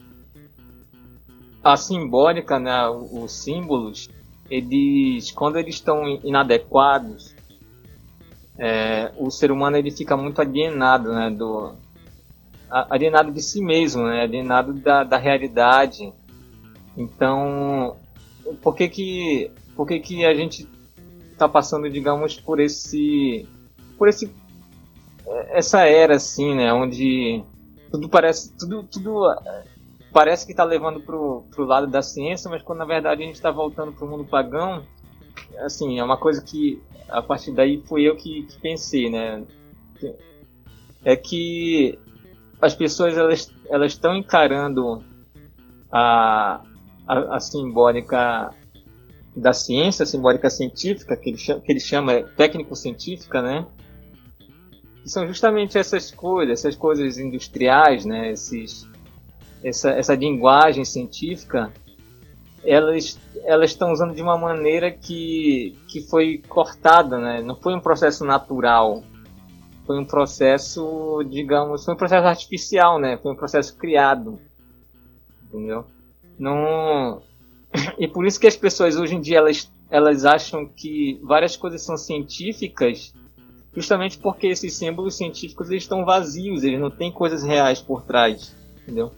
a 1.64 1.78
simbólica, 1.78 2.60
né, 2.60 2.88
os 2.88 3.32
símbolos, 3.32 4.10
eles 4.50 5.32
quando 5.32 5.58
eles 5.58 5.76
estão 5.76 6.08
inadequados, 6.24 7.36
é, 8.58 9.12
o 9.18 9.30
ser 9.32 9.52
humano 9.52 9.78
ele 9.78 9.92
fica 9.92 10.18
muito 10.18 10.42
alienado, 10.42 11.14
né, 11.14 11.30
do 11.30 11.74
alienado 12.70 13.32
de 13.32 13.42
si 13.42 13.62
mesmo, 13.62 14.04
né, 14.04 14.22
alienado 14.22 14.74
da, 14.74 15.04
da 15.04 15.18
realidade. 15.18 16.14
Então, 17.00 17.96
por 18.62 18.76
que 18.76 18.90
que 18.90 19.52
por 19.74 19.88
que 19.88 20.02
que 20.02 20.26
a 20.26 20.36
gente 20.36 20.68
está 21.32 21.48
passando, 21.48 21.90
digamos, 21.90 22.38
por 22.38 22.60
esse 22.60 23.48
por 23.98 24.10
esse 24.10 24.30
essa 25.52 25.86
era 25.86 26.16
assim, 26.16 26.54
né, 26.54 26.74
onde 26.74 27.42
tudo 27.90 28.10
parece 28.10 28.54
tudo 28.58 28.84
tudo 28.84 29.32
é, 29.32 29.64
parece 30.12 30.46
que 30.46 30.52
está 30.52 30.66
levando 30.66 31.00
pro, 31.00 31.46
pro 31.50 31.64
lado 31.64 31.88
da 31.88 32.02
ciência, 32.02 32.50
mas 32.50 32.62
quando 32.62 32.80
na 32.80 32.86
verdade 32.86 33.24
a 33.24 33.26
gente 33.26 33.36
está 33.36 33.50
voltando 33.50 33.94
pro 33.94 34.08
mundo 34.08 34.26
pagão, 34.26 34.84
assim, 35.60 36.00
é 36.00 36.04
uma 36.04 36.18
coisa 36.18 36.42
que 36.44 36.82
a 37.08 37.22
partir 37.22 37.54
daí 37.54 37.82
foi 37.88 38.04
eu 38.04 38.18
que, 38.18 38.44
que 38.44 38.60
pensei, 38.60 39.10
né? 39.10 39.46
É 41.06 41.16
que 41.16 41.98
as 42.62 42.76
pessoas 42.76 43.18
elas 43.18 43.54
elas 43.70 43.94
estão 43.94 44.14
encarando 44.14 45.02
a, 45.90 46.62
a, 47.10 47.38
a 47.38 47.40
simbólica 47.40 48.54
da 49.36 49.52
ciência, 49.52 50.04
a 50.04 50.06
simbólica 50.06 50.48
científica, 50.48 51.18
que 51.18 51.32
ele 51.32 51.38
chama, 51.40 51.62
que 51.62 51.72
ele 51.72 51.80
chama 51.80 52.22
técnico-científica, 52.22 53.42
né? 53.42 53.66
Que 55.02 55.10
são 55.10 55.26
justamente 55.28 55.76
essas 55.76 56.12
coisas, 56.12 56.60
essas 56.60 56.76
coisas 56.76 57.18
industriais, 57.18 58.06
né? 58.06 58.32
Esses, 58.32 58.88
essa, 59.64 59.90
essa 59.92 60.14
linguagem 60.14 60.86
científica, 60.86 61.74
elas 62.64 63.18
elas 63.46 63.72
estão 63.72 63.92
usando 63.92 64.14
de 64.14 64.22
uma 64.22 64.38
maneira 64.38 64.92
que, 64.92 65.78
que 65.88 66.02
foi 66.02 66.44
cortada, 66.48 67.18
né? 67.18 67.42
Não 67.42 67.56
foi 67.56 67.74
um 67.74 67.80
processo 67.80 68.24
natural. 68.26 69.02
Foi 69.88 69.98
um 69.98 70.06
processo, 70.06 71.24
digamos, 71.28 71.84
foi 71.84 71.96
um 71.96 71.98
processo 71.98 72.28
artificial, 72.28 73.00
né? 73.00 73.18
Foi 73.18 73.32
um 73.32 73.36
processo 73.36 73.76
criado. 73.76 74.40
Entendeu? 75.48 75.86
Não 76.40 77.22
e 78.00 78.08
por 78.08 78.26
isso 78.26 78.40
que 78.40 78.48
as 78.48 78.56
pessoas 78.56 78.96
hoje 78.96 79.16
em 79.16 79.22
dia 79.22 79.38
elas 79.38 79.72
elas 79.92 80.24
acham 80.24 80.68
que 80.68 81.20
várias 81.24 81.58
coisas 81.58 81.82
são 81.84 81.98
científicas, 81.98 83.14
justamente 83.76 84.20
porque 84.20 84.48
esses 84.48 84.76
símbolos 84.76 85.18
científicos 85.18 85.70
eles 85.70 85.84
estão 85.84 86.06
vazios, 86.06 86.64
eles 86.64 86.80
não 86.80 86.92
têm 86.92 87.12
coisas 87.12 87.44
reais 87.44 87.82
por 87.82 88.04
trás, 88.04 88.56
entendeu? 88.84 89.12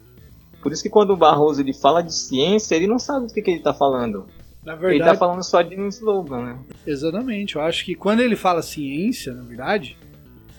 Por 0.62 0.72
isso 0.72 0.84
que 0.84 0.90
quando 0.90 1.12
o 1.12 1.18
Barroso 1.18 1.60
ele 1.60 1.74
fala 1.74 2.02
de 2.02 2.14
ciência, 2.14 2.76
ele 2.76 2.88
não 2.88 3.00
sabe 3.00 3.28
do 3.28 3.34
que, 3.34 3.42
que 3.42 3.50
ele 3.50 3.58
está 3.58 3.74
falando. 3.74 4.28
Na 4.64 4.74
Ele 4.74 4.84
está 4.84 4.88
verdade, 4.88 5.18
falando 5.18 5.44
só 5.44 5.62
de 5.62 5.76
um 5.76 5.88
slogan, 5.88 6.46
né? 6.46 6.60
exatamente. 6.86 7.56
Eu 7.56 7.64
acho 7.64 7.84
que 7.84 7.96
quando 7.96 8.20
ele 8.20 8.36
fala 8.36 8.62
ciência, 8.62 9.34
na 9.34 9.42
verdade, 9.42 9.98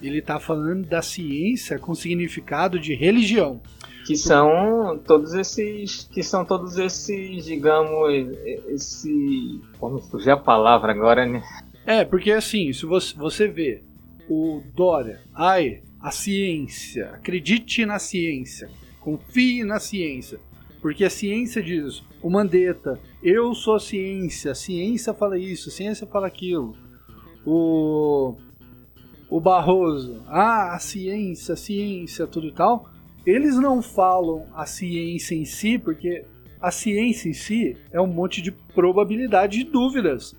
ele 0.03 0.21
tá 0.21 0.41
falando 0.41 0.85
da 0.85 1.01
ciência 1.01 1.79
com 1.79 1.95
significado 1.95 2.81
de 2.81 2.95
religião. 2.95 3.61
Que 4.07 4.17
são 4.17 5.01
todos 5.07 5.33
esses, 5.35 6.09
que 6.13 6.23
são 6.23 6.45
todos 6.45 6.77
esses, 6.77 7.45
digamos, 7.45 8.13
esse, 8.67 9.61
como 9.79 10.01
fugir 10.01 10.31
a 10.31 10.37
palavra 10.37 10.93
agora, 10.93 11.25
né? 11.25 11.43
É, 11.87 12.05
porque 12.05 12.33
assim, 12.33 12.73
se 12.73 12.85
você, 12.87 13.15
você 13.17 13.49
vê 13.49 13.83
o 14.29 14.63
Dória, 14.75 15.21
ai, 15.35 15.83
a 16.01 16.11
ciência, 16.11 17.11
acredite 17.11 17.87
na 17.87 17.99
ciência, 17.99 18.69
confie 19.01 19.65
na 19.65 19.79
ciência, 19.79 20.41
porque 20.81 21.05
a 21.05 21.11
ciência 21.11 21.63
diz, 21.63 22.03
o 22.23 22.29
Mandetta, 22.29 22.99
eu 23.23 23.55
sou 23.55 23.77
a 23.77 23.81
ciência, 23.81 24.53
a 24.53 24.55
ciência 24.55 25.15
fala 25.15 25.39
isso, 25.39 25.69
a 25.69 25.73
ciência 25.73 26.07
fala 26.07 26.27
aquilo. 26.27 26.77
O, 27.45 28.37
o 29.29 29.41
Barroso, 29.41 30.23
ah, 30.27 30.75
a 30.75 30.79
ciência, 30.79 31.55
a 31.55 31.57
ciência, 31.57 32.27
tudo 32.27 32.47
e 32.49 32.53
tal. 32.53 32.92
Eles 33.25 33.57
não 33.57 33.81
falam 33.81 34.47
a 34.55 34.67
ciência 34.67 35.35
em 35.35 35.45
si, 35.45 35.79
porque 35.79 36.25
a 36.61 36.71
ciência 36.71 37.29
em 37.29 37.33
si 37.33 37.77
é 37.93 38.01
um 38.01 38.07
monte 38.07 38.43
de 38.43 38.51
probabilidade 38.51 39.61
e 39.61 39.65
dúvidas. 39.65 40.37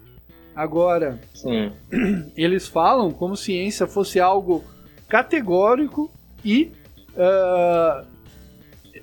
Agora, 0.56 1.20
Sim. 1.34 1.72
eles 2.36 2.68
falam 2.68 3.12
como 3.12 3.36
se 3.36 3.46
ciência 3.46 3.88
fosse 3.88 4.20
algo 4.20 4.64
categórico 5.08 6.12
e 6.44 6.72
ah, 7.18 8.06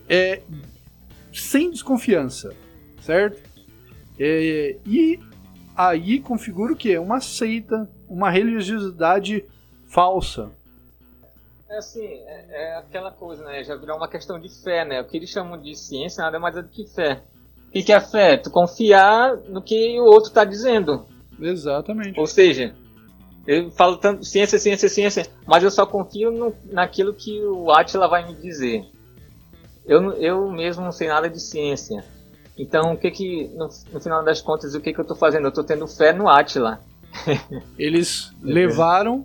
é, 0.09 0.43
sem 1.33 1.71
desconfiança, 1.71 2.55
certo? 3.01 3.41
É, 4.19 4.77
e 4.85 5.19
aí 5.77 6.21
configura 6.21 6.73
o 6.73 6.77
que? 6.77 6.97
Uma 6.99 7.21
seita, 7.21 7.89
uma 8.09 8.31
religiosidade 8.31 9.45
falsa. 9.87 10.51
É 11.71 11.79
assim, 11.79 12.05
é, 12.05 12.47
é 12.51 12.77
aquela 12.79 13.13
coisa, 13.13 13.45
né? 13.45 13.63
Já 13.63 13.77
virou 13.77 13.97
uma 13.97 14.09
questão 14.09 14.41
de 14.41 14.49
fé, 14.63 14.85
né? 14.85 15.01
O 15.01 15.05
que 15.05 15.17
eles 15.17 15.31
chamam 15.31 15.57
de 15.57 15.77
ciência 15.77 16.25
nada 16.25 16.39
mais 16.41 16.57
é 16.57 16.63
do 16.63 16.69
que 16.69 16.85
fé. 16.85 17.23
O 17.69 17.71
que 17.71 17.85
que 17.85 17.93
é 17.93 18.01
fé? 18.01 18.37
Tu 18.37 18.51
confiar 18.51 19.37
no 19.49 19.63
que 19.63 19.99
o 20.01 20.05
outro 20.05 20.31
está 20.31 20.45
dizendo. 20.45 21.07
Exatamente. 21.41 22.19
Ou 22.19 22.27
seja, 22.27 22.75
eu 23.47 23.71
falo 23.71 23.99
tanto 23.99 24.25
ciência, 24.25 24.59
ciência, 24.59 24.89
ciência, 24.89 25.27
mas 25.47 25.63
eu 25.63 25.71
só 25.71 25.87
confio 25.87 26.33
no, 26.33 26.53
naquilo 26.73 27.15
que 27.15 27.41
o 27.45 27.71
Atila 27.71 28.09
vai 28.09 28.27
me 28.27 28.35
dizer. 28.35 28.85
Eu, 29.87 30.13
eu 30.15 30.51
mesmo 30.51 30.85
não 30.85 30.93
sei 30.93 31.07
nada 31.07 31.31
de 31.31 31.41
ciência. 31.41 32.05
Então, 32.59 32.95
o 32.95 32.97
que 32.97 33.13
que, 33.13 33.49
no, 33.55 33.69
no 33.93 34.01
final 34.01 34.25
das 34.25 34.41
contas, 34.41 34.75
o 34.75 34.81
que 34.81 34.93
que 34.93 35.01
eu 35.01 35.07
tô 35.07 35.15
fazendo? 35.15 35.47
Eu 35.47 35.53
tô 35.53 35.63
tendo 35.63 35.87
fé 35.87 36.13
no 36.13 36.29
Atila. 36.29 36.81
Eles 37.79 38.33
levaram 38.43 39.25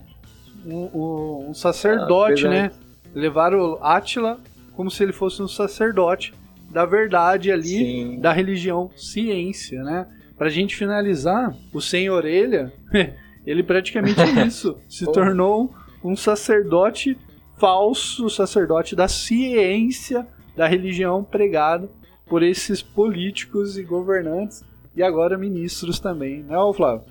um, 0.66 1.48
um- 1.50 1.54
sacerdote, 1.54 2.46
Ah, 2.48 2.50
né? 2.50 2.72
Levaram 3.14 3.78
Átila 3.82 4.40
como 4.74 4.92
se 4.92 5.02
ele 5.04 5.14
fosse 5.14 5.42
um 5.42 5.48
sacerdote 5.48 6.34
da 6.70 6.86
verdade 6.86 7.52
ali, 7.52 7.68
Sim. 7.68 8.20
da 8.20 8.34
religião 8.34 8.90
ciência, 8.98 9.82
né? 9.84 10.08
Pra 10.38 10.50
gente 10.50 10.76
finalizar, 10.76 11.56
o 11.74 11.80
Sem 11.80 12.10
Orelha, 12.10 12.74
ele 13.48 13.64
praticamente 13.64 14.20
é 14.20 14.26
isso. 14.46 14.78
Se 14.90 15.06
tornou 15.06 15.74
um 16.04 16.16
sacerdote 16.16 17.18
falso, 17.58 18.30
sacerdote 18.30 18.96
da 18.96 19.08
ciência 19.08 20.28
da 20.58 20.68
religião 20.68 21.24
pregado 21.24 21.90
por 22.28 22.44
esses 22.44 22.82
políticos 22.82 23.78
e 23.78 23.84
governantes 23.84 24.62
e 24.96 25.02
agora 25.02 25.38
ministros 25.38 26.00
também, 26.00 26.44
né, 26.44 26.56
Flávio? 26.76 27.04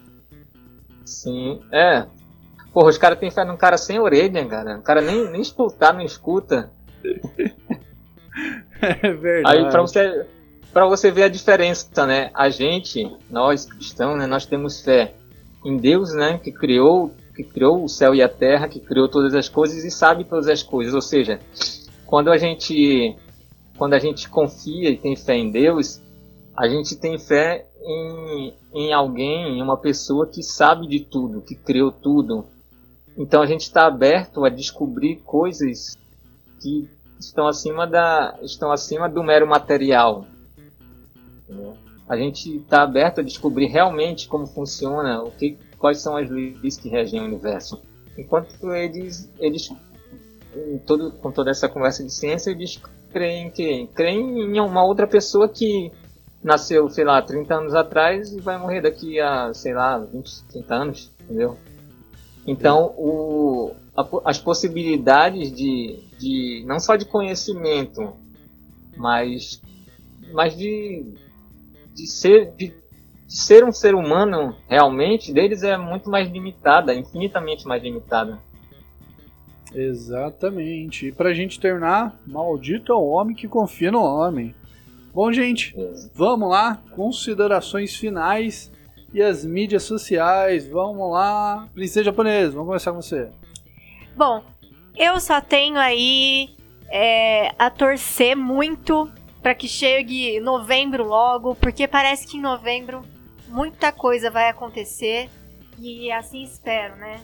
Sim, 1.04 1.60
é. 1.72 2.06
Porra, 2.74 2.90
os 2.90 2.98
caras 2.98 3.20
têm 3.20 3.30
fé 3.30 3.44
num 3.44 3.56
cara 3.56 3.78
sem 3.78 4.00
orelha, 4.00 4.44
cara. 4.44 4.78
O 4.78 4.82
cara 4.82 5.00
nem, 5.00 5.30
nem 5.30 5.40
escutar, 5.40 5.94
não 5.94 6.02
escuta. 6.02 6.70
É 8.80 9.12
verdade. 9.12 9.56
Aí 9.56 9.70
pra 9.70 9.80
você, 9.80 10.26
pra 10.72 10.86
você 10.86 11.10
ver 11.10 11.22
a 11.22 11.28
diferença, 11.28 12.04
né? 12.04 12.30
A 12.34 12.50
gente, 12.50 13.10
nós 13.30 13.64
cristãos, 13.64 14.18
né? 14.18 14.26
Nós 14.26 14.44
temos 14.44 14.82
fé 14.82 15.14
em 15.64 15.78
Deus, 15.78 16.12
né? 16.12 16.38
Que 16.42 16.52
criou, 16.52 17.14
que 17.34 17.44
criou 17.44 17.82
o 17.82 17.88
céu 17.88 18.14
e 18.14 18.22
a 18.22 18.28
terra, 18.28 18.68
que 18.68 18.80
criou 18.80 19.08
todas 19.08 19.34
as 19.34 19.48
coisas 19.48 19.84
e 19.84 19.90
sabe 19.90 20.24
todas 20.24 20.48
as 20.48 20.62
coisas. 20.62 20.92
Ou 20.92 21.00
seja, 21.00 21.38
quando 22.04 22.30
a 22.30 22.36
gente, 22.36 23.16
quando 23.78 23.94
a 23.94 23.98
gente 23.98 24.28
confia 24.28 24.90
e 24.90 24.98
tem 24.98 25.16
fé 25.16 25.36
em 25.36 25.50
Deus, 25.50 26.02
a 26.56 26.68
gente 26.68 26.96
tem 26.96 27.18
fé 27.18 27.66
em, 27.82 28.52
em 28.74 28.92
alguém, 28.92 29.56
em 29.56 29.62
uma 29.62 29.76
pessoa 29.78 30.26
que 30.26 30.42
sabe 30.42 30.86
de 30.86 31.00
tudo, 31.00 31.40
que 31.40 31.54
criou 31.54 31.90
tudo. 31.90 32.44
Então 33.16 33.42
a 33.42 33.46
gente 33.46 33.62
está 33.62 33.86
aberto 33.86 34.44
a 34.44 34.48
descobrir 34.48 35.16
coisas 35.24 35.96
que 36.60 36.88
estão 37.18 37.46
acima 37.46 37.86
da 37.86 38.36
estão 38.42 38.72
acima 38.72 39.08
do 39.08 39.22
mero 39.22 39.46
material. 39.46 40.26
A 42.08 42.16
gente 42.16 42.56
está 42.56 42.82
aberto 42.82 43.20
a 43.20 43.22
descobrir 43.22 43.66
realmente 43.66 44.28
como 44.28 44.46
funciona, 44.46 45.22
o 45.22 45.30
que, 45.30 45.56
quais 45.78 46.00
são 46.02 46.16
as 46.16 46.28
leis 46.28 46.76
que 46.76 46.88
regem 46.88 47.20
o 47.20 47.24
universo. 47.24 47.80
Enquanto 48.18 48.72
eles, 48.72 49.30
eles 49.38 49.70
todo, 50.86 51.12
com 51.12 51.30
toda 51.30 51.50
essa 51.50 51.68
conversa 51.68 52.04
de 52.04 52.12
ciência, 52.12 52.50
eles 52.50 52.80
creem 53.12 53.50
que 53.50 53.88
creem 53.94 54.40
em 54.40 54.60
uma 54.60 54.84
outra 54.84 55.06
pessoa 55.06 55.48
que 55.48 55.90
nasceu, 56.42 56.88
sei 56.90 57.04
lá, 57.04 57.22
30 57.22 57.54
anos 57.54 57.74
atrás 57.74 58.32
e 58.32 58.40
vai 58.40 58.58
morrer 58.58 58.82
daqui 58.82 59.18
a, 59.18 59.52
sei 59.54 59.72
lá, 59.72 59.98
20, 59.98 60.44
30 60.44 60.74
anos, 60.74 61.12
entendeu? 61.22 61.56
Então, 62.46 62.94
o, 62.96 63.74
a, 63.96 64.06
as 64.24 64.38
possibilidades 64.38 65.52
de, 65.52 65.98
de, 66.18 66.64
não 66.66 66.78
só 66.78 66.96
de 66.96 67.06
conhecimento, 67.06 68.12
mas, 68.96 69.62
mas 70.32 70.56
de, 70.56 71.14
de, 71.94 72.06
ser, 72.06 72.52
de, 72.52 72.68
de 73.26 73.36
ser 73.36 73.64
um 73.64 73.72
ser 73.72 73.94
humano 73.94 74.54
realmente, 74.68 75.32
deles 75.32 75.62
é 75.62 75.76
muito 75.76 76.10
mais 76.10 76.30
limitada, 76.30 76.94
infinitamente 76.94 77.66
mais 77.66 77.82
limitada. 77.82 78.38
Exatamente. 79.74 81.08
E 81.08 81.12
pra 81.12 81.34
gente 81.34 81.58
terminar, 81.58 82.20
maldito 82.26 82.92
é 82.92 82.94
o 82.94 83.06
homem 83.06 83.34
que 83.34 83.48
confia 83.48 83.90
no 83.90 84.02
homem. 84.02 84.54
Bom, 85.12 85.32
gente, 85.32 85.74
vamos 86.14 86.48
lá. 86.48 86.82
Considerações 86.92 87.94
finais 87.96 88.70
e 89.14 89.22
as 89.22 89.44
mídias 89.44 89.84
sociais. 89.84 90.68
Vamos 90.68 91.12
lá. 91.12 91.68
Princesa 91.72 92.04
japonesa, 92.04 92.50
vamos 92.50 92.66
começar 92.66 92.92
com 92.92 93.00
você. 93.00 93.30
Bom, 94.16 94.44
eu 94.96 95.18
só 95.20 95.40
tenho 95.40 95.78
aí 95.78 96.50
é, 96.88 97.54
a 97.58 97.70
torcer 97.70 98.36
muito 98.36 99.10
para 99.40 99.54
que 99.54 99.68
chegue 99.68 100.40
novembro 100.40 101.04
logo, 101.04 101.54
porque 101.54 101.86
parece 101.86 102.26
que 102.26 102.36
em 102.36 102.40
novembro 102.40 103.02
muita 103.48 103.92
coisa 103.92 104.30
vai 104.30 104.48
acontecer 104.48 105.30
e 105.78 106.10
assim 106.10 106.42
espero, 106.42 106.96
né? 106.96 107.20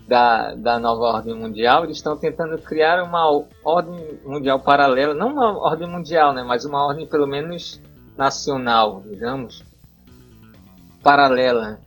da, 0.07 0.56
da 0.56 0.80
nova 0.80 1.03
ordem 1.03 1.36
mundial, 1.36 1.84
eles 1.84 1.98
estão 1.98 2.18
tentando 2.18 2.57
criar 2.57 3.03
uma 3.03 3.45
ordem 3.64 4.19
mundial 4.26 4.60
paralela, 4.60 5.14
não 5.14 5.31
uma 5.31 5.57
ordem 5.60 5.88
mundial, 5.88 6.34
né? 6.34 6.44
Mas 6.44 6.65
uma 6.65 6.84
ordem 6.84 7.06
pelo 7.06 7.27
menos 7.27 7.80
nacional, 8.20 9.02
digamos, 9.10 9.64
paralela. 11.02 11.80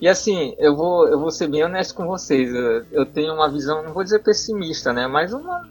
E 0.00 0.08
assim, 0.08 0.54
eu 0.56 0.76
vou, 0.76 1.08
eu 1.08 1.18
vou 1.18 1.32
ser 1.32 1.48
bem 1.48 1.64
honesto 1.64 1.96
com 1.96 2.06
vocês. 2.06 2.54
Eu, 2.54 2.86
eu 2.92 3.04
tenho 3.04 3.34
uma 3.34 3.50
visão, 3.50 3.82
não 3.82 3.92
vou 3.92 4.04
dizer 4.04 4.20
pessimista, 4.20 4.92
né? 4.92 5.08
Mas 5.08 5.32
uma 5.32 5.68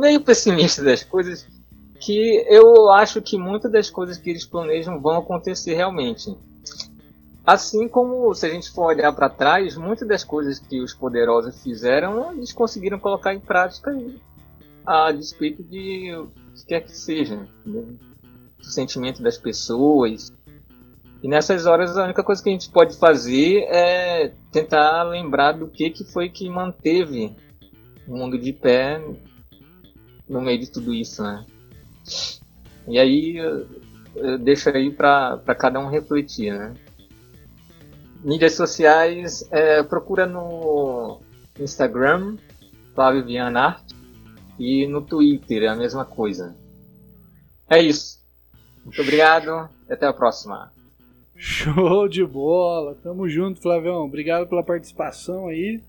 meio 0.00 0.22
pessimista 0.22 0.82
das 0.82 1.04
coisas 1.04 1.46
que 2.00 2.44
eu 2.48 2.90
acho 2.90 3.20
que 3.20 3.36
muitas 3.36 3.70
das 3.70 3.90
coisas 3.90 4.16
que 4.16 4.30
eles 4.30 4.46
planejam 4.46 4.98
vão 4.98 5.18
acontecer 5.18 5.74
realmente. 5.74 6.34
Assim 7.46 7.88
como, 7.88 8.34
se 8.34 8.46
a 8.46 8.48
gente 8.48 8.70
for 8.70 8.86
olhar 8.86 9.12
para 9.12 9.28
trás, 9.28 9.76
muitas 9.76 10.08
das 10.08 10.24
coisas 10.24 10.58
que 10.58 10.80
os 10.80 10.94
poderosos 10.94 11.62
fizeram, 11.62 12.32
eles 12.32 12.52
conseguiram 12.52 12.98
colocar 12.98 13.34
em 13.34 13.40
prática 13.40 13.94
a 14.86 15.12
despeito 15.12 15.62
de 15.62 16.14
o 16.16 16.28
que 16.54 16.66
quer 16.66 16.80
que 16.80 16.96
seja. 16.96 17.46
Entendeu? 17.66 18.11
Do 18.62 18.68
sentimento 18.68 19.22
das 19.22 19.36
pessoas. 19.36 20.32
E 21.22 21.28
nessas 21.28 21.66
horas 21.66 21.96
a 21.96 22.04
única 22.04 22.22
coisa 22.22 22.42
que 22.42 22.48
a 22.48 22.52
gente 22.52 22.70
pode 22.70 22.96
fazer 22.96 23.64
é 23.68 24.32
tentar 24.50 25.02
lembrar 25.04 25.52
do 25.52 25.68
que, 25.68 25.90
que 25.90 26.04
foi 26.04 26.28
que 26.28 26.48
manteve 26.48 27.34
o 28.08 28.16
mundo 28.16 28.38
de 28.38 28.52
pé 28.52 29.00
no 30.28 30.40
meio 30.40 30.58
de 30.58 30.70
tudo 30.70 30.94
isso, 30.94 31.22
né? 31.22 31.44
E 32.88 32.98
aí 32.98 33.36
deixo 34.40 34.68
aí 34.70 34.90
para 34.90 35.54
cada 35.58 35.78
um 35.78 35.88
refletir, 35.88 36.52
né? 36.52 36.74
Mídias 38.24 38.54
sociais, 38.54 39.46
é, 39.50 39.82
procura 39.82 40.26
no 40.26 41.20
Instagram, 41.58 42.36
Flávio 42.94 43.24
Viana 43.24 43.60
Arte, 43.60 43.96
e 44.58 44.86
no 44.86 45.02
Twitter, 45.02 45.64
é 45.64 45.68
a 45.68 45.74
mesma 45.74 46.04
coisa. 46.04 46.54
É 47.68 47.82
isso. 47.82 48.21
Muito 48.84 49.00
obrigado 49.00 49.68
e 49.88 49.92
até 49.92 50.06
a 50.06 50.12
próxima. 50.12 50.72
Show 51.36 52.08
de 52.08 52.24
bola. 52.24 52.96
Tamo 53.02 53.28
junto, 53.28 53.60
Flavião. 53.60 54.04
Obrigado 54.04 54.46
pela 54.46 54.62
participação 54.62 55.48
aí. 55.48 55.80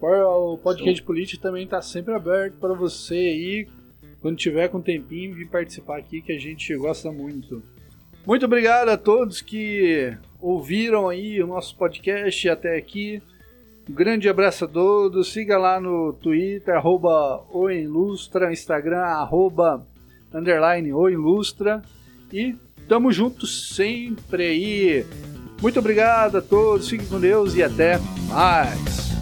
O 0.00 0.58
podcast 0.58 0.98
Show. 0.98 1.06
política 1.06 1.42
também 1.42 1.66
tá 1.66 1.80
sempre 1.80 2.12
aberto 2.14 2.54
para 2.54 2.74
você 2.74 3.14
aí. 3.14 3.68
Quando 4.20 4.36
tiver 4.36 4.68
com 4.68 4.80
tempinho, 4.80 5.34
vir 5.34 5.48
participar 5.48 5.98
aqui 5.98 6.20
que 6.20 6.32
a 6.32 6.38
gente 6.38 6.74
gosta 6.76 7.10
muito. 7.12 7.62
Muito 8.26 8.46
obrigado 8.46 8.88
a 8.88 8.96
todos 8.96 9.40
que 9.40 10.16
ouviram 10.40 11.08
aí 11.08 11.42
o 11.42 11.46
nosso 11.46 11.76
podcast 11.76 12.48
até 12.48 12.76
aqui. 12.76 13.20
Um 13.88 13.92
grande 13.92 14.28
abraço 14.28 14.64
a 14.64 14.68
todos. 14.68 15.32
Siga 15.32 15.58
lá 15.58 15.80
no 15.80 16.12
Twitter, 16.12 16.74
arroba 16.74 17.44
Oilustra, 17.52 18.52
Instagram, 18.52 19.02
arroba 19.02 19.84
underline 20.32 20.92
Oilustra. 20.92 21.82
E 22.32 22.56
tamo 22.88 23.12
juntos 23.12 23.74
sempre 23.74 24.44
aí. 24.44 25.06
Muito 25.60 25.78
obrigado 25.78 26.38
a 26.38 26.42
todos, 26.42 26.88
fiquem 26.88 27.06
com 27.06 27.20
Deus 27.20 27.54
e 27.54 27.62
até 27.62 27.98
mais. 28.28 29.12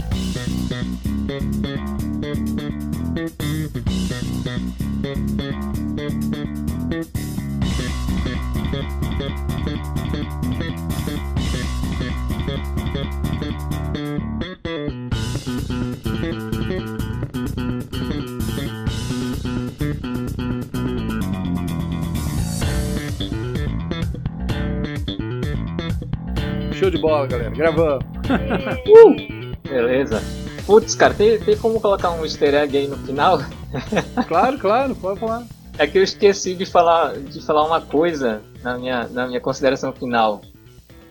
Show 26.90 26.96
de 26.96 26.98
bola, 26.98 27.26
galera. 27.28 27.50
Gravamos. 27.50 28.04
uh! 28.88 29.68
Beleza. 29.68 30.20
Putz, 30.66 30.94
cara, 30.96 31.14
tem, 31.14 31.38
tem 31.38 31.56
como 31.56 31.80
colocar 31.80 32.10
um 32.10 32.24
easter 32.24 32.52
egg 32.54 32.76
aí 32.76 32.88
no 32.88 32.96
final? 32.98 33.38
Claro, 34.26 34.58
claro, 34.58 34.96
pode 34.96 35.20
falar. 35.20 35.46
É 35.78 35.86
que 35.86 35.96
eu 35.96 36.02
esqueci 36.02 36.54
de 36.56 36.66
falar, 36.66 37.16
de 37.16 37.40
falar 37.40 37.64
uma 37.64 37.80
coisa 37.80 38.42
na 38.64 38.76
minha, 38.76 39.06
na 39.06 39.28
minha 39.28 39.40
consideração 39.40 39.92
final. 39.92 40.40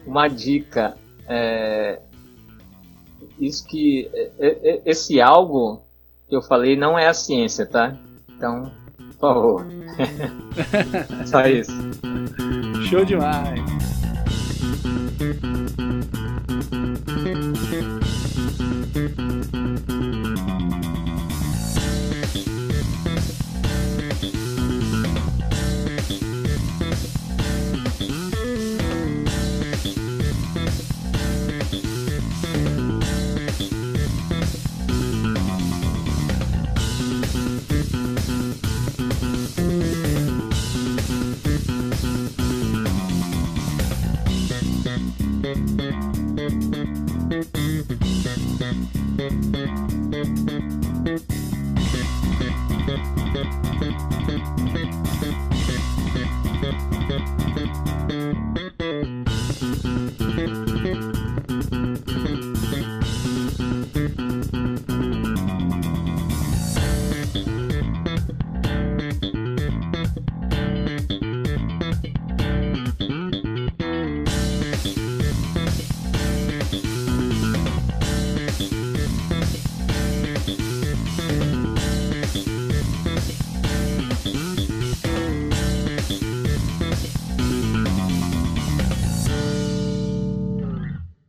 Uma 0.05 0.27
dica. 0.27 0.97
É, 1.25 1.99
isso 3.39 3.65
que. 3.65 4.09
é- 4.37 4.57
é- 4.61 4.81
Esse 4.85 5.21
algo 5.21 5.81
que 6.27 6.35
eu 6.35 6.41
falei 6.41 6.75
não 6.75 6.99
é 6.99 7.07
a 7.07 7.13
ciência, 7.13 7.65
tá? 7.65 7.95
Então, 8.35 8.69
por 8.97 9.19
favor. 9.19 9.65
Só 11.25 11.45
isso. 11.47 11.71
Show 12.89 13.05
demais. 13.05 13.61